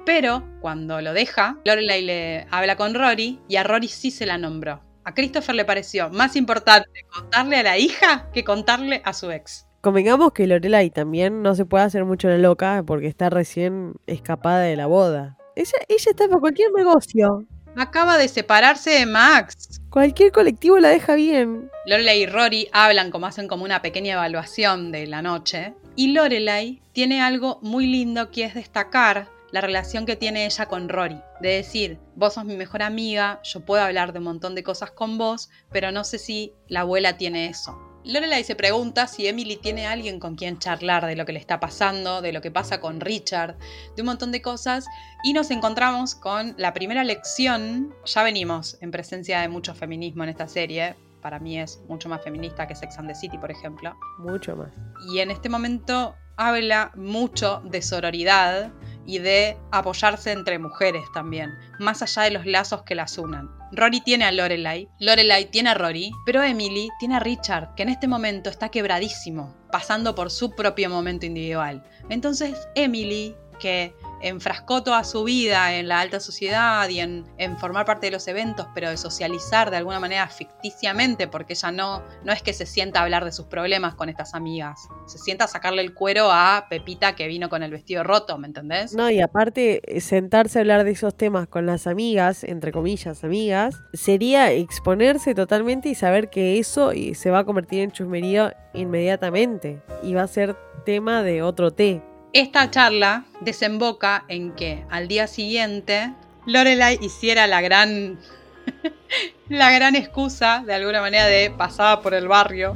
pero 0.05 0.43
cuando 0.59 1.01
lo 1.01 1.13
deja, 1.13 1.57
Lorelai 1.65 2.01
le 2.01 2.47
habla 2.51 2.75
con 2.75 2.93
Rory 2.93 3.39
y 3.47 3.55
a 3.55 3.63
Rory 3.63 3.87
sí 3.87 4.11
se 4.11 4.25
la 4.25 4.37
nombró. 4.37 4.81
A 5.05 5.13
Christopher 5.13 5.55
le 5.55 5.65
pareció 5.65 6.09
más 6.09 6.35
importante 6.35 6.89
contarle 7.13 7.57
a 7.57 7.63
la 7.63 7.77
hija 7.77 8.29
que 8.33 8.43
contarle 8.43 9.01
a 9.03 9.13
su 9.13 9.31
ex. 9.31 9.67
Convengamos 9.81 10.31
que 10.31 10.47
Lorelai 10.47 10.89
también 10.89 11.41
no 11.41 11.55
se 11.55 11.65
puede 11.65 11.83
hacer 11.83 12.05
mucho 12.05 12.29
la 12.29 12.37
loca 12.37 12.83
porque 12.85 13.07
está 13.07 13.29
recién 13.29 13.95
escapada 14.07 14.61
de 14.61 14.77
la 14.77 14.87
boda. 14.87 15.37
Ella, 15.55 15.71
ella 15.89 16.11
está 16.11 16.27
para 16.27 16.39
cualquier 16.39 16.71
negocio. 16.71 17.45
Acaba 17.75 18.17
de 18.17 18.27
separarse 18.27 18.91
de 18.91 19.05
Max. 19.05 19.81
Cualquier 19.89 20.31
colectivo 20.31 20.79
la 20.79 20.89
deja 20.89 21.15
bien. 21.15 21.69
Lorelai 21.85 22.21
y 22.21 22.25
Rory 22.27 22.69
hablan 22.71 23.11
como 23.11 23.25
hacen 23.25 23.47
como 23.47 23.65
una 23.65 23.81
pequeña 23.81 24.13
evaluación 24.13 24.91
de 24.91 25.07
la 25.07 25.21
noche. 25.21 25.73
Y 25.95 26.13
Lorelai 26.13 26.81
tiene 26.93 27.21
algo 27.21 27.59
muy 27.61 27.87
lindo 27.87 28.31
que 28.31 28.45
es 28.45 28.53
destacar 28.53 29.27
la 29.53 29.61
relación 29.61 30.07
que 30.07 30.15
tiene 30.15 30.47
ella 30.47 30.65
con 30.65 30.89
Rory. 30.89 31.21
De 31.39 31.49
decir, 31.49 31.99
vos 32.15 32.33
sos 32.33 32.43
mi 32.43 32.57
mejor 32.57 32.81
amiga, 32.81 33.39
yo 33.43 33.59
puedo 33.63 33.83
hablar 33.83 34.11
de 34.11 34.17
un 34.17 34.25
montón 34.25 34.55
de 34.55 34.63
cosas 34.63 34.89
con 34.89 35.19
vos, 35.19 35.51
pero 35.71 35.91
no 35.91 36.03
sé 36.03 36.17
si 36.17 36.53
la 36.67 36.79
abuela 36.79 37.17
tiene 37.17 37.45
eso. 37.45 37.79
Lorelai 38.03 38.43
se 38.43 38.55
pregunta 38.55 39.05
si 39.05 39.27
Emily 39.27 39.57
tiene 39.57 39.85
alguien 39.85 40.19
con 40.19 40.35
quien 40.35 40.57
charlar 40.57 41.05
de 41.05 41.15
lo 41.15 41.25
que 41.27 41.33
le 41.33 41.39
está 41.39 41.59
pasando, 41.59 42.23
de 42.23 42.33
lo 42.33 42.41
que 42.41 42.49
pasa 42.49 42.79
con 42.79 42.99
Richard, 42.99 43.55
de 43.95 44.01
un 44.01 44.07
montón 44.07 44.31
de 44.31 44.41
cosas, 44.41 44.87
y 45.23 45.33
nos 45.33 45.51
encontramos 45.51 46.15
con 46.15 46.55
la 46.57 46.73
primera 46.73 47.03
lección. 47.03 47.93
Ya 48.05 48.23
venimos 48.23 48.79
en 48.81 48.89
presencia 48.89 49.39
de 49.41 49.49
mucho 49.49 49.75
feminismo 49.75 50.23
en 50.23 50.29
esta 50.29 50.47
serie, 50.47 50.95
para 51.21 51.39
mí 51.39 51.59
es 51.59 51.79
mucho 51.87 52.09
más 52.09 52.23
feminista 52.23 52.67
que 52.67 52.75
Sex 52.75 52.97
and 52.97 53.07
the 53.07 53.15
City, 53.15 53.37
por 53.37 53.51
ejemplo. 53.51 53.95
Mucho 54.17 54.55
más. 54.55 54.73
Y 55.13 55.19
en 55.19 55.29
este 55.29 55.47
momento 55.47 56.15
habla 56.35 56.91
mucho 56.95 57.61
de 57.65 57.81
sororidad 57.81 58.71
y 59.05 59.19
de 59.19 59.57
apoyarse 59.71 60.31
entre 60.31 60.59
mujeres 60.59 61.03
también, 61.13 61.51
más 61.79 62.01
allá 62.01 62.23
de 62.23 62.31
los 62.31 62.45
lazos 62.45 62.83
que 62.83 62.95
las 62.95 63.17
unan. 63.17 63.49
Rory 63.71 64.01
tiene 64.01 64.25
a 64.25 64.31
Lorelai, 64.31 64.87
Lorelai 64.99 65.49
tiene 65.49 65.71
a 65.71 65.73
Rory, 65.73 66.11
pero 66.25 66.43
Emily 66.43 66.89
tiene 66.99 67.15
a 67.15 67.19
Richard, 67.19 67.73
que 67.75 67.83
en 67.83 67.89
este 67.89 68.07
momento 68.07 68.49
está 68.49 68.69
quebradísimo, 68.69 69.55
pasando 69.71 70.13
por 70.15 70.29
su 70.29 70.51
propio 70.51 70.89
momento 70.89 71.25
individual. 71.25 71.83
Entonces 72.09 72.67
Emily, 72.75 73.35
que 73.59 73.95
enfrascó 74.23 74.83
toda 74.83 75.03
su 75.03 75.23
vida 75.23 75.75
en 75.75 75.87
la 75.87 75.99
alta 75.99 76.19
sociedad 76.19 76.87
y 76.89 76.99
en, 76.99 77.25
formar 77.59 77.85
parte 77.85 78.07
de 78.07 78.11
los 78.11 78.27
eventos, 78.27 78.67
pero 78.73 78.89
de 78.89 78.97
socializar 78.97 79.69
de 79.69 79.77
alguna 79.77 79.99
manera 79.99 80.27
ficticiamente, 80.27 81.27
porque 81.27 81.53
ella 81.53 81.71
no, 81.71 82.01
no 82.23 82.31
es 82.31 82.41
que 82.41 82.53
se 82.53 82.65
sienta 82.65 82.99
a 82.99 83.03
hablar 83.03 83.25
de 83.25 83.31
sus 83.31 83.45
problemas 83.45 83.95
con 83.95 84.09
estas 84.09 84.33
amigas, 84.33 84.87
se 85.07 85.17
sienta 85.17 85.45
a 85.45 85.47
sacarle 85.47 85.81
el 85.81 85.93
cuero 85.93 86.31
a 86.31 86.67
Pepita 86.69 87.15
que 87.15 87.27
vino 87.27 87.49
con 87.49 87.63
el 87.63 87.71
vestido 87.71 88.03
roto, 88.03 88.37
¿me 88.37 88.47
entendés? 88.47 88.93
No, 88.93 89.09
y 89.09 89.21
aparte, 89.21 89.81
sentarse 89.99 90.59
a 90.59 90.61
hablar 90.61 90.83
de 90.83 90.91
esos 90.91 91.15
temas 91.15 91.47
con 91.47 91.65
las 91.65 91.85
amigas, 91.85 92.43
entre 92.43 92.71
comillas, 92.71 93.23
amigas, 93.23 93.75
sería 93.93 94.51
exponerse 94.51 95.35
totalmente 95.35 95.89
y 95.89 95.95
saber 95.95 96.29
que 96.29 96.59
eso 96.59 96.91
se 97.13 97.29
va 97.29 97.39
a 97.39 97.45
convertir 97.45 97.81
en 97.81 97.91
chusmería 97.91 98.55
inmediatamente 98.73 99.81
y 100.01 100.13
va 100.13 100.23
a 100.23 100.27
ser 100.27 100.55
tema 100.85 101.23
de 101.23 101.41
otro 101.41 101.71
té. 101.71 102.01
Esta 102.33 102.71
charla 102.71 103.25
desemboca 103.41 104.25
en 104.27 104.53
que 104.53 104.83
al 104.89 105.07
día 105.07 105.27
siguiente 105.27 106.11
Lorelai 106.47 106.97
hiciera 106.99 107.45
la 107.45 107.61
gran 107.61 108.19
la 109.49 109.71
gran 109.71 109.95
excusa 109.95 110.63
de 110.65 110.73
alguna 110.73 110.99
manera 110.99 111.27
de 111.27 111.51
pasada 111.51 112.01
por 112.01 112.15
el 112.15 112.27
barrio 112.27 112.75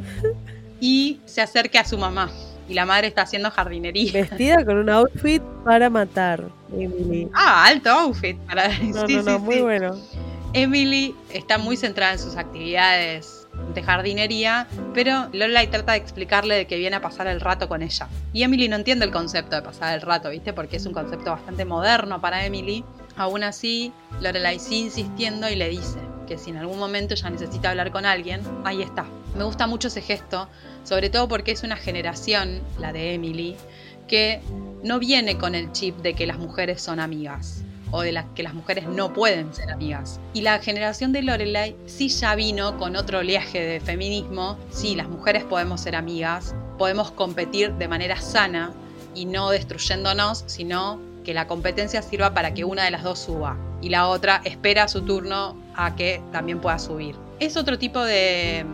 y 0.79 1.21
se 1.25 1.41
acerque 1.41 1.79
a 1.79 1.85
su 1.85 1.97
mamá 1.97 2.29
y 2.69 2.75
la 2.75 2.85
madre 2.85 3.07
está 3.07 3.23
haciendo 3.23 3.49
jardinería. 3.49 4.11
Vestida 4.11 4.63
con 4.63 4.77
un 4.77 4.89
outfit 4.89 5.41
para 5.63 5.89
matar, 5.89 6.43
Emily. 6.71 7.27
Ah, 7.33 7.65
alto 7.65 7.89
outfit. 7.89 8.37
Para... 8.39 8.67
No, 8.67 8.75
sí, 9.07 9.15
no, 9.15 9.23
no, 9.23 9.37
sí, 9.37 9.43
muy 9.43 9.55
sí. 9.55 9.61
bueno. 9.61 9.95
Emily 10.53 11.15
está 11.33 11.57
muy 11.57 11.77
centrada 11.77 12.13
en 12.13 12.19
sus 12.19 12.35
actividades 12.35 13.36
de 13.73 13.83
jardinería, 13.83 14.67
pero 14.93 15.29
Lorelai 15.33 15.67
trata 15.69 15.93
de 15.93 15.99
explicarle 15.99 16.55
de 16.55 16.67
que 16.67 16.77
viene 16.77 16.95
a 16.95 17.01
pasar 17.01 17.27
el 17.27 17.41
rato 17.41 17.67
con 17.67 17.81
ella. 17.81 18.07
Y 18.33 18.43
Emily 18.43 18.67
no 18.67 18.75
entiende 18.75 19.05
el 19.05 19.11
concepto 19.11 19.55
de 19.55 19.61
pasar 19.61 19.93
el 19.93 20.01
rato, 20.01 20.29
¿viste? 20.29 20.53
Porque 20.53 20.77
es 20.77 20.85
un 20.85 20.93
concepto 20.93 21.31
bastante 21.31 21.65
moderno 21.65 22.21
para 22.21 22.45
Emily. 22.45 22.83
Aún 23.15 23.43
así, 23.43 23.91
Lorelai 24.21 24.59
sigue 24.59 24.85
insistiendo 24.85 25.49
y 25.49 25.55
le 25.55 25.69
dice 25.69 25.99
que 26.27 26.37
si 26.37 26.49
en 26.49 26.57
algún 26.57 26.77
momento 26.77 27.13
ella 27.13 27.29
necesita 27.29 27.69
hablar 27.69 27.91
con 27.91 28.05
alguien, 28.05 28.41
ahí 28.63 28.81
está. 28.81 29.05
Me 29.35 29.43
gusta 29.43 29.67
mucho 29.67 29.87
ese 29.87 30.01
gesto, 30.01 30.49
sobre 30.83 31.09
todo 31.09 31.27
porque 31.27 31.51
es 31.51 31.63
una 31.63 31.77
generación, 31.77 32.61
la 32.79 32.93
de 32.93 33.13
Emily, 33.13 33.55
que 34.07 34.41
no 34.83 34.99
viene 34.99 35.37
con 35.37 35.55
el 35.55 35.71
chip 35.71 35.97
de 35.97 36.13
que 36.13 36.27
las 36.27 36.37
mujeres 36.37 36.81
son 36.81 36.99
amigas 36.99 37.63
o 37.91 38.01
de 38.01 38.11
las 38.11 38.25
que 38.35 38.43
las 38.43 38.53
mujeres 38.53 38.87
no 38.87 39.13
pueden 39.13 39.53
ser 39.53 39.71
amigas. 39.71 40.19
Y 40.33 40.41
la 40.41 40.59
generación 40.59 41.13
de 41.13 41.21
Lorelai 41.21 41.75
sí 41.85 42.09
ya 42.09 42.35
vino 42.35 42.77
con 42.77 42.95
otro 42.95 43.19
oleaje 43.19 43.61
de 43.61 43.79
feminismo, 43.79 44.57
sí, 44.69 44.95
las 44.95 45.09
mujeres 45.09 45.43
podemos 45.43 45.81
ser 45.81 45.95
amigas, 45.95 46.55
podemos 46.77 47.11
competir 47.11 47.73
de 47.73 47.87
manera 47.87 48.19
sana 48.21 48.73
y 49.15 49.25
no 49.25 49.49
destruyéndonos, 49.49 50.43
sino 50.47 50.99
que 51.23 51.33
la 51.33 51.47
competencia 51.47 52.01
sirva 52.01 52.33
para 52.33 52.53
que 52.53 52.63
una 52.63 52.85
de 52.85 52.91
las 52.91 53.03
dos 53.03 53.19
suba 53.19 53.57
y 53.81 53.89
la 53.89 54.07
otra 54.07 54.41
espera 54.43 54.87
su 54.87 55.01
turno 55.01 55.57
a 55.75 55.95
que 55.95 56.21
también 56.31 56.59
pueda 56.59 56.79
subir. 56.79 57.15
Es 57.39 57.57
otro 57.57 57.77
tipo 57.77 58.03
de, 58.03 58.65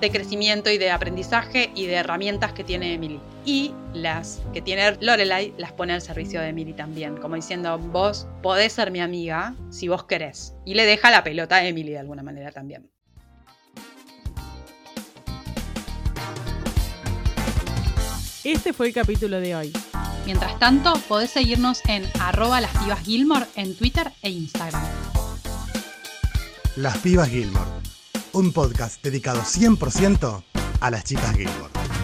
de 0.00 0.10
crecimiento 0.10 0.70
y 0.70 0.78
de 0.78 0.90
aprendizaje 0.90 1.70
y 1.74 1.86
de 1.86 1.94
herramientas 1.94 2.52
que 2.52 2.64
tiene 2.64 2.94
Emily. 2.94 3.20
Y 3.48 3.72
las 3.94 4.42
que 4.52 4.60
tiene 4.60 4.98
Lorelai 5.00 5.54
las 5.56 5.72
pone 5.72 5.94
al 5.94 6.02
servicio 6.02 6.38
de 6.38 6.48
Emily 6.48 6.74
también, 6.74 7.16
como 7.16 7.34
diciendo, 7.34 7.78
vos 7.78 8.28
podés 8.42 8.74
ser 8.74 8.90
mi 8.90 9.00
amiga 9.00 9.54
si 9.70 9.88
vos 9.88 10.04
querés. 10.04 10.52
Y 10.66 10.74
le 10.74 10.84
deja 10.84 11.10
la 11.10 11.24
pelota 11.24 11.56
a 11.56 11.66
Emily 11.66 11.92
de 11.92 11.98
alguna 11.98 12.22
manera 12.22 12.52
también. 12.52 12.90
Este 18.44 18.74
fue 18.74 18.88
el 18.88 18.92
capítulo 18.92 19.40
de 19.40 19.56
hoy. 19.56 19.72
Mientras 20.26 20.58
tanto, 20.58 20.92
podés 21.08 21.30
seguirnos 21.30 21.80
en 21.88 22.04
arroba 22.20 22.60
las 22.60 22.76
pibas 22.76 23.00
Gilmore 23.00 23.46
en 23.56 23.74
Twitter 23.74 24.12
e 24.20 24.28
Instagram. 24.28 24.84
Las 26.76 26.98
Pibas 26.98 27.30
Gilmore, 27.30 27.70
un 28.34 28.52
podcast 28.52 29.02
dedicado 29.02 29.40
100% 29.40 30.42
a 30.80 30.90
las 30.90 31.04
chicas 31.04 31.34
Gilmore. 31.34 31.97